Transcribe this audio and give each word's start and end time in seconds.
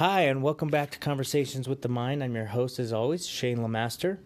Hi, 0.00 0.22
and 0.22 0.42
welcome 0.42 0.68
back 0.68 0.92
to 0.92 0.98
Conversations 0.98 1.68
with 1.68 1.82
the 1.82 1.88
Mind. 1.90 2.24
I'm 2.24 2.34
your 2.34 2.46
host, 2.46 2.78
as 2.78 2.90
always, 2.90 3.26
Shane 3.26 3.58
Lamaster. 3.58 4.18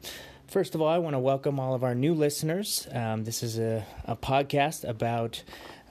First 0.47 0.77
of 0.77 0.81
all, 0.81 0.87
I 0.87 0.99
want 0.99 1.15
to 1.15 1.19
welcome 1.19 1.59
all 1.59 1.75
of 1.75 1.83
our 1.83 1.97
new 1.97 2.15
listeners. 2.15 2.87
Um, 2.93 3.25
this 3.25 3.43
is 3.43 3.59
a, 3.59 3.85
a 4.05 4.15
podcast 4.15 4.89
about 4.89 5.43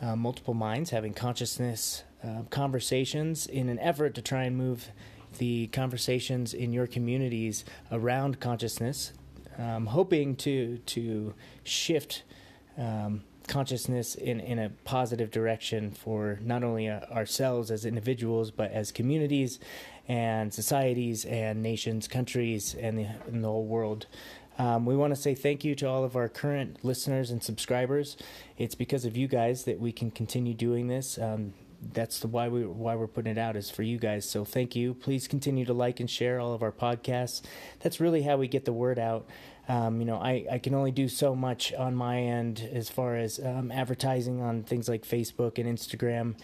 uh, 0.02 0.16
multiple 0.16 0.54
minds 0.54 0.92
having 0.92 1.14
consciousness 1.14 2.06
uh, 2.24 2.44
conversations 2.50 3.46
in 3.46 3.68
an 3.68 3.78
effort 3.80 4.16
to 4.16 4.22
try 4.22 4.44
and 4.44 4.56
move 4.56 4.90
the 5.38 5.68
conversations 5.68 6.54
in 6.54 6.72
your 6.72 6.88
communities 6.88 7.66
around 7.92 8.40
consciousness, 8.40 9.12
um, 9.58 9.88
hoping 9.88 10.38
to 10.38 10.78
to 10.86 11.34
shift. 11.66 12.24
Um, 12.78 13.26
consciousness 13.48 14.16
in, 14.16 14.40
in 14.40 14.60
a 14.60 14.70
positive 14.84 15.32
direction 15.32 15.92
for 15.92 16.40
not 16.42 16.64
only 16.64 16.88
uh, 16.90 17.02
ourselves 17.12 17.72
as 17.72 17.86
individuals, 17.86 18.52
but 18.52 18.72
as 18.72 18.92
communities 18.92 19.60
and 20.08 20.54
societies 20.54 21.26
and 21.26 21.62
nations, 21.62 22.08
countries, 22.08 22.76
and 22.76 22.98
the, 22.98 23.08
and 23.28 23.44
the 23.44 23.48
whole 23.48 23.66
world. 23.66 24.08
Um, 24.60 24.86
we 24.86 24.96
want 24.96 25.16
to 25.16 25.20
say 25.20 25.34
thank 25.34 25.64
you 25.64 25.74
to 25.76 25.88
all 25.88 26.04
of 26.04 26.16
our 26.16 26.30
current 26.30 26.84
listeners 26.84 27.32
and 27.32 27.42
subscribers. 27.42 28.18
It's 28.58 28.76
because 28.76 29.06
of 29.06 29.18
you 29.18 29.28
guys 29.28 29.64
that 29.64 29.80
we 29.80 29.92
can 29.92 30.12
continue 30.12 30.54
doing 30.54 30.88
this. 30.88 31.18
Um, 31.18 31.54
that's 31.92 32.20
the 32.20 32.28
why 32.28 32.48
we 32.48 32.66
why 32.66 32.96
we're 32.96 33.08
putting 33.08 33.32
it 33.32 33.38
out 33.38 33.56
is 33.56 33.70
for 33.70 33.84
you 33.84 33.98
guys. 33.98 34.30
So 34.30 34.46
thank 34.46 34.76
you. 34.76 34.94
Please 34.94 35.28
continue 35.28 35.66
to 35.66 35.74
like 35.74 36.00
and 36.00 36.10
share 36.10 36.40
all 36.40 36.54
of 36.54 36.64
our 36.64 36.72
podcasts. 36.72 37.42
That's 37.82 38.00
really 38.00 38.22
how 38.22 38.38
we 38.38 38.48
get 38.48 38.66
the 38.66 38.74
word 38.74 39.00
out. 39.00 39.28
Um, 39.68 40.00
you 40.00 40.06
know, 40.06 40.18
I, 40.18 40.46
I 40.52 40.58
can 40.60 40.74
only 40.74 40.92
do 40.92 41.08
so 41.08 41.36
much 41.36 41.74
on 41.74 41.96
my 41.96 42.20
end 42.20 42.70
as 42.74 42.90
far 42.90 43.16
as 43.16 43.40
um, 43.40 43.72
advertising 43.72 44.42
on 44.42 44.64
things 44.64 44.90
like 44.90 45.04
Facebook 45.04 45.58
and 45.58 45.66
Instagram. 45.78 46.36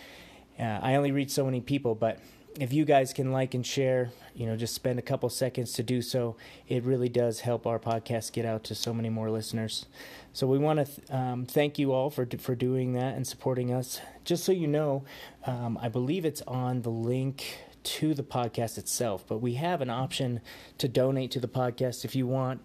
Uh, 0.58 0.80
I 0.82 0.96
only 0.96 1.12
reach 1.12 1.32
so 1.32 1.46
many 1.46 1.62
people, 1.62 1.96
but 1.96 2.20
if 2.60 2.74
you 2.74 2.84
guys 2.84 3.14
can 3.14 3.32
like 3.32 3.54
and 3.54 3.66
share, 3.66 4.12
you 4.34 4.46
know, 4.46 4.56
just 4.56 4.74
spend 4.74 5.00
a 5.00 5.02
couple 5.02 5.30
seconds 5.30 5.74
to 5.74 5.84
do 5.84 6.02
so, 6.02 6.36
it 6.68 6.84
really 6.84 7.10
does 7.10 7.42
help 7.42 7.68
our 7.68 7.80
podcast 7.80 8.34
get 8.34 8.46
out 8.46 8.64
to 8.66 8.76
so 8.76 8.94
many 8.94 9.10
more 9.10 9.30
listeners. 9.30 9.86
So 10.34 10.48
we 10.48 10.58
want 10.58 10.80
to 10.80 10.86
th- 10.86 11.12
um, 11.12 11.46
thank 11.46 11.80
you 11.80 11.94
all 11.94 12.10
for 12.10 12.28
for 12.40 12.56
doing 12.56 12.94
that 12.94 13.16
and 13.16 13.26
supporting 13.26 13.74
us. 13.74 14.02
Just 14.26 14.44
so 14.44 14.52
you 14.52 14.68
know, 14.68 15.04
um, 15.46 15.78
I 15.82 15.90
believe 15.90 16.26
it's 16.26 16.42
on 16.44 16.82
the 16.82 16.92
link 16.92 17.60
to 17.82 18.14
the 18.14 18.24
podcast 18.24 18.78
itself, 18.78 19.24
but 19.28 19.38
we 19.38 19.54
have 19.54 19.82
an 19.82 19.90
option 19.90 20.42
to 20.78 20.88
donate 20.88 21.32
to 21.32 21.40
the 21.40 21.48
podcast 21.48 22.04
if 22.04 22.16
you 22.16 22.28
want. 22.28 22.62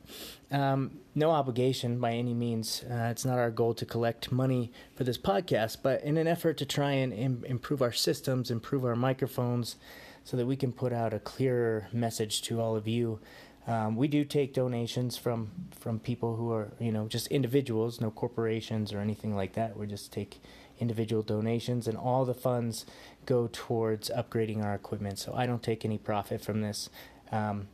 Um, 0.55 1.01
no 1.17 1.33
obligation 1.33 1.99
by 1.99 2.13
any 2.13 2.33
means. 2.33 2.85
Uh, 2.89 3.09
it's 3.11 3.25
not 3.25 3.41
our 3.41 3.51
goal 3.51 3.75
to 3.75 3.85
collect 3.85 4.31
money 4.31 4.71
for 4.95 5.03
this 5.03 5.19
podcast, 5.19 5.79
but 5.83 6.01
in 6.05 6.17
an 6.17 6.29
effort 6.29 6.57
to 6.59 6.65
try 6.65 6.93
and 6.93 7.13
Im- 7.13 7.45
improve 7.45 7.83
our 7.83 7.91
systems, 7.91 8.53
improve 8.53 8.85
our 8.85 8.95
microphones, 8.95 9.75
so 10.23 10.37
that 10.37 10.47
we 10.47 10.55
can 10.55 10.71
put 10.71 10.93
out 10.93 11.13
a 11.13 11.19
clearer 11.19 11.89
message 11.93 12.41
to 12.43 12.61
all 12.61 12.77
of 12.77 12.87
you. 12.87 13.19
Um, 13.67 13.97
we 13.97 14.07
do 14.07 14.25
take 14.25 14.55
donations 14.55 15.17
from 15.17 15.51
from 15.73 15.99
people 15.99 16.37
who 16.37 16.53
are 16.53 16.73
you 16.79 16.93
know 16.93 17.09
just 17.09 17.27
individuals, 17.29 18.01
no 18.01 18.13
corporations 18.13 18.93
or 18.93 19.01
anything 19.01 19.35
like 19.35 19.55
that. 19.55 19.77
We 19.77 19.89
just 19.89 20.13
take 20.13 20.41
individual 20.79 21.23
donations, 21.25 21.89
and 21.89 21.99
all 21.99 22.25
the 22.25 22.35
funds 22.35 22.87
go 23.27 23.49
towards 23.53 24.09
upgrading 24.09 24.63
our 24.63 24.75
equipment. 24.75 25.19
So 25.19 25.35
I 25.35 25.47
don't 25.47 25.65
take 25.65 25.85
any 25.85 25.99
profit 25.99 26.45
from 26.45 26.61
this. 26.61 26.91
Um, 27.33 27.67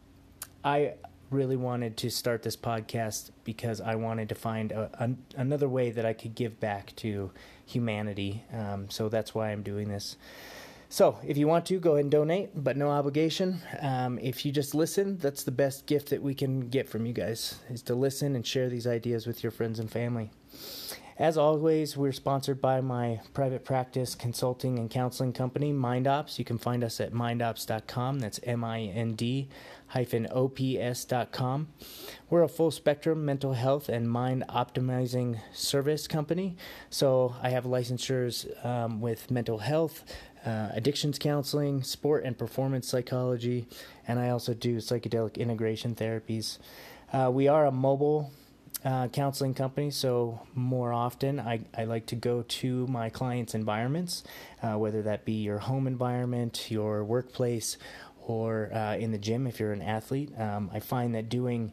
I 0.64 0.94
really 1.30 1.56
wanted 1.56 1.96
to 1.98 2.10
start 2.10 2.42
this 2.42 2.56
podcast 2.56 3.30
because 3.44 3.80
I 3.80 3.94
wanted 3.94 4.28
to 4.30 4.34
find 4.34 4.72
a, 4.72 4.90
a, 4.94 5.10
another 5.40 5.68
way 5.68 5.90
that 5.90 6.04
I 6.04 6.12
could 6.12 6.34
give 6.34 6.60
back 6.60 6.94
to 6.96 7.30
humanity. 7.64 8.44
Um, 8.52 8.90
so 8.90 9.08
that's 9.08 9.34
why 9.34 9.50
I'm 9.50 9.62
doing 9.62 9.88
this. 9.88 10.16
So, 10.92 11.18
if 11.24 11.36
you 11.36 11.46
want 11.46 11.66
to, 11.66 11.78
go 11.78 11.92
ahead 11.92 12.06
and 12.06 12.10
donate, 12.10 12.50
but 12.52 12.76
no 12.76 12.90
obligation. 12.90 13.60
Um, 13.80 14.18
if 14.18 14.44
you 14.44 14.50
just 14.50 14.74
listen, 14.74 15.18
that's 15.18 15.44
the 15.44 15.52
best 15.52 15.86
gift 15.86 16.10
that 16.10 16.20
we 16.20 16.34
can 16.34 16.68
get 16.68 16.88
from 16.88 17.06
you 17.06 17.12
guys, 17.12 17.60
is 17.68 17.80
to 17.82 17.94
listen 17.94 18.34
and 18.34 18.44
share 18.44 18.68
these 18.68 18.88
ideas 18.88 19.24
with 19.24 19.44
your 19.44 19.52
friends 19.52 19.78
and 19.78 19.88
family. 19.88 20.32
As 21.16 21.36
always, 21.36 21.96
we're 21.98 22.12
sponsored 22.12 22.60
by 22.62 22.80
my 22.80 23.20
private 23.34 23.64
practice 23.64 24.14
consulting 24.14 24.78
and 24.78 24.90
counseling 24.90 25.34
company, 25.34 25.70
MindOps. 25.70 26.38
You 26.38 26.46
can 26.46 26.56
find 26.56 26.82
us 26.82 26.98
at 26.98 27.12
mindops.com. 27.12 28.18
That's 28.18 28.40
M 28.42 28.64
I 28.64 28.80
N 28.80 29.12
D 29.12 29.48
ops.com. 29.94 31.68
We're 32.28 32.42
a 32.42 32.48
full 32.48 32.70
spectrum 32.70 33.24
mental 33.24 33.54
health 33.54 33.88
and 33.88 34.10
mind 34.10 34.44
optimizing 34.48 35.40
service 35.52 36.06
company. 36.06 36.56
So 36.90 37.34
I 37.42 37.50
have 37.50 37.64
licensures 37.64 38.64
um, 38.64 39.00
with 39.00 39.30
mental 39.30 39.58
health, 39.58 40.04
uh, 40.44 40.68
addictions 40.72 41.18
counseling, 41.18 41.82
sport 41.82 42.24
and 42.24 42.38
performance 42.38 42.88
psychology, 42.88 43.66
and 44.06 44.18
I 44.18 44.30
also 44.30 44.54
do 44.54 44.78
psychedelic 44.78 45.36
integration 45.36 45.94
therapies. 45.94 46.58
Uh, 47.12 47.30
we 47.32 47.48
are 47.48 47.66
a 47.66 47.72
mobile 47.72 48.32
uh, 48.84 49.08
counseling 49.08 49.52
company, 49.52 49.90
so 49.90 50.40
more 50.54 50.92
often 50.92 51.38
I, 51.38 51.60
I 51.76 51.84
like 51.84 52.06
to 52.06 52.16
go 52.16 52.42
to 52.42 52.86
my 52.86 53.10
clients' 53.10 53.54
environments, 53.54 54.24
uh, 54.62 54.78
whether 54.78 55.02
that 55.02 55.24
be 55.24 55.32
your 55.32 55.58
home 55.58 55.86
environment, 55.86 56.70
your 56.70 57.04
workplace, 57.04 57.76
or 58.30 58.72
uh, 58.72 58.96
in 58.96 59.12
the 59.12 59.18
gym 59.18 59.46
if 59.46 59.58
you're 59.58 59.72
an 59.72 59.82
athlete. 59.82 60.30
Um, 60.38 60.70
I 60.72 60.80
find 60.80 61.14
that 61.14 61.28
doing 61.28 61.72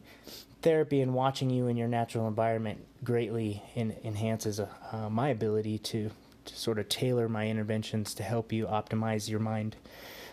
therapy 0.62 1.00
and 1.00 1.14
watching 1.14 1.50
you 1.50 1.68
in 1.68 1.76
your 1.76 1.88
natural 1.88 2.26
environment 2.26 2.84
greatly 3.04 3.62
in, 3.74 3.94
enhances 4.04 4.58
uh, 4.60 5.08
my 5.08 5.28
ability 5.28 5.78
to, 5.78 6.10
to 6.44 6.56
sort 6.56 6.78
of 6.78 6.88
tailor 6.88 7.28
my 7.28 7.46
interventions 7.48 8.14
to 8.14 8.22
help 8.22 8.52
you 8.52 8.66
optimize 8.66 9.30
your 9.30 9.40
mind. 9.40 9.76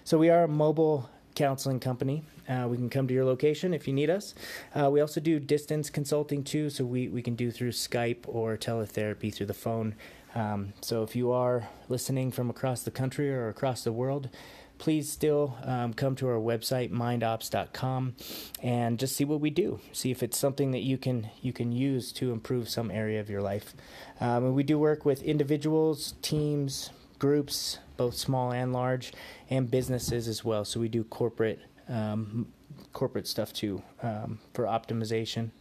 So 0.03 0.17
we 0.17 0.29
are 0.29 0.43
a 0.43 0.47
mobile 0.47 1.09
counseling 1.35 1.79
company. 1.79 2.23
Uh, 2.47 2.67
we 2.69 2.77
can 2.77 2.89
come 2.89 3.07
to 3.07 3.13
your 3.13 3.25
location 3.25 3.73
if 3.73 3.87
you 3.87 3.93
need 3.93 4.09
us. 4.09 4.33
Uh, 4.73 4.89
we 4.89 5.01
also 5.01 5.19
do 5.19 5.39
distance 5.39 5.89
consulting 5.89 6.43
too, 6.43 6.69
so 6.69 6.85
we, 6.85 7.07
we 7.07 7.21
can 7.21 7.35
do 7.35 7.51
through 7.51 7.71
Skype 7.71 8.23
or 8.27 8.57
teletherapy 8.57 9.33
through 9.33 9.47
the 9.47 9.53
phone. 9.53 9.95
Um, 10.33 10.73
so 10.81 11.03
if 11.03 11.15
you 11.15 11.31
are 11.31 11.69
listening 11.87 12.31
from 12.31 12.49
across 12.49 12.83
the 12.83 12.91
country 12.91 13.29
or 13.31 13.47
across 13.47 13.83
the 13.83 13.91
world, 13.91 14.29
please 14.77 15.11
still 15.11 15.57
um, 15.63 15.93
come 15.93 16.15
to 16.15 16.27
our 16.27 16.39
website 16.39 16.91
mindops.com 16.91 18.15
and 18.61 18.99
just 18.99 19.15
see 19.15 19.25
what 19.25 19.41
we 19.41 19.49
do. 19.49 19.79
See 19.91 20.11
if 20.11 20.21
it's 20.23 20.37
something 20.37 20.71
that 20.71 20.81
you 20.81 20.97
can 20.97 21.29
you 21.41 21.53
can 21.53 21.71
use 21.71 22.11
to 22.13 22.31
improve 22.31 22.69
some 22.69 22.91
area 22.91 23.19
of 23.19 23.29
your 23.29 23.41
life. 23.41 23.73
Um, 24.19 24.53
we 24.53 24.63
do 24.63 24.77
work 24.77 25.05
with 25.05 25.23
individuals 25.23 26.15
teams 26.21 26.89
groups 27.19 27.79
both 27.97 28.15
small 28.15 28.51
and 28.51 28.73
large 28.73 29.13
and 29.49 29.71
businesses 29.71 30.27
as 30.27 30.43
well. 30.43 30.65
So 30.65 30.79
we 30.79 30.89
do 30.89 31.03
corporate 31.03 31.59
um, 31.87 32.47
corporate 32.93 33.27
stuff 33.27 33.53
too 33.53 33.81
um, 34.01 34.39
for 34.53 34.65
optimization. 34.65 35.51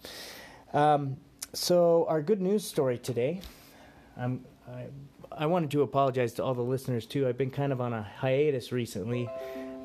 Um, 0.73 1.17
so 1.53 2.07
our 2.09 2.23
good 2.23 2.41
news 2.41 2.67
story 2.67 2.99
today, 2.99 3.41
I'm, 4.17 4.45
I, 4.69 4.87
I 5.37 5.47
wanted 5.47 5.71
to 5.72 5.83
apologize 5.83 6.34
to 6.34 6.45
all 6.45 6.55
the 6.55 6.62
listeners 6.62 7.06
too. 7.06 7.27
I've 7.27 7.39
been 7.39 7.50
kind 7.50 7.72
of 7.72 7.81
on 7.81 7.93
a 7.93 8.03
hiatus 8.03 8.72
recently. 8.72 9.28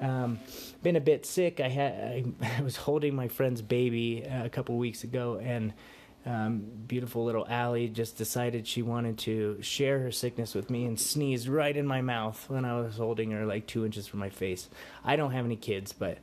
Um, 0.01 0.39
been 0.81 0.95
a 0.95 1.01
bit 1.01 1.25
sick. 1.25 1.59
I 1.59 1.67
had 1.69 1.93
I, 1.93 2.23
I 2.41 2.61
was 2.63 2.75
holding 2.75 3.15
my 3.15 3.27
friend's 3.27 3.61
baby 3.61 4.25
uh, 4.25 4.45
a 4.45 4.49
couple 4.49 4.77
weeks 4.77 5.03
ago, 5.03 5.39
and 5.43 5.73
um, 6.25 6.63
beautiful 6.87 7.25
little 7.25 7.45
Allie 7.47 7.87
just 7.87 8.17
decided 8.17 8.67
she 8.67 8.81
wanted 8.81 9.17
to 9.19 9.57
share 9.61 9.99
her 9.99 10.11
sickness 10.11 10.53
with 10.53 10.69
me 10.69 10.85
and 10.85 10.99
sneezed 10.99 11.47
right 11.47 11.75
in 11.75 11.87
my 11.87 12.01
mouth 12.01 12.49
when 12.49 12.65
I 12.65 12.79
was 12.79 12.97
holding 12.97 13.31
her 13.31 13.45
like 13.45 13.67
two 13.67 13.85
inches 13.85 14.07
from 14.07 14.19
my 14.19 14.29
face. 14.29 14.69
I 15.03 15.15
don't 15.15 15.31
have 15.31 15.45
any 15.45 15.55
kids, 15.55 15.93
but 15.93 16.17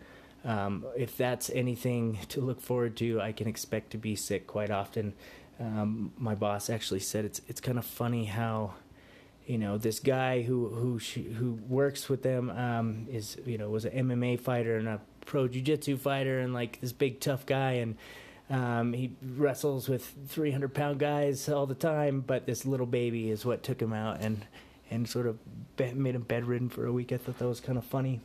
um, 0.44 0.86
if 0.96 1.16
that's 1.16 1.50
anything 1.50 2.18
to 2.28 2.40
look 2.40 2.60
forward 2.60 2.96
to, 2.98 3.20
I 3.20 3.32
can 3.32 3.48
expect 3.48 3.90
to 3.90 3.98
be 3.98 4.16
sick 4.16 4.46
quite 4.46 4.70
often. 4.70 5.14
Um, 5.58 6.12
my 6.18 6.34
boss 6.34 6.68
actually 6.68 7.00
said 7.00 7.24
it's 7.24 7.40
it's 7.48 7.62
kind 7.62 7.78
of 7.78 7.86
funny 7.86 8.26
how 8.26 8.74
you 9.46 9.58
know 9.58 9.78
this 9.78 10.00
guy 10.00 10.42
who 10.42 10.68
who 10.68 10.98
who 10.98 11.58
works 11.68 12.08
with 12.08 12.22
them 12.22 12.50
um, 12.50 13.06
is 13.10 13.36
you 13.44 13.58
know 13.58 13.70
was 13.70 13.84
an 13.84 14.08
MMA 14.08 14.40
fighter 14.40 14.76
and 14.76 14.88
a 14.88 15.00
pro 15.24 15.48
jiu-jitsu 15.48 15.96
fighter 15.96 16.40
and 16.40 16.54
like 16.54 16.80
this 16.80 16.92
big 16.92 17.20
tough 17.20 17.46
guy 17.46 17.72
and 17.72 17.96
um, 18.48 18.92
he 18.92 19.12
wrestles 19.36 19.88
with 19.88 20.14
300 20.28 20.72
pound 20.72 21.00
guys 21.00 21.48
all 21.48 21.66
the 21.66 21.74
time 21.74 22.20
but 22.20 22.46
this 22.46 22.64
little 22.64 22.86
baby 22.86 23.30
is 23.30 23.44
what 23.44 23.62
took 23.62 23.80
him 23.80 23.92
out 23.92 24.20
and 24.20 24.46
and 24.90 25.08
sort 25.08 25.26
of 25.26 25.38
made 25.78 26.14
him 26.14 26.22
bedridden 26.22 26.68
for 26.68 26.86
a 26.86 26.92
week. 26.92 27.12
I 27.12 27.16
thought 27.16 27.38
that 27.38 27.48
was 27.48 27.60
kind 27.60 27.78
of 27.78 27.84
funny. 27.84 28.20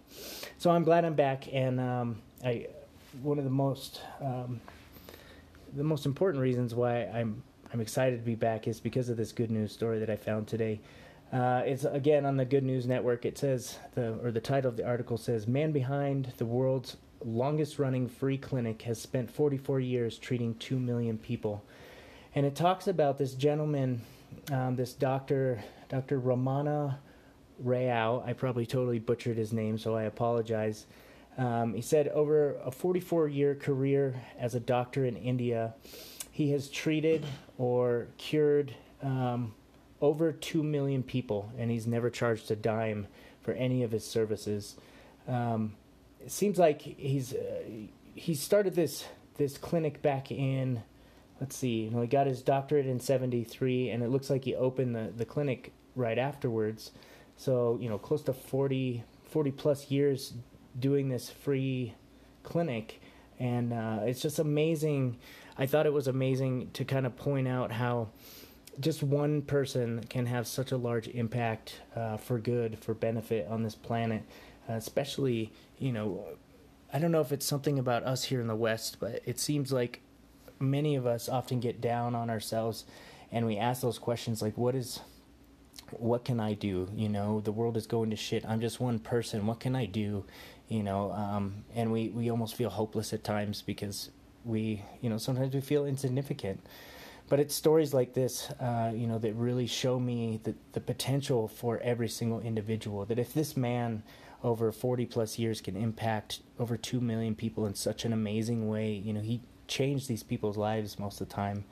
So 0.57 0.69
I'm 0.69 0.83
glad 0.83 1.05
I'm 1.05 1.15
back, 1.15 1.51
and 1.51 1.79
um, 1.79 2.21
I 2.43 2.67
one 3.21 3.37
of 3.37 3.43
the 3.43 3.49
most 3.49 4.01
um, 4.21 4.61
the 5.75 5.83
most 5.83 6.05
important 6.05 6.41
reasons 6.41 6.75
why 6.75 7.05
I'm 7.05 7.43
I'm 7.73 7.81
excited 7.81 8.19
to 8.19 8.25
be 8.25 8.35
back 8.35 8.67
is 8.67 8.79
because 8.79 9.09
of 9.09 9.17
this 9.17 9.31
good 9.31 9.49
news 9.49 9.71
story 9.71 9.99
that 9.99 10.09
I 10.09 10.15
found 10.15 10.47
today. 10.47 10.79
Uh, 11.31 11.63
it's 11.65 11.85
again 11.85 12.25
on 12.25 12.35
the 12.35 12.43
Good 12.43 12.63
News 12.63 12.85
Network. 12.85 13.25
It 13.25 13.37
says 13.37 13.77
the 13.95 14.19
or 14.21 14.31
the 14.31 14.41
title 14.41 14.69
of 14.69 14.75
the 14.75 14.85
article 14.85 15.17
says, 15.17 15.47
"Man 15.47 15.71
behind 15.71 16.33
the 16.37 16.45
world's 16.45 16.97
longest 17.23 17.79
running 17.79 18.09
free 18.09 18.37
clinic 18.37 18.81
has 18.81 18.99
spent 18.99 19.29
44 19.29 19.79
years 19.79 20.17
treating 20.17 20.55
two 20.55 20.77
million 20.77 21.17
people," 21.17 21.63
and 22.35 22.45
it 22.45 22.55
talks 22.55 22.87
about 22.87 23.17
this 23.17 23.33
gentleman, 23.33 24.01
um, 24.51 24.75
this 24.75 24.91
doctor, 24.93 25.63
Dr. 25.87 26.19
Ramana 26.19 26.97
Rao. 27.59 28.23
I 28.25 28.33
probably 28.33 28.65
totally 28.65 28.99
butchered 28.99 29.37
his 29.37 29.53
name, 29.53 29.77
so 29.77 29.95
I 29.95 30.03
apologize. 30.03 30.85
Um, 31.37 31.73
he 31.73 31.81
said 31.81 32.09
over 32.09 32.57
a 32.57 32.71
44 32.71 33.29
year 33.29 33.55
career 33.55 34.21
as 34.37 34.53
a 34.53 34.59
doctor 34.59 35.05
in 35.05 35.15
India, 35.15 35.75
he 36.29 36.51
has 36.51 36.69
treated 36.69 37.25
or 37.57 38.07
cured 38.17 38.75
um, 39.01 39.53
over 40.01 40.31
2 40.31 40.63
million 40.63 41.03
people, 41.03 41.51
and 41.57 41.71
he's 41.71 41.87
never 41.87 42.09
charged 42.09 42.49
a 42.51 42.55
dime 42.55 43.07
for 43.41 43.53
any 43.53 43.83
of 43.83 43.91
his 43.91 44.05
services. 44.05 44.75
Um, 45.27 45.73
it 46.19 46.31
seems 46.31 46.57
like 46.57 46.81
he's 46.81 47.33
uh, 47.33 47.63
he 48.13 48.35
started 48.35 48.75
this 48.75 49.05
this 49.37 49.57
clinic 49.57 50.01
back 50.01 50.31
in 50.31 50.83
let's 51.41 51.55
see, 51.55 51.85
you 51.85 51.89
know, 51.89 52.01
he 52.01 52.07
got 52.07 52.27
his 52.27 52.43
doctorate 52.43 52.85
in 52.85 52.99
73 52.99 53.89
and 53.89 54.03
it 54.03 54.09
looks 54.09 54.29
like 54.29 54.45
he 54.45 54.55
opened 54.55 54.95
the, 54.95 55.11
the 55.17 55.25
clinic 55.25 55.73
right 55.95 56.19
afterwards. 56.19 56.91
So, 57.35 57.79
you 57.81 57.89
know, 57.89 57.97
close 57.97 58.21
to 58.23 58.33
40, 58.33 59.03
40 59.25 59.51
plus 59.51 59.89
years 59.89 60.33
doing 60.79 61.09
this 61.09 61.31
free 61.31 61.95
clinic. 62.43 63.01
And 63.39 63.73
uh, 63.73 64.01
it's 64.03 64.21
just 64.21 64.37
amazing. 64.37 65.17
I 65.57 65.65
thought 65.65 65.87
it 65.87 65.93
was 65.93 66.07
amazing 66.07 66.69
to 66.73 66.85
kind 66.85 67.07
of 67.07 67.17
point 67.17 67.47
out 67.47 67.71
how 67.71 68.09
just 68.79 69.03
one 69.03 69.41
person 69.41 70.03
can 70.09 70.25
have 70.25 70.47
such 70.47 70.71
a 70.71 70.77
large 70.77 71.07
impact 71.09 71.81
uh, 71.95 72.17
for 72.17 72.39
good, 72.39 72.79
for 72.79 72.93
benefit 72.93 73.47
on 73.49 73.63
this 73.63 73.75
planet, 73.75 74.23
uh, 74.69 74.73
especially, 74.73 75.51
you 75.77 75.91
know, 75.91 76.25
I 76.93 76.99
don't 76.99 77.11
know 77.11 77.21
if 77.21 77.31
it's 77.31 77.45
something 77.45 77.79
about 77.79 78.03
us 78.03 78.25
here 78.25 78.41
in 78.41 78.47
the 78.47 78.55
West, 78.55 78.97
but 78.99 79.21
it 79.25 79.39
seems 79.39 79.71
like 79.71 80.01
many 80.59 80.95
of 80.95 81.05
us 81.05 81.29
often 81.29 81.59
get 81.59 81.81
down 81.81 82.15
on 82.15 82.29
ourselves 82.29 82.85
and 83.31 83.45
we 83.45 83.57
ask 83.57 83.81
those 83.81 83.97
questions 83.97 84.41
like, 84.41 84.57
what 84.57 84.75
is, 84.75 84.99
what 85.91 86.25
can 86.25 86.39
I 86.39 86.53
do? 86.53 86.89
You 86.93 87.09
know, 87.09 87.39
the 87.39 87.51
world 87.51 87.77
is 87.77 87.87
going 87.87 88.09
to 88.09 88.15
shit. 88.15 88.45
I'm 88.45 88.59
just 88.59 88.79
one 88.79 88.99
person. 88.99 89.45
What 89.45 89.59
can 89.59 89.75
I 89.75 89.85
do? 89.85 90.25
You 90.67 90.83
know, 90.83 91.11
um, 91.11 91.63
and 91.75 91.91
we, 91.91 92.09
we 92.09 92.29
almost 92.29 92.55
feel 92.55 92.69
hopeless 92.69 93.13
at 93.13 93.23
times 93.23 93.61
because 93.61 94.09
we, 94.43 94.83
you 95.01 95.09
know, 95.09 95.17
sometimes 95.17 95.53
we 95.53 95.61
feel 95.61 95.85
insignificant. 95.85 96.61
But 97.31 97.39
it's 97.39 97.55
stories 97.55 97.93
like 97.93 98.13
this, 98.13 98.49
uh, 98.59 98.91
you 98.93 99.07
know, 99.07 99.17
that 99.19 99.33
really 99.35 99.65
show 99.65 99.97
me 100.01 100.41
the, 100.43 100.53
the 100.73 100.81
potential 100.81 101.47
for 101.47 101.79
every 101.79 102.09
single 102.09 102.41
individual. 102.41 103.05
That 103.05 103.17
if 103.17 103.33
this 103.33 103.55
man 103.55 104.03
over 104.43 104.69
40 104.69 105.05
plus 105.05 105.39
years 105.39 105.61
can 105.61 105.77
impact 105.77 106.41
over 106.59 106.75
2 106.75 106.99
million 106.99 107.33
people 107.33 107.65
in 107.65 107.73
such 107.73 108.03
an 108.03 108.11
amazing 108.11 108.67
way, 108.67 108.91
you 108.91 109.13
know, 109.13 109.21
he 109.21 109.39
changed 109.69 110.09
these 110.09 110.23
people's 110.23 110.57
lives 110.57 110.99
most 110.99 111.21
of 111.21 111.29
the 111.29 111.33
time, 111.33 111.63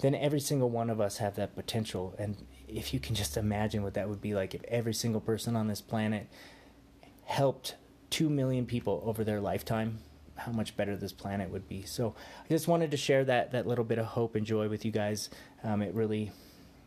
then 0.00 0.12
every 0.12 0.40
single 0.40 0.70
one 0.70 0.90
of 0.90 1.00
us 1.00 1.18
have 1.18 1.36
that 1.36 1.54
potential. 1.54 2.12
And 2.18 2.44
if 2.66 2.92
you 2.92 2.98
can 2.98 3.14
just 3.14 3.36
imagine 3.36 3.84
what 3.84 3.94
that 3.94 4.08
would 4.08 4.20
be 4.20 4.34
like 4.34 4.56
if 4.56 4.64
every 4.64 4.92
single 4.92 5.20
person 5.20 5.54
on 5.54 5.68
this 5.68 5.80
planet 5.80 6.26
helped 7.26 7.76
2 8.10 8.28
million 8.28 8.66
people 8.66 9.04
over 9.06 9.22
their 9.22 9.40
lifetime, 9.40 10.00
how 10.36 10.52
much 10.52 10.76
better 10.76 10.96
this 10.96 11.12
planet 11.12 11.50
would 11.50 11.68
be. 11.68 11.82
So 11.82 12.14
I 12.44 12.48
just 12.48 12.68
wanted 12.68 12.90
to 12.90 12.96
share 12.96 13.24
that, 13.24 13.52
that 13.52 13.66
little 13.66 13.84
bit 13.84 13.98
of 13.98 14.06
hope 14.06 14.34
and 14.34 14.46
joy 14.46 14.68
with 14.68 14.84
you 14.84 14.90
guys. 14.90 15.30
Um, 15.64 15.82
it 15.82 15.94
really, 15.94 16.30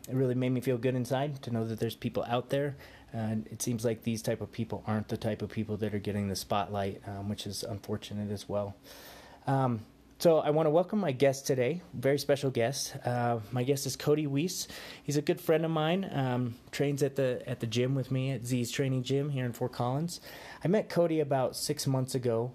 it 0.08 0.14
really 0.14 0.34
made 0.34 0.50
me 0.50 0.60
feel 0.60 0.78
good 0.78 0.94
inside 0.94 1.42
to 1.42 1.50
know 1.50 1.66
that 1.66 1.78
there's 1.80 1.96
people 1.96 2.24
out 2.28 2.50
there. 2.50 2.76
And 3.12 3.46
it 3.48 3.60
seems 3.60 3.84
like 3.84 4.02
these 4.02 4.22
type 4.22 4.40
of 4.40 4.52
people 4.52 4.84
aren't 4.86 5.08
the 5.08 5.16
type 5.16 5.42
of 5.42 5.50
people 5.50 5.76
that 5.78 5.94
are 5.94 5.98
getting 5.98 6.28
the 6.28 6.36
spotlight, 6.36 7.02
um, 7.06 7.28
which 7.28 7.46
is 7.46 7.64
unfortunate 7.64 8.30
as 8.30 8.48
well. 8.48 8.76
Um, 9.46 9.80
so 10.20 10.38
I 10.38 10.50
want 10.50 10.66
to 10.66 10.70
welcome 10.70 10.98
my 10.98 11.12
guest 11.12 11.46
today, 11.46 11.80
very 11.94 12.18
special 12.18 12.50
guest. 12.50 12.94
Uh, 13.06 13.38
my 13.52 13.62
guest 13.62 13.86
is 13.86 13.96
Cody 13.96 14.26
Weiss. 14.26 14.68
He's 15.02 15.16
a 15.16 15.22
good 15.22 15.40
friend 15.40 15.64
of 15.64 15.70
mine. 15.70 16.10
Um, 16.12 16.56
trains 16.70 17.02
at 17.02 17.16
the 17.16 17.42
at 17.46 17.60
the 17.60 17.66
gym 17.66 17.94
with 17.94 18.10
me 18.10 18.30
at 18.30 18.44
Z's 18.44 18.70
Training 18.70 19.02
Gym 19.02 19.30
here 19.30 19.46
in 19.46 19.54
Fort 19.54 19.72
Collins. 19.72 20.20
I 20.62 20.68
met 20.68 20.90
Cody 20.90 21.20
about 21.20 21.56
six 21.56 21.86
months 21.86 22.14
ago. 22.14 22.52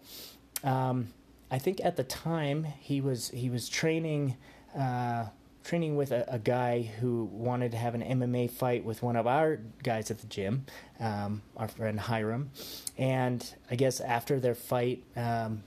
Um, 0.66 1.14
I 1.50 1.60
think 1.60 1.80
at 1.84 1.96
the 1.96 2.04
time 2.04 2.66
he 2.80 3.00
was 3.00 3.30
he 3.30 3.50
was 3.50 3.70
training. 3.70 4.36
Uh, 4.78 5.28
training 5.64 5.96
with 5.96 6.12
a, 6.12 6.24
a, 6.28 6.38
guy 6.38 6.84
who 7.00 7.24
wanted 7.32 7.72
to 7.72 7.78
have 7.78 7.96
an 7.96 8.04
MMA 8.04 8.52
fight 8.52 8.86
with 8.86 9.02
one 9.02 9.16
of 9.16 9.26
our 9.26 9.60
guys 9.82 10.12
at 10.12 10.20
the 10.20 10.28
gym, 10.28 10.64
um, 11.00 11.42
our 11.58 11.68
friend 11.68 12.00
Hiram. 12.00 12.52
And 13.00 13.44
I 13.72 13.76
guess 13.76 14.00
after 14.00 14.40
their 14.40 14.54
fight, 14.54 15.02
um, 15.16 15.64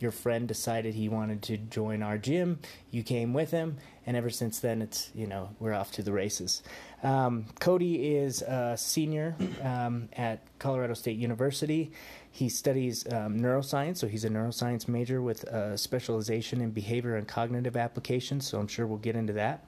your 0.00 0.10
friend 0.10 0.48
decided 0.48 0.94
he 0.94 1.08
wanted 1.08 1.42
to 1.42 1.56
join 1.56 2.02
our 2.02 2.18
gym. 2.18 2.58
You 2.90 3.02
came 3.02 3.32
with 3.32 3.50
him, 3.50 3.78
and 4.06 4.16
ever 4.16 4.30
since 4.30 4.60
then, 4.60 4.82
it's 4.82 5.10
you 5.14 5.26
know 5.26 5.50
we're 5.58 5.72
off 5.72 5.92
to 5.92 6.02
the 6.02 6.12
races. 6.12 6.62
Um, 7.02 7.46
Cody 7.60 8.14
is 8.14 8.42
a 8.42 8.76
senior 8.76 9.36
um, 9.62 10.08
at 10.14 10.40
Colorado 10.58 10.94
State 10.94 11.16
University. 11.16 11.92
He 12.34 12.48
studies 12.48 13.06
um, 13.12 13.38
neuroscience, 13.38 13.98
so 13.98 14.08
he's 14.08 14.24
a 14.24 14.28
neuroscience 14.28 14.88
major 14.88 15.22
with 15.22 15.44
a 15.44 15.78
specialization 15.78 16.60
in 16.60 16.72
behavior 16.72 17.14
and 17.14 17.28
cognitive 17.28 17.76
applications. 17.76 18.44
So 18.44 18.58
I'm 18.58 18.66
sure 18.66 18.88
we'll 18.88 18.98
get 18.98 19.14
into 19.14 19.34
that. 19.34 19.64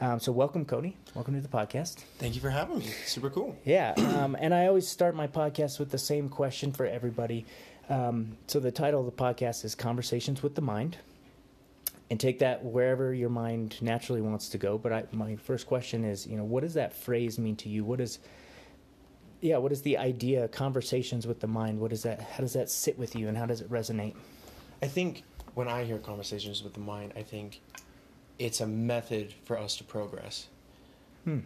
Um, 0.00 0.18
so 0.18 0.32
welcome, 0.32 0.64
Cody. 0.64 0.96
Welcome 1.14 1.34
to 1.34 1.40
the 1.40 1.46
podcast. 1.46 2.00
Thank 2.18 2.34
you 2.34 2.40
for 2.40 2.50
having 2.50 2.80
me. 2.80 2.86
Super 3.06 3.30
cool. 3.30 3.56
Yeah, 3.64 3.94
um, 4.18 4.36
and 4.40 4.52
I 4.52 4.66
always 4.66 4.88
start 4.88 5.14
my 5.14 5.28
podcast 5.28 5.78
with 5.78 5.92
the 5.92 5.98
same 5.98 6.28
question 6.28 6.72
for 6.72 6.84
everybody. 6.84 7.46
Um, 7.88 8.36
so 8.48 8.58
the 8.58 8.72
title 8.72 8.98
of 8.98 9.06
the 9.06 9.12
podcast 9.12 9.64
is 9.64 9.76
Conversations 9.76 10.42
with 10.42 10.56
the 10.56 10.62
Mind. 10.62 10.98
And 12.10 12.18
take 12.18 12.40
that 12.40 12.64
wherever 12.64 13.14
your 13.14 13.30
mind 13.30 13.80
naturally 13.80 14.20
wants 14.20 14.48
to 14.48 14.58
go. 14.58 14.76
But 14.78 14.92
I, 14.92 15.04
my 15.12 15.36
first 15.36 15.68
question 15.68 16.04
is, 16.04 16.26
you 16.26 16.36
know, 16.36 16.42
what 16.42 16.62
does 16.64 16.74
that 16.74 16.92
phrase 16.92 17.38
mean 17.38 17.54
to 17.56 17.68
you? 17.68 17.84
What 17.84 18.00
is, 18.00 18.18
yeah, 19.40 19.56
what 19.56 19.72
is 19.72 19.82
the 19.82 19.96
idea? 19.98 20.48
Conversations 20.48 21.26
with 21.26 21.40
the 21.40 21.46
mind. 21.46 21.80
What 21.80 21.92
is 21.92 22.02
that? 22.02 22.20
How 22.20 22.38
does 22.38 22.52
that 22.52 22.70
sit 22.70 22.98
with 22.98 23.14
you, 23.16 23.28
and 23.28 23.36
how 23.36 23.46
does 23.46 23.60
it 23.60 23.70
resonate? 23.70 24.14
I 24.82 24.86
think 24.86 25.22
when 25.54 25.68
I 25.68 25.84
hear 25.84 25.98
conversations 25.98 26.62
with 26.62 26.74
the 26.74 26.80
mind, 26.80 27.12
I 27.16 27.22
think 27.22 27.60
it's 28.38 28.60
a 28.60 28.66
method 28.66 29.34
for 29.44 29.58
us 29.58 29.76
to 29.76 29.84
progress. 29.84 30.48
Hmm. 31.24 31.40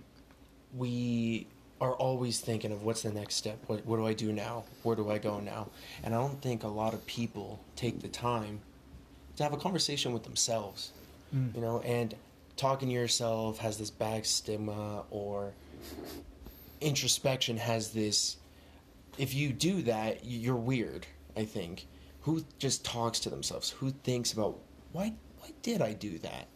We 0.77 1.47
are 1.81 1.93
always 1.95 2.41
thinking 2.41 2.73
of 2.73 2.83
what's 2.83 3.03
the 3.03 3.13
next 3.13 3.35
step. 3.35 3.59
What, 3.67 3.85
what 3.85 3.97
do 3.97 4.07
I 4.07 4.15
do 4.15 4.33
now? 4.33 4.65
Where 4.83 4.97
do 4.97 5.11
I 5.11 5.19
go 5.19 5.41
now? 5.41 5.69
And 6.03 6.15
I 6.15 6.19
don't 6.19 6.41
think 6.41 6.63
a 6.63 6.69
lot 6.69 6.95
of 6.95 7.05
people 7.07 7.61
take 7.77 8.01
the 8.01 8.09
time 8.09 8.61
to 9.37 9.43
have 9.43 9.53
a 9.53 9.57
conversation 9.57 10.13
with 10.13 10.23
themselves. 10.23 10.93
Mm. 11.35 11.55
You 11.55 11.61
know, 11.61 11.81
and 11.81 12.15
talking 12.57 12.89
to 12.89 12.95
yourself 12.95 13.59
has 13.59 13.79
this 13.79 13.91
bad 13.91 14.25
stigma, 14.27 15.03
or 15.11 15.53
introspection 16.85 17.57
has 17.57 17.91
this. 17.91 18.37
If 19.19 19.35
you 19.35 19.53
do 19.53 19.83
that, 19.83 20.25
you're 20.25 20.57
weird. 20.57 21.07
I 21.37 21.45
think. 21.45 21.87
Who 22.23 22.45
just 22.59 22.85
talks 22.85 23.21
to 23.21 23.31
themselves? 23.31 23.71
Who 23.71 23.91
thinks 23.91 24.33
about 24.33 24.59
why? 24.93 25.15
Why 25.39 25.51
did 25.63 25.83
I 25.83 25.93
do 25.93 26.19
that? 26.19 26.49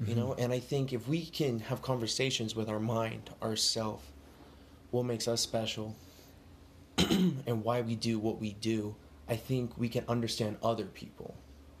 Mm-hmm. 0.00 0.10
You 0.10 0.16
know, 0.16 0.34
and 0.34 0.52
I 0.52 0.58
think 0.58 0.92
if 0.92 1.06
we 1.06 1.24
can 1.24 1.60
have 1.60 1.82
conversations 1.82 2.56
with 2.56 2.68
our 2.68 2.80
mind, 2.80 3.30
ourself, 3.42 4.10
what 4.90 5.04
makes 5.04 5.28
us 5.28 5.40
special, 5.40 5.94
and 6.98 7.62
why 7.62 7.80
we 7.80 7.94
do 7.94 8.18
what 8.18 8.40
we 8.40 8.54
do, 8.54 8.96
I 9.28 9.36
think 9.36 9.78
we 9.78 9.88
can 9.88 10.04
understand 10.08 10.56
other 10.62 10.86
people. 10.86 11.36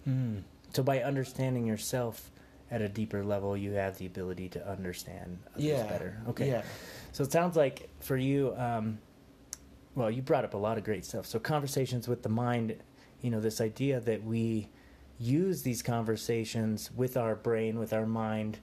Mm. 0.08 0.42
So 0.72 0.82
by 0.82 1.02
understanding 1.02 1.66
yourself 1.66 2.30
at 2.74 2.82
a 2.82 2.88
deeper 2.88 3.22
level, 3.24 3.56
you 3.56 3.72
have 3.72 3.96
the 3.98 4.06
ability 4.06 4.48
to 4.48 4.60
understand 4.68 5.38
others 5.54 5.64
yeah. 5.64 5.86
better. 5.86 6.10
Okay. 6.30 6.48
Yeah. 6.48 6.62
So 7.12 7.22
it 7.22 7.30
sounds 7.30 7.56
like 7.56 7.88
for 8.00 8.16
you, 8.16 8.52
um, 8.56 8.98
well, 9.94 10.10
you 10.10 10.22
brought 10.22 10.44
up 10.44 10.54
a 10.54 10.62
lot 10.66 10.76
of 10.78 10.84
great 10.84 11.04
stuff. 11.04 11.24
So 11.26 11.38
conversations 11.38 12.08
with 12.08 12.22
the 12.22 12.28
mind, 12.28 12.76
you 13.22 13.30
know, 13.30 13.40
this 13.40 13.60
idea 13.60 14.00
that 14.00 14.24
we 14.24 14.68
use 15.20 15.62
these 15.62 15.82
conversations 15.82 16.90
with 16.96 17.16
our 17.16 17.36
brain, 17.36 17.78
with 17.78 17.92
our 17.92 18.06
mind, 18.06 18.58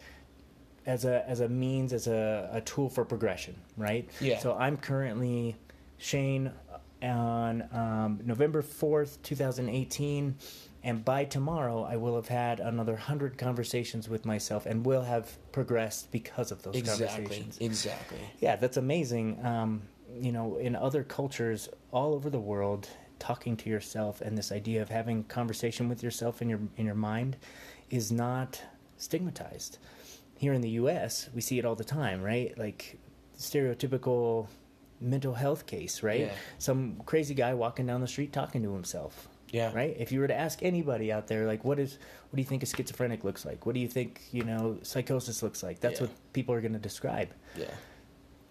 as 0.86 1.06
a 1.06 1.16
as 1.30 1.40
a 1.40 1.48
means 1.48 1.94
as 1.94 2.08
a, 2.08 2.50
a 2.52 2.62
tool 2.62 2.90
for 2.90 3.06
progression, 3.06 3.56
right? 3.78 4.10
Yeah. 4.20 4.40
So 4.40 4.56
I'm 4.56 4.78
currently 4.78 5.56
Shane 5.98 6.52
on 7.02 7.64
um, 7.72 8.20
November 8.26 8.62
fourth, 8.62 9.22
two 9.22 9.36
thousand 9.36 9.70
eighteen, 9.70 10.36
and 10.84 11.06
by 11.06 11.26
tomorrow 11.26 11.84
I 11.84 11.98
will 11.98 12.16
have 12.16 12.28
had 12.28 12.60
another 12.60 12.96
hundred 12.96 13.38
conversations 13.38 14.10
with 14.10 14.26
myself 14.26 14.66
and 14.66 14.86
will 14.86 15.04
have 15.04 15.38
progressed 15.52 16.12
because 16.12 16.52
of 16.52 16.64
those 16.64 16.76
exactly. 16.76 17.08
conversations. 17.08 17.58
Exactly. 17.60 18.20
Yeah, 18.40 18.56
that's 18.56 18.78
amazing. 18.78 19.44
Um, 19.46 19.84
you 20.14 20.32
know, 20.32 20.58
in 20.58 20.76
other 20.76 21.04
cultures 21.04 21.70
all 21.92 22.14
over 22.14 22.30
the 22.30 22.40
world, 22.40 22.90
talking 23.20 23.56
to 23.56 23.70
yourself 23.70 24.22
and 24.22 24.38
this 24.38 24.52
idea 24.52 24.82
of 24.82 24.90
having 24.90 25.24
conversation 25.26 25.88
with 25.88 26.02
yourself 26.02 26.42
in 26.42 26.50
your 26.50 26.60
in 26.78 26.86
your 26.86 26.96
mind 26.96 27.38
is 27.90 28.12
not 28.12 28.62
stigmatized 28.98 29.78
here 30.42 30.54
in 30.54 30.62
the 30.62 30.70
U.S., 30.70 31.30
we 31.36 31.42
see 31.42 31.60
it 31.60 31.66
all 31.66 31.76
the 31.76 31.84
time, 31.84 32.20
right? 32.24 32.58
Like 32.58 32.98
stereotypical 33.38 34.48
mental 35.00 35.36
health 35.36 35.68
case, 35.68 36.02
right? 36.02 36.22
Yeah. 36.22 36.34
Some 36.58 37.00
crazy 37.06 37.36
guy 37.36 37.54
walking 37.54 37.86
down 37.86 38.02
the 38.02 38.08
street 38.08 38.34
talking 38.34 38.64
to 38.64 38.74
himself. 38.74 39.28
Yeah. 39.52 39.72
Right. 39.74 39.96
If 40.00 40.12
you 40.12 40.22
were 40.22 40.28
to 40.28 40.36
ask 40.36 40.64
anybody 40.64 41.12
out 41.12 41.28
there, 41.28 41.46
like, 41.46 41.64
what 41.64 41.78
is, 41.78 42.00
what 42.30 42.38
do 42.38 42.42
you 42.42 42.48
think 42.48 42.64
a 42.64 42.66
schizophrenic 42.66 43.24
looks 43.24 43.46
like? 43.46 43.66
What 43.66 43.76
do 43.76 43.82
you 43.82 43.88
think, 43.88 44.22
you 44.32 44.44
know, 44.44 44.78
psychosis 44.82 45.44
looks 45.44 45.62
like? 45.62 45.80
That's 45.82 46.00
yeah. 46.00 46.08
what 46.08 46.34
people 46.34 46.56
are 46.56 46.62
going 46.62 46.74
to 46.74 46.80
describe. 46.80 47.30
Yeah. 47.58 47.66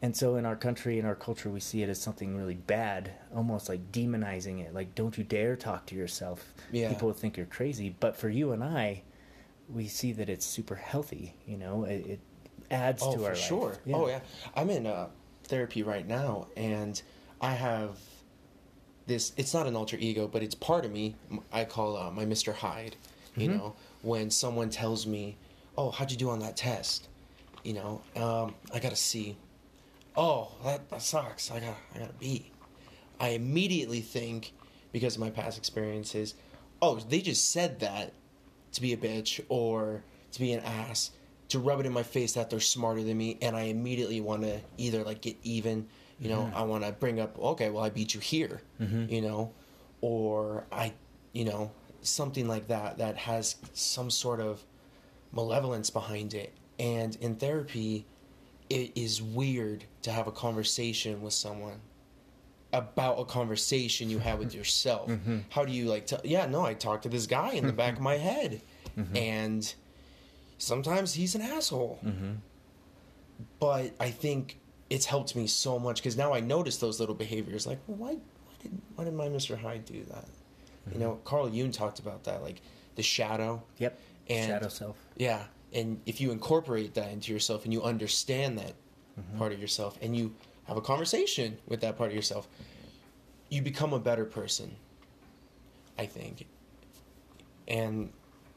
and 0.02 0.16
so 0.16 0.36
in 0.36 0.46
our 0.46 0.56
country, 0.56 0.98
in 0.98 1.04
our 1.04 1.14
culture, 1.14 1.50
we 1.50 1.60
see 1.60 1.82
it 1.82 1.88
as 1.88 2.00
something 2.00 2.36
really 2.36 2.54
bad, 2.54 3.12
almost 3.34 3.68
like 3.68 3.92
demonizing 3.92 4.60
it. 4.60 4.74
Like, 4.74 4.94
don't 4.94 5.16
you 5.16 5.24
dare 5.24 5.56
talk 5.56 5.86
to 5.86 5.94
yourself. 5.94 6.54
Yeah. 6.72 6.88
People 6.88 7.08
will 7.08 7.14
think 7.14 7.36
you're 7.36 7.46
crazy. 7.46 7.94
But 8.00 8.16
for 8.16 8.28
you 8.28 8.52
and 8.52 8.64
I, 8.64 9.02
we 9.68 9.86
see 9.88 10.12
that 10.12 10.28
it's 10.28 10.46
super 10.46 10.74
healthy. 10.74 11.34
You 11.46 11.58
know, 11.58 11.84
it, 11.84 12.06
it 12.06 12.20
adds 12.70 13.02
oh, 13.04 13.14
to 13.14 13.24
our 13.24 13.30
life. 13.30 13.38
sure. 13.38 13.78
Oh 13.92 14.08
yeah, 14.08 14.20
I'm 14.54 14.70
in 14.70 14.86
uh, 14.86 15.08
therapy 15.44 15.82
right 15.82 16.06
now, 16.06 16.48
and 16.56 17.00
I 17.40 17.52
have 17.52 17.98
this. 19.06 19.32
It's 19.36 19.54
not 19.54 19.66
an 19.66 19.76
alter 19.76 19.96
ego, 19.98 20.28
but 20.28 20.42
it's 20.42 20.54
part 20.54 20.84
of 20.84 20.92
me. 20.92 21.14
i 21.52 21.64
call 21.64 21.96
uh, 21.96 22.10
my 22.10 22.24
Mr. 22.24 22.54
Hyde. 22.54 22.96
You 23.36 23.48
Mm-hmm. 23.48 23.58
know, 23.58 23.76
when 24.02 24.30
someone 24.30 24.70
tells 24.70 25.06
me, 25.06 25.36
"Oh, 25.78 25.90
how'd 25.90 26.10
you 26.10 26.16
do 26.16 26.30
on 26.30 26.40
that 26.40 26.56
test?" 26.56 27.08
You 27.62 27.74
know, 27.74 28.02
um, 28.16 28.54
I 28.74 28.80
got 28.80 28.92
a 28.92 28.96
C. 28.96 29.36
Oh, 30.16 30.52
that, 30.64 30.88
that 30.90 31.02
sucks. 31.02 31.50
I 31.50 31.60
got 31.60 31.76
I 31.94 31.98
got 32.00 32.10
a 32.10 32.14
B. 32.14 32.50
I 33.20 33.28
immediately 33.30 34.00
think, 34.00 34.52
because 34.92 35.14
of 35.14 35.20
my 35.20 35.30
past 35.30 35.58
experiences, 35.58 36.34
oh, 36.82 36.96
they 36.96 37.20
just 37.20 37.50
said 37.50 37.80
that 37.80 38.12
to 38.72 38.80
be 38.80 38.92
a 38.92 38.96
bitch 38.96 39.44
or 39.48 40.02
to 40.32 40.40
be 40.40 40.52
an 40.52 40.60
ass, 40.64 41.10
to 41.50 41.58
rub 41.58 41.80
it 41.80 41.86
in 41.86 41.92
my 41.92 42.02
face 42.02 42.32
that 42.32 42.50
they're 42.50 42.60
smarter 42.60 43.02
than 43.02 43.16
me, 43.18 43.38
and 43.42 43.54
I 43.56 43.62
immediately 43.62 44.20
want 44.20 44.42
to 44.42 44.60
either 44.78 45.04
like 45.04 45.20
get 45.20 45.36
even, 45.42 45.86
you 46.20 46.28
know, 46.28 46.52
I 46.54 46.62
want 46.62 46.84
to 46.84 46.92
bring 46.92 47.18
up, 47.18 47.38
okay, 47.38 47.70
well, 47.70 47.82
I 47.82 47.88
beat 47.88 48.14
you 48.14 48.20
here, 48.20 48.60
mm-hmm. 48.80 49.08
you 49.08 49.22
know, 49.22 49.52
or 50.02 50.66
I, 50.70 50.92
you 51.32 51.44
know, 51.44 51.72
something 52.02 52.46
like 52.46 52.68
that 52.68 52.98
that 52.98 53.16
has 53.16 53.56
some 53.72 54.10
sort 54.10 54.40
of 54.40 54.62
malevolence 55.32 55.88
behind 55.88 56.34
it. 56.34 56.52
And 56.78 57.16
in 57.16 57.36
therapy, 57.36 58.06
it 58.68 58.92
is 58.94 59.22
weird 59.22 59.84
to 60.02 60.12
have 60.12 60.26
a 60.26 60.32
conversation 60.32 61.22
with 61.22 61.32
someone 61.32 61.80
about 62.72 63.18
a 63.18 63.24
conversation 63.24 64.10
you 64.10 64.18
had 64.18 64.38
with 64.38 64.54
yourself. 64.60 65.08
Mm-hmm. 65.08 65.38
How 65.48 65.64
do 65.64 65.72
you 65.72 65.86
like 65.86 66.06
tell 66.06 66.20
yeah, 66.22 66.46
no, 66.46 66.64
I 66.64 66.74
talked 66.74 67.04
to 67.04 67.08
this 67.08 67.26
guy 67.26 67.52
in 67.52 67.66
the 67.66 67.72
back 67.72 67.94
of 67.94 68.00
my 68.00 68.16
head 68.18 68.60
mm-hmm. 68.96 69.16
and 69.16 69.74
sometimes 70.58 71.14
he's 71.14 71.34
an 71.34 71.42
asshole. 71.42 71.98
But 73.58 73.94
I 73.98 74.10
think 74.10 74.58
it's 74.90 75.06
helped 75.06 75.36
me 75.36 75.46
so 75.46 75.78
much 75.78 75.96
because 75.96 76.16
now 76.16 76.34
I 76.34 76.40
notice 76.40 76.76
those 76.76 77.00
little 77.00 77.14
behaviors 77.14 77.66
like, 77.66 77.78
well, 77.86 77.96
why, 77.96 78.14
why 78.14 78.54
did 78.60 78.80
why 78.96 79.04
did 79.04 79.14
my 79.14 79.28
Mr. 79.28 79.58
Hyde 79.58 79.84
do 79.84 80.04
that? 80.10 80.26
You 80.86 80.92
mm-hmm. 80.92 81.00
know, 81.00 81.20
Carl 81.24 81.48
Jung 81.48 81.70
talked 81.70 82.00
about 82.00 82.24
that, 82.24 82.42
like 82.42 82.60
the 82.96 83.02
shadow. 83.02 83.62
Yep. 83.78 83.98
And 84.28 84.46
Shadow 84.46 84.68
self. 84.68 84.96
yeah, 85.16 85.44
and 85.72 86.00
if 86.06 86.20
you 86.20 86.30
incorporate 86.30 86.94
that 86.94 87.10
into 87.10 87.32
yourself 87.32 87.64
and 87.64 87.72
you 87.72 87.82
understand 87.82 88.58
that 88.58 88.74
mm-hmm. 89.18 89.38
part 89.38 89.52
of 89.52 89.60
yourself 89.60 89.98
and 90.02 90.16
you 90.16 90.34
have 90.64 90.76
a 90.76 90.80
conversation 90.80 91.58
with 91.66 91.80
that 91.80 91.96
part 91.96 92.10
of 92.10 92.16
yourself, 92.16 92.46
you 93.48 93.62
become 93.62 93.92
a 93.92 93.98
better 93.98 94.24
person. 94.24 94.76
I 95.98 96.06
think. 96.06 96.46
And 97.68 98.10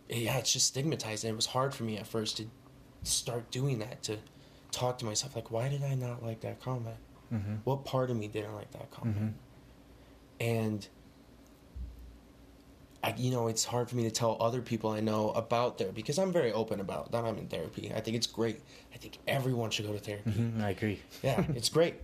yeah, 0.09 0.37
it's 0.37 0.53
just 0.53 0.67
stigmatized. 0.67 1.23
And 1.25 1.33
it 1.33 1.35
was 1.35 1.47
hard 1.47 1.73
for 1.73 1.83
me 1.83 1.97
at 1.97 2.07
first 2.07 2.37
to 2.37 2.45
start 3.03 3.51
doing 3.51 3.79
that, 3.79 4.01
to 4.03 4.17
talk 4.73 4.97
to 4.99 5.05
myself 5.05 5.35
like, 5.35 5.51
why 5.51 5.69
did 5.69 5.83
I 5.83 5.95
not 5.95 6.21
like 6.23 6.41
that 6.41 6.59
comment? 6.61 6.97
Mm-hmm. 7.33 7.55
What 7.63 7.85
part 7.85 8.09
of 8.09 8.17
me 8.17 8.27
didn't 8.27 8.53
like 8.55 8.71
that 8.71 8.91
comment? 8.91 9.35
And 10.39 10.87
I, 13.03 13.13
you 13.17 13.31
know, 13.31 13.47
it's 13.47 13.65
hard 13.65 13.89
for 13.89 13.95
me 13.95 14.03
to 14.03 14.11
tell 14.11 14.37
other 14.39 14.61
people 14.61 14.89
I 14.89 14.99
know 15.01 15.31
about 15.31 15.77
therapy 15.77 15.95
because 15.95 16.17
I'm 16.17 16.31
very 16.31 16.53
open 16.53 16.79
about 16.79 17.11
that 17.11 17.25
I'm 17.25 17.37
in 17.37 17.47
therapy. 17.47 17.91
I 17.93 17.99
think 17.99 18.15
it's 18.15 18.27
great. 18.27 18.61
I 18.93 18.97
think 18.97 19.17
everyone 19.27 19.71
should 19.71 19.85
go 19.85 19.93
to 19.93 19.99
therapy. 19.99 20.31
hmm 20.31 20.61
I 20.61 20.69
agree. 20.71 21.01
Yeah, 21.21 21.43
it's 21.55 21.69
great. 21.69 21.95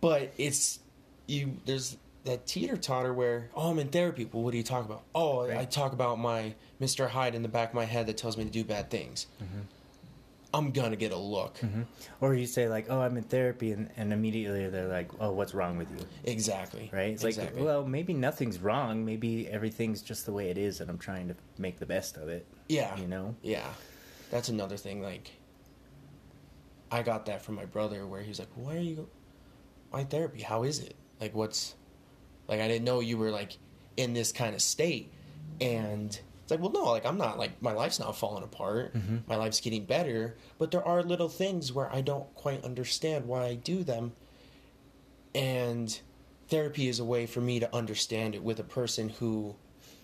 But 0.00 0.32
it's 0.38 0.80
you. 1.26 1.58
There's 1.66 1.96
that 2.24 2.46
teeter 2.46 2.76
totter 2.76 3.12
where 3.12 3.50
oh 3.54 3.70
I'm 3.70 3.78
in 3.78 3.88
therapy. 3.88 4.28
Well, 4.30 4.42
what 4.42 4.52
do 4.52 4.56
you 4.56 4.64
talk 4.64 4.84
about? 4.86 5.02
Oh, 5.14 5.50
I 5.50 5.66
talk 5.66 5.92
about 5.92 6.18
my 6.18 6.54
Mr. 6.80 7.08
Hyde 7.08 7.34
in 7.34 7.42
the 7.42 7.48
back 7.48 7.68
of 7.70 7.74
my 7.74 7.84
head 7.84 8.06
that 8.06 8.16
tells 8.16 8.36
me 8.38 8.44
to 8.44 8.50
do 8.50 8.64
bad 8.64 8.90
things. 8.90 9.26
I'm 10.52 10.72
gonna 10.72 10.96
get 10.96 11.12
a 11.12 11.16
look. 11.16 11.58
hmm 11.58 11.82
Or 12.20 12.34
you 12.34 12.46
say 12.46 12.68
like, 12.68 12.86
"Oh, 12.90 13.00
I'm 13.00 13.16
in 13.16 13.22
therapy," 13.22 13.70
and, 13.72 13.88
and 13.96 14.12
immediately 14.12 14.68
they're 14.68 14.88
like, 14.88 15.10
"Oh, 15.20 15.30
what's 15.32 15.54
wrong 15.54 15.78
with 15.78 15.88
you?" 15.90 16.04
Exactly. 16.24 16.90
Right? 16.92 17.12
It's 17.12 17.22
exactly. 17.24 17.58
like, 17.60 17.64
well, 17.64 17.86
maybe 17.86 18.14
nothing's 18.14 18.58
wrong. 18.58 19.04
Maybe 19.04 19.46
everything's 19.48 20.02
just 20.02 20.26
the 20.26 20.32
way 20.32 20.50
it 20.50 20.58
is, 20.58 20.80
and 20.80 20.90
I'm 20.90 20.98
trying 20.98 21.28
to 21.28 21.36
make 21.58 21.78
the 21.78 21.86
best 21.86 22.16
of 22.16 22.28
it. 22.28 22.46
yeah. 22.68 22.96
You 22.98 23.06
know? 23.06 23.36
Yeah, 23.42 23.68
that's 24.30 24.48
another 24.48 24.76
thing. 24.76 25.00
Like, 25.02 25.30
I 26.90 27.02
got 27.02 27.26
that 27.26 27.42
from 27.42 27.54
my 27.54 27.64
brother, 27.66 28.06
where 28.06 28.20
he 28.20 28.28
was 28.28 28.38
like, 28.40 28.50
"Why 28.56 28.76
are 28.76 28.80
you, 28.80 29.08
why 29.90 30.02
therapy? 30.04 30.40
How 30.42 30.64
is 30.64 30.80
it? 30.80 30.96
Like, 31.20 31.34
what's, 31.34 31.74
like, 32.48 32.60
I 32.60 32.66
didn't 32.66 32.84
know 32.84 32.98
you 33.00 33.18
were 33.18 33.30
like 33.30 33.56
in 33.96 34.14
this 34.14 34.32
kind 34.32 34.54
of 34.54 34.62
state." 34.62 35.12
And 35.60 36.18
it's 36.50 36.60
like, 36.60 36.72
well, 36.72 36.84
no, 36.84 36.90
like 36.90 37.06
I'm 37.06 37.16
not 37.16 37.38
like 37.38 37.62
my 37.62 37.72
life's 37.72 38.00
not 38.00 38.16
falling 38.16 38.42
apart. 38.42 38.94
Mm-hmm. 38.94 39.18
My 39.28 39.36
life's 39.36 39.60
getting 39.60 39.84
better, 39.84 40.36
but 40.58 40.70
there 40.70 40.84
are 40.84 41.02
little 41.02 41.28
things 41.28 41.72
where 41.72 41.92
I 41.92 42.00
don't 42.00 42.32
quite 42.34 42.64
understand 42.64 43.26
why 43.26 43.44
I 43.44 43.54
do 43.54 43.84
them, 43.84 44.12
and 45.34 46.00
therapy 46.48 46.88
is 46.88 46.98
a 46.98 47.04
way 47.04 47.26
for 47.26 47.40
me 47.40 47.60
to 47.60 47.74
understand 47.74 48.34
it 48.34 48.42
with 48.42 48.58
a 48.58 48.64
person 48.64 49.10
who 49.10 49.54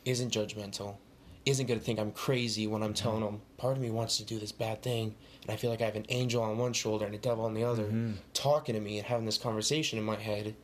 isn't 0.04 0.32
judgmental, 0.32 0.98
isn't 1.44 1.66
going 1.66 1.80
to 1.80 1.84
think 1.84 1.98
I'm 1.98 2.12
crazy 2.12 2.68
when 2.68 2.82
I'm 2.82 2.94
mm-hmm. 2.94 3.02
telling 3.02 3.24
them 3.24 3.40
part 3.56 3.76
of 3.76 3.82
me 3.82 3.90
wants 3.90 4.18
to 4.18 4.24
do 4.24 4.38
this 4.38 4.52
bad 4.52 4.82
thing, 4.82 5.16
and 5.42 5.50
I 5.50 5.56
feel 5.56 5.70
like 5.70 5.82
I 5.82 5.86
have 5.86 5.96
an 5.96 6.06
angel 6.10 6.44
on 6.44 6.58
one 6.58 6.74
shoulder 6.74 7.06
and 7.06 7.14
a 7.14 7.18
devil 7.18 7.44
on 7.44 7.54
the 7.54 7.64
other 7.64 7.86
mm-hmm. 7.86 8.12
talking 8.34 8.76
to 8.76 8.80
me 8.80 8.98
and 8.98 9.06
having 9.06 9.26
this 9.26 9.38
conversation 9.38 9.98
in 9.98 10.04
my 10.04 10.16
head. 10.16 10.54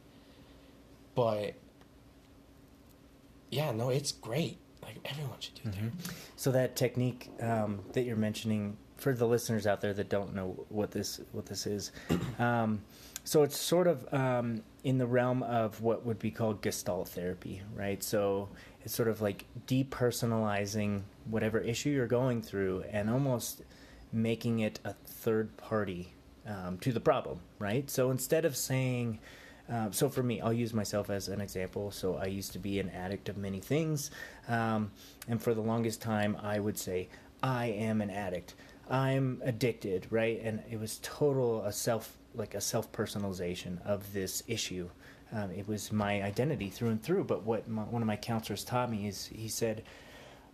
But 1.17 1.55
yeah, 3.51 3.73
no, 3.73 3.91
it's 3.91 4.13
great. 4.13 4.59
Like 4.95 5.13
everyone 5.13 5.37
should 5.41 5.55
do 5.55 5.71
therapy. 5.71 5.93
So 6.37 6.53
that 6.53 6.77
technique 6.77 7.31
um, 7.41 7.81
that 7.93 8.03
you're 8.03 8.17
mentioning 8.17 8.77
for 8.97 9.13
the 9.15 9.27
listeners 9.27 9.67
out 9.67 9.81
there 9.81 9.93
that 9.95 10.09
don't 10.09 10.35
know 10.35 10.65
what 10.69 10.91
this 10.91 11.21
what 11.33 11.47
this 11.47 11.67
is, 11.67 11.93
um, 12.39 12.83
so 13.25 13.43
it's 13.43 13.57
sort 13.57 13.87
of 13.87 14.13
um, 14.13 14.63
in 14.85 14.99
the 14.99 15.07
realm 15.07 15.43
of 15.45 15.81
what 15.81 16.05
would 16.05 16.19
be 16.19 16.31
called 16.31 16.61
Gestalt 16.61 17.09
therapy, 17.09 17.63
right? 17.75 18.03
So 18.03 18.49
it's 18.85 18.95
sort 18.95 19.09
of 19.09 19.21
like 19.21 19.45
depersonalizing 19.67 21.03
whatever 21.27 21.59
issue 21.61 21.91
you're 21.91 22.07
going 22.07 22.43
through 22.43 22.85
and 22.91 23.09
almost 23.09 23.63
making 24.13 24.61
it 24.61 24.81
a 24.85 24.93
third 24.93 25.57
party 25.57 26.15
um, 26.47 26.79
to 26.79 26.93
the 26.93 27.01
problem, 27.01 27.41
right? 27.59 27.89
So 27.89 28.11
instead 28.11 28.45
of 28.45 28.57
saying 28.57 29.21
um, 29.73 29.91
so 29.91 30.11
for 30.11 30.23
me, 30.23 30.39
I'll 30.43 30.53
use 30.53 30.75
myself 30.75 31.09
as 31.09 31.29
an 31.29 31.41
example. 31.41 31.91
So 31.91 32.17
I 32.17 32.27
used 32.27 32.53
to 32.53 32.59
be 32.59 32.79
an 32.79 32.91
addict 32.91 33.31
of 33.31 33.39
many 33.39 33.59
things, 33.59 34.11
um, 34.49 34.91
and 35.29 35.43
for 35.43 35.55
the 35.55 35.63
longest 35.63 36.03
time, 36.03 36.37
I 36.43 36.61
would 36.61 36.77
say 36.77 37.09
I 37.43 37.67
am 37.67 38.03
an 38.03 38.11
addict. 38.11 38.55
I'm 38.91 39.41
addicted, 39.43 40.07
right? 40.11 40.39
And 40.45 40.63
it 40.71 40.79
was 40.79 41.01
total 41.03 41.65
a 41.65 41.73
self 41.73 42.19
like 42.35 42.55
a 42.55 42.61
self 42.61 42.93
personalization 42.93 43.85
of 43.87 44.13
this 44.13 44.43
issue. 44.47 44.91
Um, 45.33 45.51
it 45.53 45.67
was 45.67 45.91
my 45.91 46.23
identity 46.23 46.69
through 46.69 46.91
and 46.91 47.03
through. 47.03 47.25
But 47.25 47.45
what 47.45 47.67
my, 47.67 47.83
one 47.85 48.03
of 48.03 48.07
my 48.07 48.17
counselors 48.17 48.65
taught 48.65 48.91
me 48.91 49.07
is 49.07 49.27
he 49.27 49.49
said, 49.49 49.85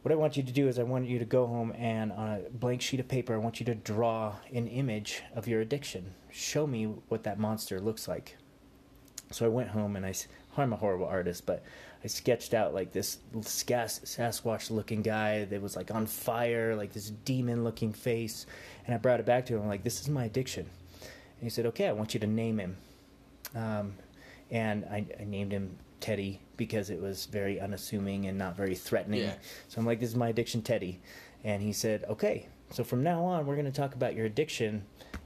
"What 0.02 0.12
I 0.12 0.14
want 0.14 0.37
you 0.37 0.44
to 0.44 0.52
do 0.52 0.68
is 0.68 0.78
I 0.78 0.84
want 0.84 1.08
you 1.08 1.18
to 1.18 1.25
go 1.25 1.48
home 1.48 1.72
and 1.76 2.12
on 2.12 2.28
a 2.28 2.50
blank 2.50 2.82
sheet 2.82 3.00
of 3.00 3.08
paper, 3.08 3.34
I 3.34 3.38
want 3.38 3.58
you 3.58 3.66
to 3.66 3.75
draw 3.75 4.37
an 4.54 4.68
image 4.68 5.22
of 5.34 5.48
your 5.48 5.60
addiction. 5.60 6.14
Show 6.30 6.68
me 6.68 6.84
what 7.08 7.25
that 7.25 7.40
monster 7.40 7.80
looks 7.80 8.06
like." 8.06 8.37
So 9.30 9.44
I 9.44 9.49
went 9.49 9.68
home 9.68 9.97
and 9.97 10.06
I, 10.06 10.14
I'm 10.56 10.73
a 10.73 10.76
horrible 10.76 11.06
artist, 11.06 11.47
but 11.47 11.62
I 12.02 12.06
sketched 12.06 12.54
out 12.54 12.75
like 12.75 12.92
this 12.92 13.18
Sas- 13.42 14.00
Sasquatch 14.04 14.70
looking 14.70 15.02
guy 15.02 15.44
that 15.44 15.61
was 15.61 15.76
like 15.76 15.90
on 15.90 16.06
fire, 16.06 16.75
like 16.75 16.92
this 16.92 17.11
demon 17.11 17.64
looking 17.64 17.92
face. 17.92 18.47
And 18.87 18.94
I 18.94 18.99
brought 18.99 19.20
it 19.20 19.26
back 19.26 19.47
to 19.47 19.54
him. 19.54 19.62
I'm 19.62 19.68
like, 19.68 19.85
this 19.85 20.00
is 20.00 20.08
my 20.08 20.25
addiction. 20.25 20.66
And 21.00 21.42
he 21.42 21.50
said, 21.50 21.66
okay, 21.66 21.88
I 21.88 21.92
want 21.92 22.14
you 22.14 22.20
to 22.20 22.26
name 22.26 22.58
him. 22.58 22.76
Um, 23.54 23.94
and 24.50 24.85
I, 24.87 25.06
I 25.20 25.25
named 25.25 25.52
him 25.52 25.76
Teddy 26.00 26.40
because 26.56 26.90
it 26.90 27.00
was 27.00 27.26
very 27.26 27.61
unassuming 27.61 28.26
and 28.26 28.38
not 28.38 28.56
very 28.56 28.75
threatening. 28.75 29.20
Yeah. 29.20 29.35
So 29.68 29.80
I'm 29.80 29.87
like, 29.87 30.00
this 30.00 30.11
is 30.11 30.16
my 30.16 30.28
addiction, 30.28 30.62
Teddy. 30.62 31.00
And 31.44 31.62
he 31.62 31.73
said, 31.73 32.04
okay, 32.08 32.49
so 32.70 32.85
from 32.85 33.02
now 33.02 33.25
on, 33.25 33.47
we're 33.47 33.54
going 33.54 33.70
to 33.70 33.73
talk 33.73 33.94
about 33.94 34.14
your 34.14 34.26
addiction 34.26 34.85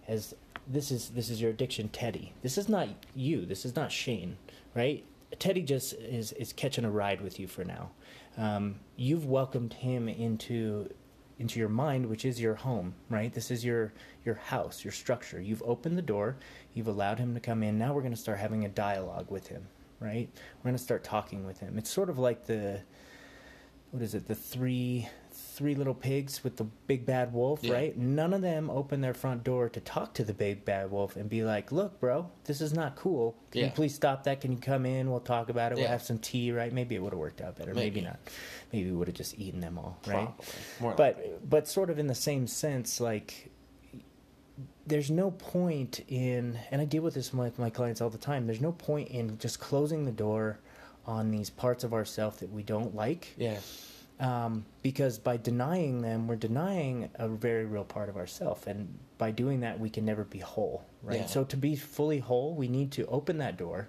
as 0.09 0.35
this 0.66 0.90
is 0.90 1.11
this 1.11 1.31
is 1.31 1.40
your 1.40 1.50
addiction, 1.50 1.88
Teddy. 1.88 2.33
This 2.42 2.59
is 2.59 2.69
not 2.69 2.88
you. 3.14 3.45
This 3.45 3.64
is 3.64 3.75
not 3.75 3.90
Shane, 3.90 4.37
right? 4.75 5.04
Teddy 5.38 5.62
just 5.62 5.95
is 5.95 6.33
is 6.33 6.52
catching 6.52 6.85
a 6.85 6.90
ride 6.90 7.21
with 7.21 7.40
you 7.40 7.47
for 7.47 7.64
now. 7.64 7.90
Um, 8.37 8.76
you've 8.97 9.26
welcomed 9.26 9.75
him 9.75 10.09
into 10.09 10.88
into 11.38 11.59
your 11.59 11.69
mind, 11.69 12.07
which 12.07 12.25
is 12.25 12.40
your 12.40 12.54
home, 12.54 12.95
right? 13.11 13.33
This 13.33 13.50
is 13.50 13.64
your 13.64 13.92
your 14.25 14.37
house, 14.37 14.85
your 14.85 14.92
structure. 14.92 15.40
You've 15.40 15.62
opened 15.64 15.99
the 15.99 16.02
door. 16.02 16.37
You've 16.75 16.88
allowed 16.88 17.19
him 17.19 17.35
to 17.35 17.40
come 17.40 17.62
in. 17.62 17.78
Now 17.78 17.92
we're 17.92 18.02
going 18.02 18.14
to 18.14 18.21
start 18.21 18.38
having 18.38 18.64
a 18.64 18.69
dialogue 18.69 19.31
with 19.31 19.49
him, 19.49 19.66
right? 20.00 20.28
We're 20.59 20.69
going 20.71 20.76
to 20.76 20.83
start 20.83 21.02
talking 21.02 21.45
with 21.47 21.59
him. 21.59 21.78
It's 21.78 21.90
sort 21.90 22.09
of 22.11 22.19
like 22.19 22.47
the 22.47 22.81
what 23.90 24.02
is 24.02 24.14
it? 24.14 24.28
The 24.28 24.35
three 24.35 25.09
three 25.62 25.76
little 25.76 25.95
pigs 25.95 26.42
with 26.42 26.57
the 26.57 26.64
big 26.64 27.07
bad 27.07 27.33
wolf, 27.33 27.62
Yeah. 27.62 27.75
right? 27.75 27.97
None 27.97 28.35
of 28.35 28.42
them 28.42 28.69
open 28.69 29.00
their 29.00 29.14
front 29.14 29.45
door 29.45 29.69
to 29.69 29.78
talk 29.78 30.12
to 30.14 30.25
the 30.25 30.35
big 30.35 30.64
bad 30.64 30.90
wolf 30.90 31.14
and 31.14 31.31
be 31.31 31.45
like, 31.45 31.71
"Look, 31.71 32.00
bro, 32.00 32.28
this 32.47 32.61
is 32.61 32.75
not 32.75 32.97
cool. 32.97 33.37
Can 33.52 33.66
you 33.66 33.71
please 33.71 33.95
stop 33.95 34.25
that? 34.25 34.40
Can 34.40 34.50
you 34.50 34.59
come 34.59 34.85
in? 34.85 35.09
We'll 35.09 35.21
talk 35.21 35.49
about 35.50 35.71
it. 35.71 35.78
We'll 35.78 35.87
have 35.87 36.02
some 36.02 36.19
tea, 36.19 36.50
right? 36.50 36.73
Maybe 36.73 36.97
it 36.97 36.99
would 37.00 37.12
have 37.12 37.21
worked 37.21 37.40
out 37.40 37.57
better. 37.57 37.75
Maybe, 37.75 38.00
Maybe. 38.00 38.07
not. 38.09 38.19
Maybe 38.73 38.90
we 38.90 38.97
would 38.97 39.07
have 39.07 39.16
just 39.16 39.38
eaten 39.38 39.61
them 39.61 39.78
all, 39.78 39.99
right? 40.09 40.31
But 40.81 40.99
likely. 40.99 41.31
but 41.49 41.69
sort 41.69 41.90
of 41.90 42.00
in 42.00 42.09
the 42.09 42.14
same 42.16 42.49
sense 42.49 43.00
like 43.00 43.50
there's 44.85 45.12
no 45.12 45.31
point 45.31 46.00
in 46.09 46.59
and 46.73 46.83
i 46.83 46.85
deal 46.85 47.02
with 47.04 47.14
this 47.14 47.33
with 47.33 47.57
my 47.57 47.71
clients 47.71 48.00
all 48.00 48.11
the 48.11 48.19
time 48.19 48.47
there's 48.49 48.61
no 48.61 48.73
point 48.73 49.09
in 49.11 49.38
just 49.38 49.61
closing 49.61 50.04
the 50.04 50.11
door 50.11 50.59
on 51.07 51.31
these 51.31 51.49
parts 51.50 51.85
of 51.85 51.95
ourself 51.95 52.40
that 52.40 52.50
we 52.52 52.64
don't 52.64 52.92
like 52.95 53.33
yeah, 53.37 53.59
um, 54.23 54.64
because 54.83 55.19
by 55.19 55.37
denying 55.37 56.00
them 56.00 56.26
we're 56.29 56.37
denying 56.37 57.11
a 57.17 57.29
very 57.29 57.64
real 57.67 57.85
part 57.85 58.09
of 58.09 58.17
ourself 58.17 58.67
and 58.67 58.88
by 59.19 59.31
doing 59.31 59.61
that 59.61 59.79
we 59.79 59.91
can 59.91 60.05
never 60.05 60.25
be 60.25 60.38
whole 60.38 60.85
right 61.02 61.21
Yeah. 61.21 61.26
so 61.26 61.45
to 61.45 61.57
be 61.57 61.76
fully 61.76 62.19
whole 62.21 62.55
we 62.55 62.69
need 62.69 62.91
to 62.93 63.07
open 63.07 63.37
that 63.38 63.57
door 63.57 63.88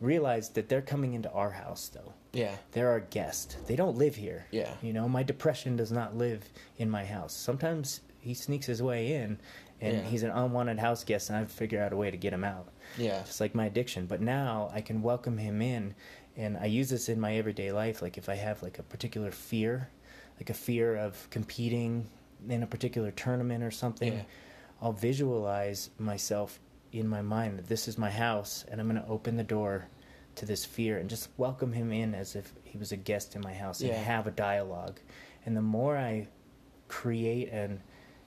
realize 0.00 0.48
that 0.50 0.68
they're 0.68 0.82
coming 0.82 1.12
into 1.14 1.30
our 1.30 1.50
house 1.50 1.88
though 1.94 2.12
yeah, 2.32 2.56
they're 2.72 2.88
our 2.90 2.98
guest. 2.98 3.56
They 3.68 3.76
don't 3.76 3.96
live 3.96 4.16
here. 4.16 4.46
Yeah. 4.50 4.74
You 4.82 4.92
know, 4.92 5.08
my 5.08 5.22
depression 5.22 5.76
does 5.76 5.92
not 5.92 6.16
live 6.16 6.42
in 6.78 6.90
my 6.90 7.04
house. 7.04 7.32
Sometimes 7.32 8.00
he 8.18 8.34
sneaks 8.34 8.66
his 8.66 8.82
way 8.82 9.12
in 9.14 9.38
and 9.84 9.98
Yeah. 9.98 10.02
he's 10.04 10.22
an 10.22 10.30
unwanted 10.30 10.78
house 10.78 11.04
guest 11.04 11.30
and 11.30 11.38
I 11.38 11.44
figure 11.44 11.82
out 11.82 11.92
a 11.92 11.96
way 11.96 12.10
to 12.10 12.16
get 12.16 12.32
him 12.32 12.44
out. 12.44 12.68
yeah, 12.96 13.22
Just 13.24 13.40
like 13.40 13.54
my 13.54 13.66
addiction. 13.66 14.06
But 14.06 14.20
now 14.20 14.70
I 14.72 14.80
can 14.80 15.02
welcome 15.02 15.38
him 15.38 15.60
in 15.62 15.94
and 16.36 16.56
I 16.56 16.66
use 16.66 16.88
this 16.90 17.08
in 17.08 17.20
my 17.20 17.36
everyday 17.36 17.70
life. 17.72 18.00
Like 18.02 18.16
if 18.18 18.28
I 18.28 18.34
have 18.34 18.62
like 18.62 18.78
a 18.78 18.82
particular 18.82 19.30
fear, 19.30 19.88
like 20.38 20.50
a 20.50 20.54
fear 20.54 20.96
of 20.96 21.28
competing 21.30 22.08
in 22.48 22.62
a 22.62 22.66
particular 22.66 23.10
tournament 23.10 23.62
or 23.62 23.70
something, 23.70 24.12
Yeah. 24.14 24.22
I'll 24.82 24.92
visualize 24.92 25.90
myself 25.98 26.58
in 26.92 27.06
my 27.08 27.22
mind 27.22 27.58
that 27.58 27.68
this 27.68 27.88
is 27.88 27.96
my 27.98 28.10
house 28.10 28.64
and 28.70 28.80
I'm 28.80 28.88
going 28.88 29.00
to 29.02 29.08
open 29.08 29.36
the 29.36 29.44
door 29.44 29.86
to 30.36 30.46
this 30.46 30.64
fear 30.64 30.98
and 30.98 31.08
just 31.08 31.28
welcome 31.36 31.72
him 31.72 31.92
in 31.92 32.14
as 32.14 32.34
if 32.34 32.52
he 32.64 32.76
was 32.76 32.90
a 32.92 32.96
guest 32.96 33.36
in 33.36 33.40
my 33.42 33.54
house 33.54 33.80
and 33.80 33.92
have 33.92 34.26
a 34.26 34.30
dialogue. 34.32 34.98
And 35.46 35.56
the 35.56 35.62
more 35.62 35.96
I 35.96 36.26
create 36.88 37.48
and 37.50 37.80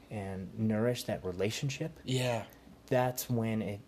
and 0.09 0.49
nourish 0.57 1.03
that 1.05 1.25
relationship, 1.25 1.99
yeah, 2.03 2.43
that's 2.87 3.29
when 3.29 3.61
it 3.61 3.79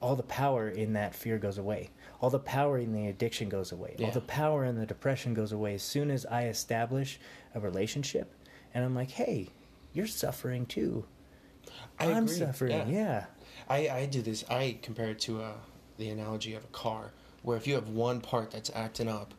all 0.00 0.14
the 0.14 0.22
power 0.22 0.68
in 0.68 0.92
that 0.92 1.14
fear 1.14 1.38
goes 1.38 1.58
away. 1.58 1.90
All 2.20 2.30
the 2.30 2.38
power 2.38 2.78
in 2.78 2.92
the 2.92 3.06
addiction 3.08 3.48
goes 3.48 3.72
away. 3.72 3.96
All 4.02 4.10
the 4.10 4.20
power 4.20 4.64
in 4.64 4.76
the 4.76 4.86
depression 4.86 5.34
goes 5.34 5.52
away 5.52 5.74
as 5.74 5.82
soon 5.82 6.10
as 6.10 6.26
I 6.26 6.48
establish 6.48 7.18
a 7.54 7.60
relationship 7.60 8.32
and 8.76 8.84
I'm 8.84 8.94
like, 8.94 9.10
"Hey, 9.10 9.48
you're 9.94 10.06
suffering 10.06 10.66
too. 10.66 11.06
I 11.98 12.06
am 12.06 12.24
agree. 12.24 12.36
suffering." 12.36 12.90
Yeah. 12.90 13.24
I, 13.70 13.88
I 13.88 14.06
do 14.06 14.20
this. 14.20 14.44
I 14.50 14.78
compare 14.82 15.10
it 15.10 15.20
to 15.20 15.42
uh, 15.42 15.52
the 15.96 16.10
analogy 16.10 16.54
of 16.54 16.62
a 16.62 16.68
car, 16.68 17.12
where 17.42 17.56
if 17.56 17.66
you 17.66 17.74
have 17.74 17.88
one 17.88 18.20
part 18.20 18.50
that's 18.50 18.70
acting 18.74 19.08
up, 19.08 19.32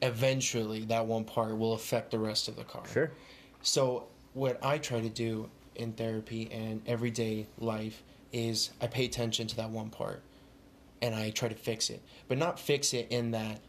eventually 0.00 0.86
that 0.86 1.06
one 1.06 1.24
part 1.24 1.58
will 1.58 1.74
affect 1.74 2.10
the 2.12 2.18
rest 2.18 2.48
of 2.48 2.56
the 2.56 2.64
car. 2.64 2.84
Sure. 2.90 3.12
So 3.60 4.06
what 4.36 4.62
I 4.62 4.76
try 4.76 5.00
to 5.00 5.08
do 5.08 5.48
in 5.74 5.92
therapy 5.92 6.46
and 6.52 6.82
everyday 6.86 7.46
life 7.58 8.02
is 8.34 8.70
I 8.82 8.86
pay 8.86 9.06
attention 9.06 9.46
to 9.46 9.56
that 9.56 9.70
one 9.70 9.88
part, 9.88 10.22
and 11.00 11.14
I 11.14 11.30
try 11.30 11.48
to 11.48 11.54
fix 11.54 11.88
it, 11.88 12.02
but 12.28 12.36
not 12.36 12.60
fix 12.60 12.92
it 12.92 13.06
in 13.08 13.30
that 13.30 13.60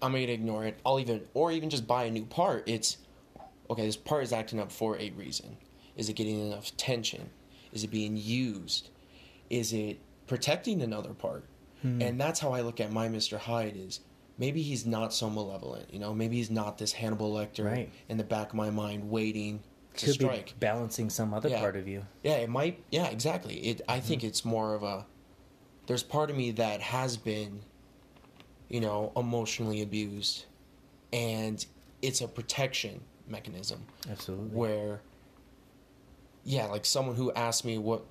I'm 0.00 0.12
gonna 0.12 0.24
ignore 0.24 0.64
it. 0.64 0.78
I'll 0.86 1.00
even 1.00 1.22
or 1.34 1.50
even 1.50 1.70
just 1.70 1.88
buy 1.88 2.04
a 2.04 2.10
new 2.10 2.24
part. 2.24 2.68
It's 2.68 2.98
okay. 3.68 3.84
This 3.84 3.96
part 3.96 4.22
is 4.22 4.32
acting 4.32 4.60
up 4.60 4.70
for 4.70 4.96
a 4.96 5.10
reason. 5.10 5.56
Is 5.96 6.08
it 6.08 6.12
getting 6.14 6.38
enough 6.38 6.68
attention? 6.68 7.30
Is 7.72 7.82
it 7.82 7.90
being 7.90 8.16
used? 8.16 8.90
Is 9.50 9.72
it 9.72 9.98
protecting 10.28 10.82
another 10.82 11.14
part? 11.14 11.44
Hmm. 11.82 12.00
And 12.00 12.20
that's 12.20 12.38
how 12.38 12.52
I 12.52 12.60
look 12.60 12.80
at 12.80 12.92
my 12.92 13.08
Mr. 13.08 13.38
Hyde 13.38 13.76
is 13.76 13.98
maybe 14.38 14.62
he's 14.62 14.86
not 14.86 15.12
so 15.12 15.28
malevolent, 15.28 15.92
you 15.92 15.98
know, 15.98 16.14
maybe 16.14 16.36
he's 16.36 16.50
not 16.50 16.78
this 16.78 16.92
Hannibal 16.92 17.32
Lecter 17.34 17.64
Right. 17.64 17.90
in 18.08 18.18
the 18.18 18.24
back 18.24 18.50
of 18.50 18.54
my 18.54 18.70
mind 18.70 19.10
waiting 19.10 19.60
to 19.96 20.06
Could 20.06 20.14
strike. 20.14 20.46
be 20.46 20.52
balancing 20.60 21.10
some 21.10 21.32
other 21.34 21.48
Yeah. 21.48 21.60
part 21.60 21.76
of 21.76 21.86
you. 21.88 22.04
Yeah, 22.22 22.34
it 22.36 22.48
might 22.48 22.82
yeah, 22.90 23.06
exactly. 23.08 23.56
It 23.56 23.80
I 23.88 23.98
Mm-hmm. 23.98 24.06
think 24.08 24.24
it's 24.24 24.44
more 24.44 24.74
of 24.74 24.82
a 24.82 25.06
there's 25.86 26.02
part 26.02 26.30
of 26.30 26.36
me 26.36 26.52
that 26.52 26.80
has 26.80 27.16
been 27.16 27.60
you 28.68 28.80
know, 28.80 29.12
emotionally 29.16 29.82
abused 29.82 30.46
and 31.12 31.64
it's 32.00 32.20
a 32.22 32.28
protection 32.28 33.02
mechanism 33.28 33.84
Absolutely. 34.10 34.48
where 34.56 35.00
yeah 36.44 36.64
like 36.66 36.84
someone 36.86 37.14
who 37.14 37.30
asked 37.34 37.64
me 37.64 37.78
what 37.78 38.02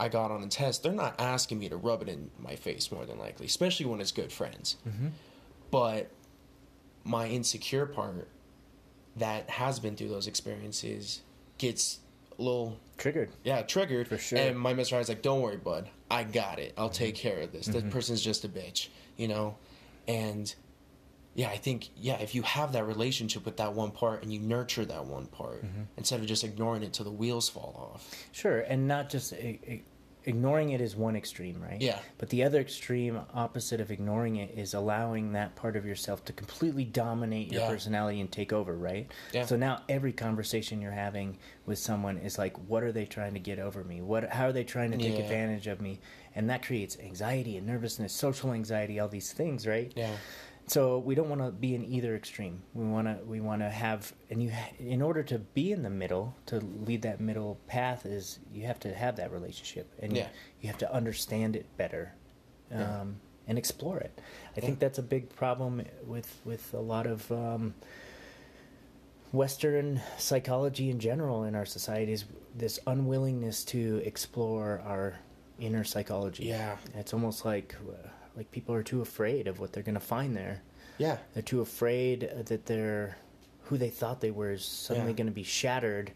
i 0.00 0.08
got 0.08 0.30
on 0.30 0.42
a 0.42 0.46
test 0.46 0.82
they're 0.82 0.92
not 0.92 1.14
asking 1.20 1.58
me 1.58 1.68
to 1.68 1.76
rub 1.76 2.02
it 2.02 2.08
in 2.08 2.30
my 2.38 2.54
face 2.56 2.90
more 2.90 3.04
than 3.04 3.18
likely 3.18 3.46
especially 3.46 3.84
when 3.86 4.00
it's 4.00 4.12
good 4.12 4.32
friends 4.32 4.76
Mm-hmm. 4.88 5.08
but 5.70 6.10
my 7.04 7.26
insecure 7.28 7.84
part 7.86 8.28
that 9.16 9.48
has 9.50 9.78
been 9.80 9.96
through 9.96 10.08
those 10.08 10.26
experiences 10.26 11.22
gets 11.58 11.98
a 12.38 12.42
little 12.42 12.78
Triggered. 12.98 13.30
yeah 13.44 13.62
triggered 13.62 14.08
For 14.08 14.18
sure. 14.18 14.38
Mm-hmm. 14.38 14.48
and 14.50 14.58
my 14.58 14.74
Mr. 14.74 14.92
Hyde's 14.96 15.08
like 15.08 15.22
don't 15.22 15.40
worry 15.40 15.56
bud 15.56 15.88
i 16.10 16.22
got 16.22 16.58
it 16.58 16.74
i'll 16.76 16.90
take 16.90 17.14
care 17.14 17.40
of 17.40 17.52
this 17.52 17.66
that 17.66 17.90
person's 17.90 18.22
just 18.22 18.44
a 18.44 18.48
bitch 18.48 18.88
you 19.16 19.26
know 19.28 19.56
and 20.06 20.54
yeah 21.34 21.48
i 21.48 21.56
think 21.56 21.88
yeah 21.96 22.16
if 22.18 22.34
you 22.34 22.42
have 22.42 22.72
that 22.72 22.84
relationship 22.84 23.44
with 23.44 23.56
that 23.56 23.72
one 23.74 23.90
part 23.90 24.22
and 24.22 24.32
you 24.32 24.38
nurture 24.40 24.84
that 24.84 25.04
one 25.04 25.26
part 25.26 25.64
Mm-hmm. 25.64 25.82
instead 25.96 26.20
of 26.20 26.26
just 26.26 26.44
ignoring 26.44 26.82
it 26.82 26.92
till 26.92 27.04
the 27.04 27.10
wheels 27.10 27.48
fall 27.48 27.90
off 27.94 28.14
Sure, 28.32 28.60
and 28.60 28.86
not 28.86 29.08
just 29.10 29.32
i- 29.32 29.58
i- 29.68 29.80
ignoring 30.26 30.70
it 30.70 30.80
is 30.80 30.96
one 30.96 31.14
extreme, 31.16 31.62
right? 31.62 31.80
Yeah. 31.80 32.00
But 32.18 32.28
the 32.30 32.42
other 32.42 32.60
extreme 32.60 33.20
opposite 33.32 33.80
of 33.80 33.90
ignoring 33.90 34.36
it 34.36 34.50
is 34.58 34.74
allowing 34.74 35.32
that 35.32 35.54
part 35.54 35.76
of 35.76 35.86
yourself 35.86 36.24
to 36.26 36.32
completely 36.32 36.84
dominate 36.84 37.50
your 37.52 37.62
Yeah. 37.62 37.68
personality 37.68 38.20
and 38.20 38.30
take 38.30 38.52
over, 38.52 38.74
right? 38.76 39.10
Yeah. 39.32 39.46
So 39.46 39.56
now 39.56 39.82
every 39.88 40.12
conversation 40.12 40.80
you're 40.80 40.90
having 40.90 41.38
with 41.64 41.78
someone 41.78 42.18
is 42.18 42.38
like, 42.38 42.56
what 42.68 42.82
are 42.82 42.92
they 42.92 43.06
trying 43.06 43.34
to 43.34 43.40
get 43.40 43.58
over 43.60 43.84
me? 43.84 44.00
What 44.02 44.28
how 44.30 44.46
are 44.46 44.52
they 44.52 44.64
trying 44.64 44.90
to 44.90 44.98
take 44.98 45.14
Yeah. 45.16 45.24
advantage 45.24 45.68
of 45.68 45.80
me? 45.80 46.00
And 46.34 46.50
that 46.50 46.62
creates 46.62 46.98
anxiety 46.98 47.56
and 47.56 47.66
nervousness, 47.66 48.12
social 48.12 48.52
anxiety, 48.52 48.98
all 49.00 49.08
these 49.08 49.32
things, 49.32 49.66
right? 49.66 49.92
yeah 49.96 50.16
So 50.68 50.98
we 50.98 51.14
don't 51.14 51.28
want 51.28 51.40
to 51.42 51.52
be 51.52 51.76
in 51.76 51.84
either 51.84 52.16
extreme. 52.16 52.60
We 52.74 52.84
want 52.86 53.06
to 53.06 53.24
we 53.24 53.40
want 53.40 53.62
to 53.62 53.70
have 53.70 54.12
and 54.30 54.42
you 54.42 54.50
in 54.80 55.00
order 55.00 55.22
to 55.24 55.38
be 55.38 55.70
in 55.70 55.82
the 55.82 55.90
middle 55.90 56.34
to 56.46 56.58
lead 56.58 57.02
that 57.02 57.20
middle 57.20 57.58
path 57.68 58.04
is 58.04 58.40
you 58.52 58.66
have 58.66 58.80
to 58.80 58.92
have 58.92 59.16
that 59.16 59.30
relationship 59.30 59.92
and 60.00 60.16
Yeah. 60.16 60.26
you 60.60 60.66
have 60.68 60.78
to 60.78 60.92
understand 60.92 61.54
it 61.54 61.66
better 61.76 62.12
um, 62.72 62.78
Yeah. 62.80 63.04
and 63.46 63.58
explore 63.58 63.98
it. 63.98 64.18
I 64.18 64.22
Yeah. 64.60 64.66
think 64.66 64.78
that's 64.80 64.98
a 64.98 65.02
big 65.04 65.28
problem 65.36 65.82
with 66.04 66.40
with 66.44 66.74
a 66.74 66.80
lot 66.80 67.06
of 67.06 67.30
um, 67.30 67.74
Western 69.32 70.00
psychology 70.18 70.90
in 70.90 70.98
general 70.98 71.44
in 71.44 71.54
our 71.54 71.66
society 71.66 72.12
is 72.12 72.24
this 72.54 72.78
unwillingness 72.86 73.64
to 73.66 74.00
explore 74.04 74.80
our 74.84 75.18
inner 75.58 75.84
psychology. 75.84 76.46
Yeah. 76.46 76.76
it's 76.94 77.12
almost 77.14 77.44
like 77.44 77.74
uh, 77.88 78.08
like 78.36 78.50
people 78.52 78.74
are 78.74 78.82
too 78.82 79.00
afraid 79.02 79.46
of 79.48 79.58
what 79.60 79.72
they're 79.72 79.82
going 79.82 79.94
to 79.94 80.00
find 80.00 80.36
there. 80.36 80.62
yeah 80.98 81.18
They're 81.34 81.42
too 81.42 81.60
afraid 81.60 82.30
that 82.48 82.66
they're 82.66 83.16
who 83.64 83.76
they 83.78 83.90
thought 83.90 84.20
they 84.20 84.30
were 84.30 84.52
is 84.52 84.64
suddenly 84.64 85.10
Yeah. 85.12 85.16
going 85.16 85.26
to 85.26 85.32
be 85.32 85.42
shattered 85.42 86.12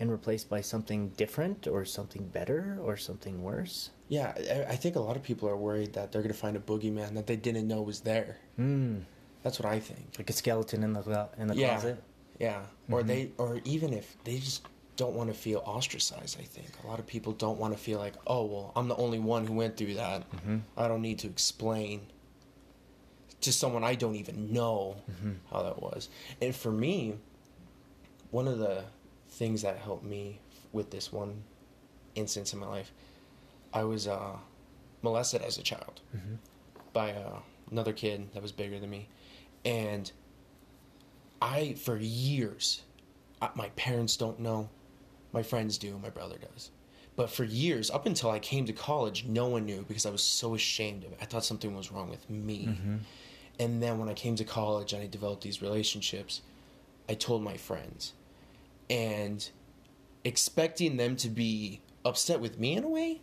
and 0.00 0.10
replaced 0.10 0.48
by 0.48 0.60
something 0.60 1.08
different 1.16 1.66
or 1.66 1.84
something 1.84 2.24
better 2.28 2.78
or 2.82 2.96
something 2.96 3.42
worse. 3.42 3.90
yeah 4.08 4.32
I- 4.70 4.76
think 4.76 4.96
a 4.96 5.00
lot 5.00 5.16
of 5.16 5.22
people 5.22 5.48
are 5.48 5.56
worried 5.56 5.92
that 5.94 6.12
they're 6.12 6.22
going 6.22 6.32
to 6.34 6.38
find 6.46 6.56
a 6.56 6.60
boogeyman 6.60 7.14
that 7.14 7.26
they 7.26 7.36
didn't 7.36 7.66
know 7.68 7.80
was 7.82 8.00
there 8.00 8.36
Hmm. 8.56 8.98
that's 9.42 9.58
what 9.60 9.68
i 9.76 9.78
think 9.80 10.06
Like 10.18 10.30
a 10.30 10.32
skeleton 10.42 10.82
in 10.86 10.92
the 10.92 11.28
in 11.38 11.46
the 11.48 11.56
Yeah. 11.56 11.68
closet. 11.74 11.98
Yeah. 12.40 12.62
Or 12.90 13.02
they 13.04 13.30
or 13.38 13.60
even 13.64 13.92
if 14.00 14.06
they 14.24 14.38
just 14.38 14.66
don't 14.96 15.14
want 15.14 15.28
to 15.28 15.34
feel 15.34 15.62
ostracized, 15.66 16.38
I 16.40 16.44
think. 16.44 16.68
A 16.84 16.86
lot 16.86 16.98
of 16.98 17.06
people 17.06 17.32
don't 17.32 17.58
want 17.58 17.72
to 17.74 17.78
feel 17.78 17.98
like, 17.98 18.14
"Oh, 18.26 18.44
well, 18.44 18.72
I'm 18.76 18.88
the 18.88 18.96
only 18.96 19.18
one 19.18 19.46
who 19.46 19.54
went 19.54 19.76
through 19.76 19.94
that. 19.94 20.24
I 20.76 20.88
don't 20.88 21.02
need 21.02 21.18
to 21.20 21.26
explain 21.28 22.06
to 23.40 23.52
someone 23.52 23.84
I 23.84 23.94
don't 23.94 24.14
even 24.16 24.52
know 24.52 24.96
how 25.50 25.62
that 25.62 25.80
was." 25.82 26.08
And 26.40 26.54
for 26.54 26.70
me, 26.70 27.14
one 28.30 28.46
of 28.48 28.58
the 28.58 28.84
things 29.30 29.62
that 29.62 29.78
helped 29.78 30.04
me 30.04 30.40
with 30.72 30.90
this 30.90 31.12
one 31.12 31.42
instance 32.14 32.52
in 32.52 32.58
my 32.60 32.66
life, 32.68 32.92
I 33.72 33.82
was 33.84 34.06
uh, 34.06 34.36
molested 35.02 35.42
as 35.42 35.58
a 35.58 35.62
child 35.62 36.00
by 36.92 37.12
uh, 37.12 37.40
another 37.70 37.92
kid 37.92 38.32
that 38.34 38.42
was 38.42 38.52
bigger 38.52 38.78
than 38.78 38.90
me, 38.90 39.08
and 39.64 40.10
I 41.42 41.74
for 41.74 41.96
years, 41.96 42.82
my 43.56 43.68
parents 43.70 44.16
don't 44.16 44.38
know, 44.38 44.70
my 45.34 45.42
friends 45.42 45.76
do, 45.76 45.98
my 46.02 46.08
brother 46.08 46.38
does, 46.38 46.70
but 47.16 47.28
for 47.28 47.44
years 47.44 47.90
up 47.90 48.06
until 48.06 48.30
I 48.30 48.38
came 48.38 48.64
to 48.64 48.72
college, 48.72 49.26
no 49.26 49.48
one 49.48 49.66
knew 49.66 49.84
because 49.86 50.06
I 50.06 50.10
was 50.10 50.22
so 50.22 50.54
ashamed 50.54 51.04
of 51.04 51.12
it. 51.12 51.18
I 51.20 51.26
thought 51.26 51.44
something 51.44 51.76
was 51.76 51.92
wrong 51.92 52.08
with 52.08 52.30
me, 52.30 52.68
and 53.58 53.82
then 53.82 53.98
when 53.98 54.08
I 54.08 54.14
came 54.14 54.36
to 54.36 54.44
college 54.44 54.92
and 54.94 55.02
I 55.02 55.06
developed 55.06 55.42
these 55.42 55.60
relationships, 55.60 56.40
I 57.08 57.14
told 57.14 57.42
my 57.42 57.56
friends, 57.58 58.14
and 58.88 59.46
expecting 60.24 60.96
them 60.96 61.16
to 61.16 61.28
be 61.28 61.80
upset 62.04 62.40
with 62.40 62.58
me 62.58 62.76
in 62.76 62.84
a 62.84 62.88
way. 62.88 63.20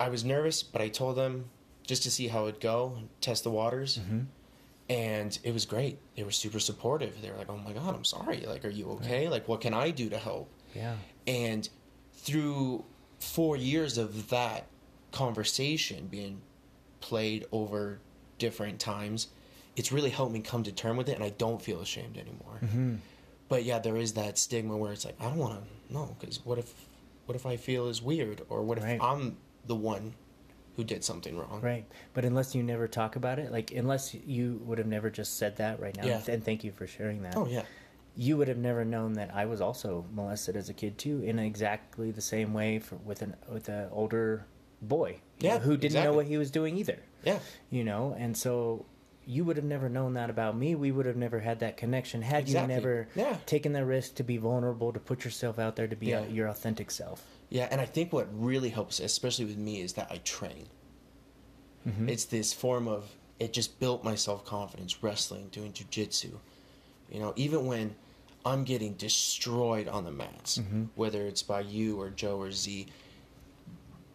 I 0.00 0.08
was 0.08 0.24
nervous, 0.24 0.62
but 0.62 0.80
I 0.80 0.88
told 0.88 1.16
them 1.16 1.50
just 1.86 2.02
to 2.04 2.10
see 2.10 2.28
how 2.28 2.46
it'd 2.46 2.60
go, 2.60 2.98
test 3.20 3.44
the 3.44 3.50
waters. 3.50 3.98
Mm-hmm. 3.98 4.20
And 4.88 5.38
it 5.42 5.52
was 5.52 5.66
great. 5.66 5.98
They 6.16 6.22
were 6.22 6.30
super 6.30 6.58
supportive. 6.60 7.20
They 7.20 7.30
were 7.30 7.36
like, 7.36 7.50
"Oh 7.50 7.58
my 7.58 7.72
god, 7.72 7.94
I'm 7.94 8.04
sorry. 8.04 8.40
Like, 8.46 8.64
are 8.64 8.70
you 8.70 8.90
okay? 8.92 9.28
Like, 9.28 9.46
what 9.46 9.60
can 9.60 9.74
I 9.74 9.90
do 9.90 10.08
to 10.08 10.16
help?" 10.18 10.50
Yeah. 10.74 10.94
And 11.26 11.68
through 12.14 12.84
four 13.18 13.56
years 13.56 13.98
of 13.98 14.30
that 14.30 14.66
conversation 15.12 16.06
being 16.06 16.40
played 17.00 17.46
over 17.52 17.98
different 18.38 18.78
times, 18.80 19.28
it's 19.76 19.92
really 19.92 20.10
helped 20.10 20.32
me 20.32 20.40
come 20.40 20.62
to 20.62 20.72
term 20.72 20.96
with 20.96 21.08
it, 21.08 21.14
and 21.16 21.24
I 21.24 21.30
don't 21.30 21.60
feel 21.60 21.80
ashamed 21.80 22.16
anymore. 22.16 22.60
Mm-hmm. 22.62 22.94
But 23.48 23.64
yeah, 23.64 23.78
there 23.78 23.96
is 23.96 24.14
that 24.14 24.38
stigma 24.38 24.76
where 24.76 24.92
it's 24.92 25.04
like 25.04 25.16
I 25.20 25.24
don't 25.24 25.38
want 25.38 25.62
to 25.88 25.92
know 25.92 26.16
because 26.18 26.44
what 26.44 26.58
if, 26.58 26.72
what 27.26 27.34
if 27.36 27.44
I 27.46 27.56
feel 27.56 27.88
is 27.88 28.00
weird, 28.02 28.42
or 28.48 28.62
what 28.62 28.78
if 28.78 28.84
Right. 28.84 28.98
I'm 29.02 29.36
the 29.66 29.76
one 29.76 30.14
who 30.78 30.84
did 30.84 31.02
something 31.02 31.36
wrong? 31.36 31.60
Right. 31.60 31.84
But 32.14 32.24
unless 32.24 32.54
you 32.54 32.62
never 32.62 32.86
talk 32.86 33.16
about 33.16 33.40
it, 33.40 33.50
like 33.50 33.72
unless 33.72 34.14
you 34.14 34.60
would 34.64 34.78
have 34.78 34.86
never 34.86 35.10
just 35.10 35.36
said 35.36 35.56
that 35.56 35.80
right 35.80 35.94
now, 35.96 36.06
Yeah. 36.06 36.20
and 36.28 36.42
thank 36.42 36.62
you 36.62 36.70
for 36.70 36.86
sharing 36.86 37.22
that. 37.22 37.36
Oh 37.36 37.48
yeah, 37.48 37.64
You 38.14 38.36
would 38.36 38.46
have 38.46 38.58
never 38.58 38.84
known 38.84 39.14
that 39.14 39.34
I 39.34 39.44
was 39.46 39.60
also 39.60 40.06
molested 40.14 40.54
as 40.56 40.68
a 40.68 40.72
kid 40.74 40.96
too, 40.96 41.20
in 41.24 41.40
exactly 41.40 42.12
the 42.12 42.20
same 42.22 42.54
way 42.54 42.78
for, 42.78 42.94
with 42.94 43.22
an 43.22 43.34
with 43.52 43.68
an 43.68 43.88
older 43.90 44.46
boy, 44.80 45.18
Yeah, 45.40 45.54
know, 45.54 45.58
who 45.64 45.76
didn't 45.76 46.04
know 46.04 46.12
what 46.12 46.26
he 46.26 46.36
was 46.36 46.52
doing 46.52 46.76
either. 46.78 47.00
yeah, 47.24 47.40
You 47.70 47.82
know, 47.82 48.14
and 48.16 48.36
so 48.36 48.86
you 49.26 49.44
would 49.44 49.56
have 49.56 49.66
never 49.66 49.88
known 49.88 50.14
that 50.14 50.30
about 50.30 50.56
me. 50.56 50.76
We 50.76 50.92
would 50.92 51.06
have 51.06 51.16
never 51.16 51.40
had 51.40 51.58
that 51.58 51.76
connection 51.76 52.22
had 52.22 52.42
Exactly. 52.44 52.72
you 52.74 52.80
never 52.80 53.08
Yeah. 53.16 53.36
taken 53.46 53.72
the 53.72 53.84
risk 53.84 54.14
to 54.14 54.22
be 54.22 54.36
vulnerable, 54.36 54.92
to 54.92 55.00
put 55.00 55.24
yourself 55.24 55.58
out 55.58 55.74
there, 55.74 55.88
to 55.88 55.96
be 55.96 56.06
Yeah. 56.06 56.24
your 56.28 56.46
authentic 56.46 56.90
self. 56.92 57.24
Yeah. 57.50 57.68
And 57.70 57.80
I 57.80 57.86
think 57.86 58.12
what 58.12 58.28
really 58.32 58.68
helps, 58.70 59.00
especially 59.00 59.44
with 59.46 59.56
me, 59.58 59.80
is 59.80 59.94
that 59.94 60.08
I 60.10 60.18
train. 60.18 60.66
Mm-hmm. 61.86 62.08
It's 62.08 62.24
this 62.24 62.52
form 62.52 62.88
of 62.88 63.10
it 63.38 63.52
just 63.52 63.78
built 63.80 64.02
my 64.04 64.14
self 64.14 64.44
confidence. 64.44 65.02
Wrestling, 65.02 65.48
doing 65.52 65.72
jujitsu, 65.72 66.32
you 67.10 67.20
know, 67.20 67.32
even 67.36 67.66
when 67.66 67.94
I'm 68.44 68.64
getting 68.64 68.94
destroyed 68.94 69.88
on 69.88 70.04
the 70.04 70.10
mats, 70.12 70.58
Mm-hmm. 70.58 70.84
whether 70.94 71.26
it's 71.26 71.42
by 71.42 71.60
you 71.60 72.00
or 72.00 72.10
Joe 72.10 72.38
or 72.40 72.50
Z, 72.52 72.86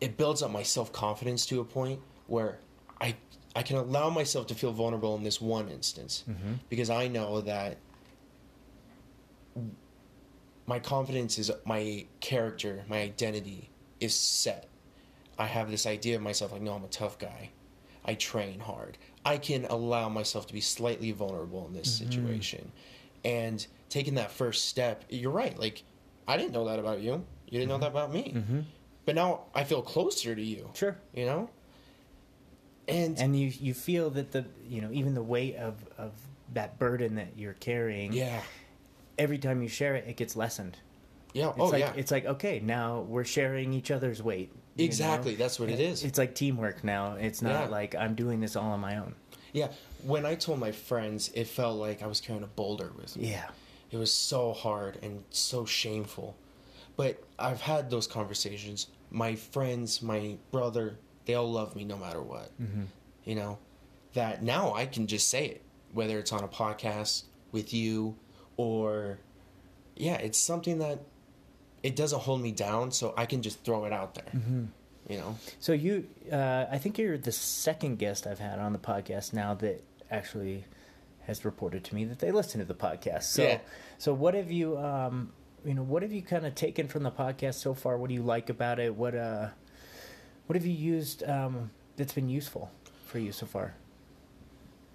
it 0.01 0.17
builds 0.17 0.41
up 0.43 0.51
my 0.51 0.63
self 0.63 0.91
confidence 0.91 1.45
to 1.47 1.59
a 1.61 1.65
point 1.65 1.99
where 2.27 2.59
I 3.01 3.15
I 3.55 3.61
can 3.63 3.77
allow 3.77 4.09
myself 4.09 4.47
to 4.47 4.55
feel 4.55 4.71
vulnerable 4.71 5.15
in 5.15 5.23
this 5.23 5.39
one 5.41 5.69
instance 5.69 6.23
Mm-hmm. 6.29 6.53
because 6.69 6.89
I 6.89 7.07
know 7.07 7.41
that 7.41 7.77
my 10.65 10.79
confidence 10.79 11.37
is 11.39 11.51
my 11.65 12.05
character, 12.19 12.83
my 12.87 12.99
identity 13.01 13.69
is 13.99 14.15
set. 14.15 14.67
I 15.37 15.45
have 15.45 15.69
this 15.69 15.85
idea 15.85 16.15
of 16.15 16.21
myself 16.21 16.51
like, 16.51 16.61
no, 16.61 16.73
I'm 16.73 16.83
a 16.83 16.87
tough 16.87 17.17
guy. 17.19 17.49
I 18.05 18.15
train 18.15 18.59
hard. 18.59 18.97
I 19.25 19.37
can 19.37 19.65
allow 19.65 20.09
myself 20.09 20.47
to 20.47 20.53
be 20.53 20.61
slightly 20.61 21.11
vulnerable 21.11 21.65
in 21.67 21.73
this 21.73 21.93
situation. 21.93 22.71
And 23.23 23.65
taking 23.89 24.15
that 24.15 24.31
first 24.31 24.65
step, 24.65 25.05
you're 25.09 25.31
right. 25.31 25.57
Like, 25.57 25.83
I 26.27 26.37
didn't 26.37 26.51
know 26.51 26.65
that 26.65 26.79
about 26.79 26.99
you. 27.01 27.25
You 27.47 27.59
didn't 27.59 27.69
know 27.69 27.77
that 27.77 27.91
about 27.91 28.11
me. 28.13 28.33
Mm-hmm. 28.35 28.59
But 29.05 29.15
now 29.15 29.41
I 29.55 29.63
feel 29.63 29.81
closer 29.81 30.35
to 30.35 30.41
you. 30.41 30.69
Sure. 30.73 30.97
You 31.13 31.25
know? 31.25 31.49
And, 32.87 33.17
And 33.17 33.39
you 33.39 33.47
you 33.47 33.73
feel 33.73 34.09
that 34.11 34.31
the 34.33 34.45
you 34.67 34.81
know 34.81 34.89
even 34.91 35.13
the 35.13 35.23
weight 35.23 35.55
of 35.55 35.75
of 35.97 36.11
that 36.53 36.77
burden 36.77 37.15
that 37.15 37.37
you're 37.37 37.53
carrying. 37.53 38.11
yeah. 38.11 38.41
Every 39.17 39.37
time 39.37 39.61
you 39.61 39.67
share 39.67 39.95
it, 39.95 40.05
it 40.07 40.17
gets 40.17 40.35
lessened. 40.35 40.77
Yeah. 41.33 41.49
It's 41.49 41.59
oh, 41.59 41.65
like 41.67 41.79
yeah. 41.79 41.93
it's 41.95 42.11
like 42.11 42.25
okay, 42.25 42.59
now 42.63 43.01
we're 43.01 43.23
sharing 43.25 43.73
each 43.73 43.91
other's 43.91 44.21
weight. 44.21 44.51
Exactly. 44.77 45.33
know? 45.33 45.37
That's 45.37 45.59
what 45.59 45.69
it 45.69 45.79
is. 45.79 46.03
It's 46.03 46.17
like 46.17 46.35
teamwork 46.35 46.83
now. 46.83 47.13
It's 47.13 47.41
not 47.41 47.65
Yeah. 47.65 47.67
like 47.69 47.95
I'm 47.95 48.15
doing 48.15 48.39
this 48.39 48.55
all 48.55 48.71
on 48.71 48.79
my 48.79 48.97
own. 48.97 49.15
yeah. 49.51 49.69
When 50.03 50.25
I 50.25 50.35
told 50.35 50.59
my 50.59 50.71
friends, 50.73 51.31
it 51.33 51.47
felt 51.47 51.79
like 51.79 52.03
I 52.03 52.07
was 52.07 52.19
carrying 52.19 52.43
a 52.43 52.47
boulder 52.47 52.91
with 52.97 53.15
me. 53.15 53.31
Yeah. 53.31 53.49
It 53.89 53.97
was 53.97 54.13
so 54.13 54.51
hard 54.51 54.97
and 55.01 55.23
so 55.29 55.63
shameful. 55.65 56.35
But 56.97 57.23
I've 57.39 57.61
had 57.61 57.89
those 57.89 58.05
conversations. 58.05 58.87
My 59.11 59.35
friends, 59.35 60.01
my 60.01 60.35
brother, 60.51 60.97
they 61.25 61.35
all 61.35 61.49
love 61.51 61.75
me 61.75 61.85
no 61.85 61.97
matter 61.97 62.21
what. 62.21 62.51
Mm-hmm. 62.61 62.83
You 63.23 63.35
know, 63.35 63.59
that 64.13 64.43
now 64.43 64.73
I 64.73 64.87
can 64.87 65.07
just 65.07 65.29
say 65.29 65.45
it, 65.45 65.61
whether 65.93 66.19
it's 66.19 66.33
on 66.33 66.43
a 66.43 66.47
podcast 66.49 67.23
with 67.51 67.73
you 67.73 68.15
or, 68.57 69.19
yeah, 69.95 70.15
it's 70.15 70.37
something 70.37 70.79
that 70.79 70.99
it 71.81 71.95
doesn't 71.95 72.21
hold 72.21 72.41
me 72.41 72.51
down, 72.51 72.91
so 72.91 73.13
I 73.17 73.25
can 73.25 73.41
just 73.41 73.63
throw 73.63 73.85
it 73.85 73.93
out 73.93 74.15
there. 74.15 74.31
Mm-hmm. 74.35 74.65
You 75.09 75.17
know? 75.17 75.37
So 75.59 75.73
you, 75.73 76.07
uh, 76.31 76.65
I 76.71 76.77
think 76.77 76.97
you're 76.97 77.17
the 77.17 77.31
second 77.31 77.97
guest 77.99 78.25
I've 78.25 78.39
had 78.39 78.59
on 78.59 78.71
the 78.73 78.79
podcast 78.79 79.33
now 79.33 79.53
that 79.55 79.83
actually 80.09 80.65
has 81.25 81.43
reported 81.43 81.83
to 81.85 81.95
me 81.95 82.05
that 82.05 82.19
they 82.19 82.31
listen 82.31 82.59
to 82.59 82.65
the 82.65 82.73
podcast. 82.73 83.23
So, 83.23 83.43
Yeah. 83.43 83.59
so 83.97 84.13
what 84.13 84.33
have 84.33 84.51
you, 84.51 84.77
um, 84.77 85.33
you 85.65 85.73
know, 85.73 85.83
what 85.83 86.03
have 86.03 86.11
you 86.13 86.21
kind 86.21 86.45
of 86.45 86.55
taken 86.55 86.87
from 86.87 87.03
the 87.03 87.11
podcast 87.11 87.55
so 87.55 87.73
far? 87.73 87.97
What 87.97 88.07
do 88.09 88.13
you 88.13 88.23
like 88.23 88.49
about 88.49 88.79
it? 88.79 88.95
What, 88.95 89.15
uh, 89.15 89.49
what 90.47 90.55
have 90.55 90.65
you 90.65 90.73
used 90.73 91.23
um, 91.27 91.71
that's 91.97 92.13
been 92.13 92.29
useful 92.29 92.71
for 93.05 93.19
you 93.19 93.31
so 93.31 93.45
far? 93.45 93.75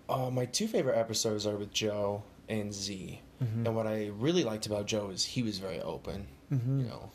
Uh, 0.09 0.31
my 0.31 0.47
two 0.47 0.67
favorite 0.69 0.97
episodes 0.97 1.47
are 1.47 1.57
with 1.57 1.71
Joe 1.73 2.23
and 2.49 2.73
Z. 2.73 3.21
Mm-hmm. 3.43 3.67
And 3.67 3.77
what 3.77 3.87
I 3.87 4.11
really 4.19 4.45
liked 4.45 4.67
about 4.67 4.87
Joe 4.87 5.11
is 5.11 5.25
he 5.25 5.43
was 5.43 5.59
very 5.59 5.81
open. 5.81 6.27
Mhm. 6.53 6.81
You 6.83 6.89
know, 6.89 7.11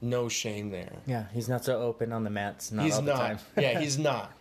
no 0.00 0.28
shame 0.28 0.70
there. 0.70 0.96
Yeah, 1.06 1.26
he's 1.32 1.48
not 1.48 1.64
so 1.64 1.80
open 1.80 2.12
on 2.12 2.24
the 2.24 2.30
mats. 2.30 2.72
Not 2.72 2.84
he's 2.84 2.94
all 2.94 3.02
the 3.02 3.12
not. 3.12 3.18
time. 3.18 3.38
yeah, 3.58 3.78
he's 3.84 3.98
not. 3.98 4.32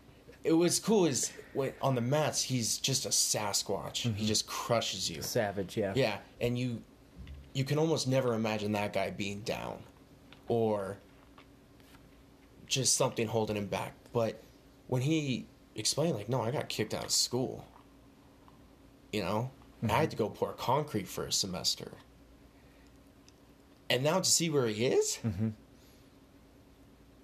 It 0.43 0.53
was 0.53 0.79
cool 0.79 1.05
is 1.05 1.31
when 1.53 1.73
on 1.81 1.95
the 1.95 2.01
mats 2.01 2.41
he's 2.43 2.77
just 2.77 3.05
a 3.05 3.09
Sasquatch. 3.09 4.03
Mm-hmm. 4.03 4.13
He 4.15 4.25
just 4.27 4.45
crushes 4.47 5.09
you. 5.09 5.21
savage. 5.21 5.77
Yeah. 5.77 5.93
Yeah, 5.95 6.17
and 6.41 6.57
you 6.57 6.81
you 7.53 7.63
can 7.63 7.77
almost 7.77 8.07
never 8.07 8.33
imagine 8.33 8.71
that 8.73 8.93
guy 8.93 9.09
being 9.11 9.41
down 9.41 9.83
or 10.47 10.97
just 12.67 12.95
something 12.95 13.27
holding 13.27 13.55
him 13.57 13.67
back. 13.67 13.93
But 14.11 14.41
when 14.87 15.01
he 15.01 15.47
explained 15.75 16.15
like, 16.15 16.29
"No, 16.29 16.41
I 16.41 16.51
got 16.51 16.69
kicked 16.69 16.93
out 16.93 17.05
of 17.05 17.11
school." 17.11 17.65
You 19.11 19.21
know, 19.21 19.51
I 19.91 19.93
had 19.93 20.11
to 20.11 20.17
go 20.17 20.29
pour 20.29 20.53
concrete 20.53 21.07
for 21.07 21.25
a 21.25 21.31
semester. 21.31 21.91
And 23.89 24.03
now 24.03 24.19
to 24.19 24.25
see 24.29 24.49
where 24.49 24.67
he 24.67 24.85
is, 24.85 25.19
Mm-hmm. 25.25 25.49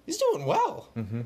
he's 0.06 0.18
doing 0.18 0.44
well. 0.46 0.90
Mm-hmm. 0.96 1.22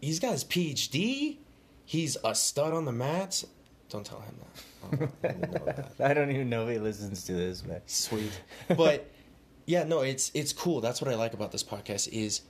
He's 0.00 0.18
got 0.18 0.32
his 0.32 0.44
PhD. 0.44 1.36
He's 1.84 2.16
a 2.24 2.34
stud 2.34 2.72
on 2.72 2.84
the 2.84 2.92
mats. 2.92 3.46
Don't 3.88 4.04
tell 4.04 4.20
him 4.20 4.34
that. 4.40 5.08
I 5.22 5.34
don't 5.34 5.38
even 5.38 5.50
know 5.50 5.64
that. 5.66 5.92
I 6.10 6.14
don't 6.14 6.30
even 6.30 6.50
know 6.50 6.66
if 6.66 6.72
he 6.72 6.78
listens 6.78 7.24
to 7.24 7.32
this, 7.34 7.62
but 7.62 7.88
Sweet. 7.88 8.32
But 8.68 9.08
yeah, 9.66 9.84
no, 9.84 10.00
it's 10.00 10.30
it's 10.34 10.52
cool. 10.52 10.80
That's 10.80 11.00
what 11.00 11.10
I 11.10 11.14
like 11.14 11.34
about 11.34 11.52
this 11.52 11.62
podcast 11.62 12.08
is 12.08 12.40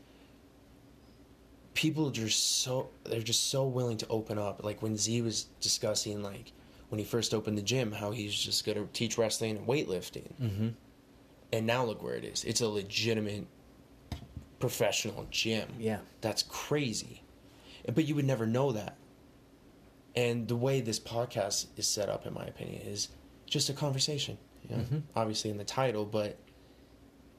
people 1.75 2.09
are 2.09 2.13
just 2.13 2.61
so 2.63 2.89
they're 3.05 3.21
just 3.21 3.51
so 3.51 3.67
willing 3.67 3.99
to 3.99 4.07
open 4.09 4.39
up. 4.39 4.65
Like 4.65 4.81
when 4.83 4.97
Z 4.97 5.21
was 5.23 5.45
discussing 5.61 6.23
like 6.23 6.53
when 6.93 6.99
he 6.99 7.07
first 7.07 7.33
opened 7.33 7.57
the 7.57 7.63
gym, 7.63 7.91
how 7.91 8.11
he's 8.11 8.35
just 8.35 8.67
gonna 8.67 8.87
teach 8.93 9.17
wrestling 9.17 9.57
and 9.57 9.67
weightlifting. 9.67 10.31
mm-hmm. 10.39 10.69
And 11.51 11.67
now 11.67 11.87
look 11.87 12.03
where 12.03 12.17
it 12.17 12.25
is. 12.25 12.45
It's 12.45 12.61
a 12.61 12.69
legitimate 12.69 13.47
professional 14.59 15.27
gym. 15.31 15.71
yeah. 15.79 16.01
That's 16.21 16.43
crazy. 16.43 17.23
But 17.95 18.05
you 18.05 18.15
would 18.15 18.27
never 18.27 18.47
know 18.47 18.73
that. 18.73 18.99
And 20.15 20.47
the 20.49 20.55
way 20.57 20.83
this 20.83 21.01
podcast 21.01 21.67
is 21.79 21.89
set 21.89 22.11
up, 22.11 22.27
in 22.27 22.35
my 22.35 22.45
opinion, 22.45 22.83
is 22.83 23.09
just 23.47 23.71
a 23.71 23.73
conversation. 23.73 24.37
You 24.63 24.77
know? 24.77 24.83
Mhm. 24.83 25.03
Obviously 25.17 25.51
in 25.51 25.57
the 25.57 25.65
title, 25.65 26.05
but 26.05 26.37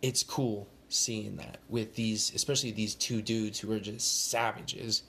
it's 0.01 0.23
cool 0.23 0.67
seeing 0.89 1.35
that 1.35 1.59
with 1.69 1.93
these, 1.93 2.33
especially 2.33 2.71
these 2.71 2.95
two 2.95 3.21
dudes 3.21 3.59
who 3.59 3.71
are 3.71 3.79
just 3.79 4.29
savages, 4.29 5.03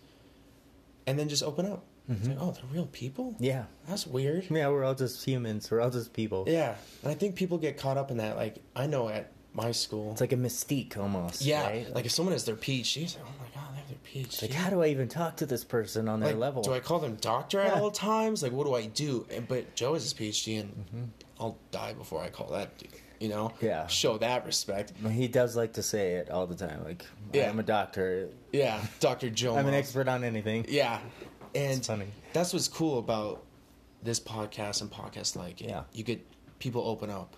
and 1.07 1.19
then 1.19 1.31
just 1.31 1.43
open 1.43 1.65
up. 1.65 1.85
Mhm. 2.11 2.29
like, 2.29 2.39
oh, 2.41 2.51
they're 2.53 2.65
real 2.73 2.87
people. 2.93 3.35
Yeah. 3.39 3.65
That's 3.89 4.07
weird. 4.07 4.47
Yeah, 4.51 4.69
we're 4.69 4.85
all 4.85 4.95
just 4.95 5.25
humans. 5.25 5.71
We're 5.71 5.81
all 5.81 5.91
just 5.91 6.13
people. 6.13 6.45
Yeah, 6.47 6.75
and 7.03 7.11
I 7.11 7.15
think 7.15 7.35
people 7.35 7.57
get 7.59 7.77
caught 7.79 7.97
up 7.97 8.11
in 8.11 8.19
that. 8.19 8.37
Like 8.37 8.57
I 8.77 8.87
know 8.87 9.09
at 9.09 9.33
my 9.55 9.73
school, 9.73 10.13
It's 10.13 10.21
like 10.21 10.33
a 10.33 10.37
mystique 10.37 10.99
almost. 10.99 11.43
yeah, 11.43 11.63
right? 11.67 11.95
like 11.95 12.05
if 12.07 12.11
someone 12.13 12.33
has 12.33 12.45
their 12.45 12.57
PhD, 12.57 13.05
it's 13.05 13.15
like, 13.17 13.25
oh 13.27 13.31
my 13.41 13.47
god, 13.55 13.73
they 13.73 13.79
have 13.79 13.89
their 13.89 13.99
PhD. 14.25 14.43
Like, 14.43 14.53
how 14.53 14.69
do 14.69 14.83
I 14.83 14.89
even 14.89 15.09
talk 15.09 15.37
to 15.37 15.47
this 15.47 15.63
person 15.65 16.09
on 16.09 16.21
their 16.21 16.31
like, 16.31 16.39
level? 16.39 16.63
Do 16.63 16.75
I 16.75 16.81
call 16.81 16.99
them 16.99 17.15
doctor 17.21 17.61
at 17.61 17.75
Yeah. 17.75 17.81
all 17.81 17.91
times? 17.91 18.43
Like, 18.43 18.53
what 18.53 18.67
do 18.67 18.75
I 18.75 18.87
do? 18.87 19.27
And, 19.31 19.47
but 19.49 19.75
Joe 19.77 19.95
has 19.95 20.03
his 20.03 20.13
PhD, 20.13 20.61
and 20.61 21.13
I'll 21.41 21.57
die 21.71 21.93
before 21.95 22.21
I 22.23 22.29
call 22.31 22.49
that 22.51 22.77
dude. 22.79 22.91
You 23.21 23.29
know? 23.29 23.51
Mm-hmm. 23.51 23.65
Yeah. 23.67 23.87
Show 23.87 24.19
that 24.19 24.45
respect. 24.45 24.93
He 25.09 25.29
does 25.29 25.57
like 25.57 25.75
to 25.75 25.83
say 25.85 26.15
it 26.15 26.31
all 26.31 26.47
the 26.49 26.57
time. 26.57 26.83
Like, 26.85 27.07
Yeah. 27.33 27.49
I'm 27.49 27.59
a 27.61 27.63
doctor. 27.63 28.29
Yeah, 28.53 28.85
Doctor 29.01 29.31
Joe. 29.31 29.57
I'm 29.57 29.67
an 29.69 29.75
expert 29.75 30.09
on 30.09 30.25
anything. 30.25 30.67
Yeah, 30.69 30.99
and 31.55 31.79
It's 31.79 31.87
funny. 31.87 32.07
that's 32.33 32.53
what's 32.53 32.69
cool 32.69 32.99
about 32.99 33.43
this 34.03 34.21
podcast 34.21 34.81
and 34.83 34.91
podcasts 34.91 35.37
like 35.37 35.61
it. 35.61 35.69
Yeah. 35.69 35.85
You 35.93 36.05
get 36.05 36.21
people 36.59 36.83
open 36.87 37.11
up. 37.11 37.37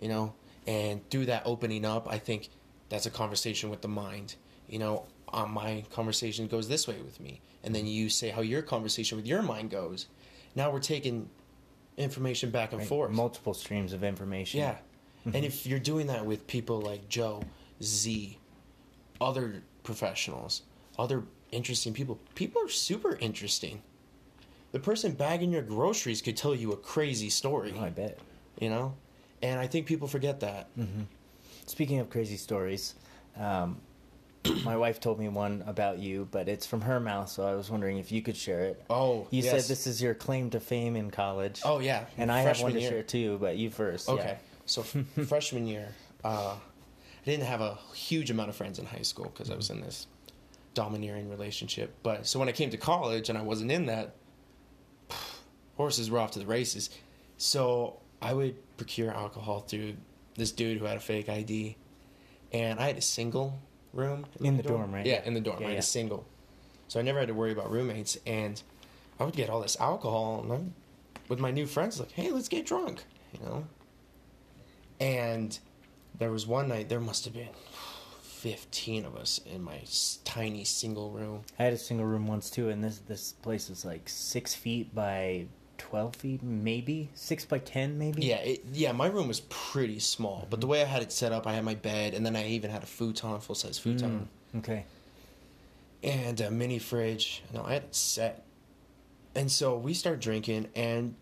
you 0.00 0.08
know, 0.08 0.32
and 0.66 1.08
through 1.10 1.26
that 1.26 1.42
opening 1.44 1.84
up, 1.84 2.06
I 2.10 2.18
think 2.18 2.48
that's 2.88 3.04
a 3.06 3.10
conversation 3.10 3.68
with 3.70 3.82
the 3.82 3.88
mind. 3.88 4.34
You 4.68 4.78
know, 4.78 5.04
uh, 5.32 5.46
my 5.46 5.84
conversation 5.90 6.46
goes 6.46 6.68
this 6.68 6.88
way 6.88 6.96
with 7.02 7.20
me, 7.20 7.40
and 7.64 7.74
then 7.74 7.86
you 7.86 8.08
say 8.08 8.30
how 8.30 8.40
your 8.40 8.62
conversation 8.62 9.16
with 9.16 9.26
your 9.26 9.42
mind 9.42 9.70
goes. 9.70 10.06
Now 10.54 10.70
we're 10.70 10.80
taking 10.80 11.28
information 11.98 12.50
back 12.50 12.72
and 12.72 12.78
Right, 12.80 12.88
forth. 12.88 13.10
Multiple 13.12 13.52
streams 13.54 13.92
of 13.92 14.02
information. 14.02 14.60
Yeah. 14.60 14.76
And 15.34 15.44
if 15.44 15.66
you're 15.66 15.78
doing 15.78 16.06
that 16.06 16.24
with 16.24 16.46
people 16.46 16.80
like 16.80 17.08
Joe, 17.10 17.42
Z, 17.82 18.38
other 19.20 19.62
professionals, 19.82 20.62
other 20.98 21.24
interesting 21.52 21.92
people, 21.92 22.18
people 22.34 22.62
are 22.62 22.68
super 22.68 23.16
interesting. 23.16 23.82
The 24.72 24.78
person 24.78 25.12
bagging 25.12 25.50
your 25.52 25.62
groceries 25.62 26.22
could 26.22 26.36
tell 26.36 26.54
you 26.54 26.72
a 26.72 26.76
crazy 26.76 27.28
story, 27.30 27.74
Oh, 27.76 27.82
I 27.84 27.90
bet. 27.90 28.18
you 28.60 28.70
know? 28.70 28.94
And 29.42 29.58
I 29.58 29.66
think 29.66 29.86
people 29.86 30.06
forget 30.06 30.40
that. 30.40 30.68
Speaking 31.66 31.98
of 31.98 32.10
crazy 32.10 32.36
stories, 32.36 32.94
um, 33.36 33.80
my 34.64 34.76
wife 34.76 35.00
told 35.00 35.18
me 35.18 35.28
one 35.28 35.64
about 35.66 35.98
you, 35.98 36.28
but 36.30 36.48
it's 36.48 36.66
from 36.66 36.82
her 36.82 37.00
mouth, 37.00 37.28
so 37.28 37.46
I 37.46 37.54
was 37.54 37.70
wondering 37.70 37.98
if 37.98 38.12
you 38.12 38.22
could 38.22 38.36
share 38.36 38.60
it. 38.60 38.84
Oh, 38.90 39.26
You 39.30 39.42
yes. 39.42 39.50
said 39.50 39.62
this 39.70 39.86
is 39.86 40.00
your 40.02 40.14
claim 40.14 40.50
to 40.50 40.60
fame 40.60 40.94
in 40.96 41.10
college. 41.10 41.60
Oh, 41.64 41.78
yeah. 41.80 42.04
and 42.16 42.30
I 42.30 42.38
have 42.42 42.60
one 42.60 42.72
Freshman 42.72 42.72
to 42.74 42.80
year. 42.80 42.90
share 42.90 43.02
too, 43.02 43.38
but 43.40 43.56
you 43.56 43.70
first. 43.70 44.08
yeah. 44.08 44.14
Okay. 44.14 44.38
So 44.66 44.82
freshman 45.26 45.66
year, 45.66 45.88
uh, 46.24 46.54
I 46.56 47.24
didn't 47.24 47.46
have 47.46 47.60
a 47.60 47.76
huge 47.94 48.30
amount 48.30 48.50
of 48.50 48.56
friends 48.56 48.78
in 48.78 48.86
high 48.86 49.02
school 49.02 49.26
because 49.34 49.50
I 49.50 49.56
was 49.56 49.68
in 49.70 49.80
this 49.80 50.06
domineering 50.80 51.28
relationship. 51.28 51.94
But 52.02 52.26
so 52.26 52.38
when 52.38 52.48
I 52.48 52.52
came 52.52 52.70
to 52.70 52.78
college 52.78 53.28
and 53.28 53.36
I 53.36 53.42
wasn't 53.42 53.70
in 53.70 53.84
that, 53.86 54.14
horses 55.76 56.10
were 56.10 56.18
off 56.18 56.30
to 56.30 56.38
the 56.38 56.46
races. 56.46 56.88
So 57.36 57.98
I 58.22 58.32
would 58.32 58.56
procure 58.78 59.10
alcohol 59.10 59.60
through 59.60 59.96
this 60.36 60.52
dude 60.52 60.78
who 60.78 60.86
had 60.86 60.96
a 60.96 61.00
fake 61.00 61.28
ID, 61.28 61.76
and 62.52 62.80
I 62.80 62.86
had 62.86 62.96
a 62.96 63.02
single 63.02 63.58
room 63.92 64.24
In 64.40 64.56
the 64.56 64.62
dorm, 64.62 64.94
right? 64.94 65.04
Yeah, 65.04 65.22
in 65.22 65.34
the 65.34 65.40
dorm. 65.40 65.60
Yeah, 65.60 65.66
I 65.66 65.70
had 65.70 65.74
yeah. 65.74 65.80
a 65.80 65.82
single, 65.98 66.26
so 66.88 66.98
I 66.98 67.02
never 67.02 67.18
had 67.18 67.28
to 67.28 67.34
worry 67.34 67.52
about 67.52 67.70
roommates. 67.70 68.16
And 68.26 68.62
I 69.18 69.24
would 69.24 69.36
get 69.36 69.50
all 69.50 69.60
this 69.60 69.76
alcohol, 69.80 70.40
and 70.42 70.50
I'm 70.50 70.74
with 71.28 71.40
my 71.40 71.50
new 71.50 71.66
friends 71.66 72.00
like, 72.00 72.12
"Hey, 72.12 72.30
let's 72.30 72.48
get 72.48 72.64
drunk," 72.64 73.04
you 73.34 73.44
know. 73.44 73.66
And 74.98 75.58
there 76.18 76.30
was 76.30 76.46
one 76.46 76.68
night, 76.68 76.88
there 76.88 77.00
must 77.00 77.26
have 77.26 77.34
been 77.34 77.48
15 78.40 79.04
of 79.04 79.16
us 79.16 79.40
in 79.46 79.62
my 79.62 79.80
tiny 80.24 80.64
single 80.64 81.10
room. 81.10 81.42
I 81.58 81.64
had 81.64 81.72
a 81.72 81.78
single 81.78 82.06
room 82.06 82.26
once 82.26 82.48
too, 82.50 82.68
and 82.70 82.82
this 82.82 82.98
this 83.06 83.32
place 83.32 83.68
is 83.70 83.84
like 83.84 84.08
six 84.08 84.54
feet 84.54 84.94
by 84.94 85.46
twelve 85.78 86.16
feet, 86.16 86.42
maybe 86.42 87.10
six 87.14 87.44
by 87.44 87.58
ten, 87.58 87.98
maybe. 87.98 88.22
Yeah, 88.22 88.36
it, 88.36 88.64
yeah, 88.72 88.92
my 88.92 89.06
room 89.06 89.28
was 89.28 89.40
pretty 89.48 89.98
small, 89.98 90.46
but 90.50 90.60
the 90.60 90.66
way 90.66 90.80
I 90.82 90.86
had 90.86 91.02
it 91.02 91.12
set 91.12 91.32
up, 91.32 91.46
I 91.46 91.52
had 91.54 91.64
my 91.64 91.74
bed, 91.74 92.14
and 92.14 92.24
then 92.24 92.34
I 92.36 92.46
even 92.48 92.70
had 92.70 92.82
a 92.82 92.86
futon, 92.86 93.40
full 93.40 93.54
size 93.54 93.78
futon, 93.78 94.28
Mm, 94.54 94.58
okay. 94.60 94.84
and 96.02 96.40
a 96.40 96.50
mini 96.50 96.78
fridge. 96.78 97.42
No, 97.52 97.62
I 97.64 97.74
had 97.74 97.82
it 97.84 97.94
set. 97.94 98.44
And 99.34 99.50
so 99.50 99.76
we 99.78 99.94
start 99.94 100.20
drinking, 100.20 100.68
and 100.74 101.14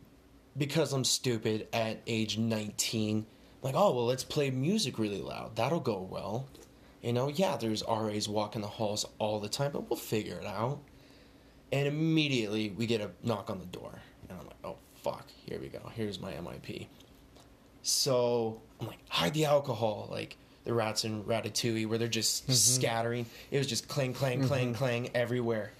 because 0.57 0.93
I'm 0.93 1.05
stupid 1.05 1.69
at 1.73 2.01
age 2.07 2.39
19, 2.39 3.27
like, 3.63 3.75
oh, 3.77 3.93
well, 3.95 4.07
let's 4.07 4.25
play 4.25 4.51
music 4.51 4.99
really 4.99 5.21
loud. 5.21 5.57
That'll 5.57 5.81
go 5.81 6.01
well. 6.01 6.47
You 7.03 7.13
know, 7.13 7.29
yeah, 7.29 7.57
there's 7.57 7.83
RAs 7.89 8.29
walking 8.29 8.61
the 8.61 8.69
halls 8.69 9.07
all 9.19 9.39
the 9.39 9.49
time, 9.49 9.73
but 9.73 9.89
we'll 9.89 9.99
figure 9.99 10.39
it 10.39 10.47
out. 10.47 10.81
And 11.71 11.87
immediately 11.87 12.71
we 12.71 12.87
get 12.87 13.01
a 13.01 13.11
knock 13.23 13.51
on 13.51 13.59
the 13.61 13.67
door. 13.67 13.93
And 14.29 14.39
I'm 14.39 14.47
like, 14.47 14.57
oh, 14.65 14.77
fuck, 15.03 15.27
here 15.47 15.61
we 15.61 15.69
go. 15.69 15.81
Here's 15.95 16.21
my 16.21 16.33
MIP. 16.33 16.87
So 17.83 18.61
I'm 18.81 18.89
like, 18.89 18.99
hide 19.09 19.35
the 19.35 19.45
alcohol. 19.45 20.09
Like 20.11 20.37
the 20.65 20.75
rats 20.75 21.05
in 21.05 21.25
Ratatouille, 21.25 21.87
where 21.87 21.99
they're 21.99 22.09
just 22.09 22.45
mm-hmm. 22.45 22.53
scattering. 22.53 23.27
It 23.51 23.59
was 23.59 23.67
just 23.67 23.89
clang, 23.89 24.13
clang, 24.13 24.43
clang, 24.47 24.69
mm-hmm. 24.69 24.79
clang 24.79 25.11
everywhere. 25.15 25.73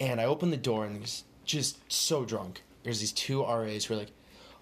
And 0.00 0.20
I 0.20 0.24
open 0.24 0.50
the 0.50 0.56
door 0.56 0.84
and 0.84 0.98
he's 0.98 1.24
just 1.44 1.78
so 1.90 2.24
drunk. 2.24 2.62
There's 2.82 3.00
these 3.00 3.12
two 3.12 3.42
RAs 3.44 3.84
who 3.84 3.94
are 3.94 3.96
like, 3.96 4.12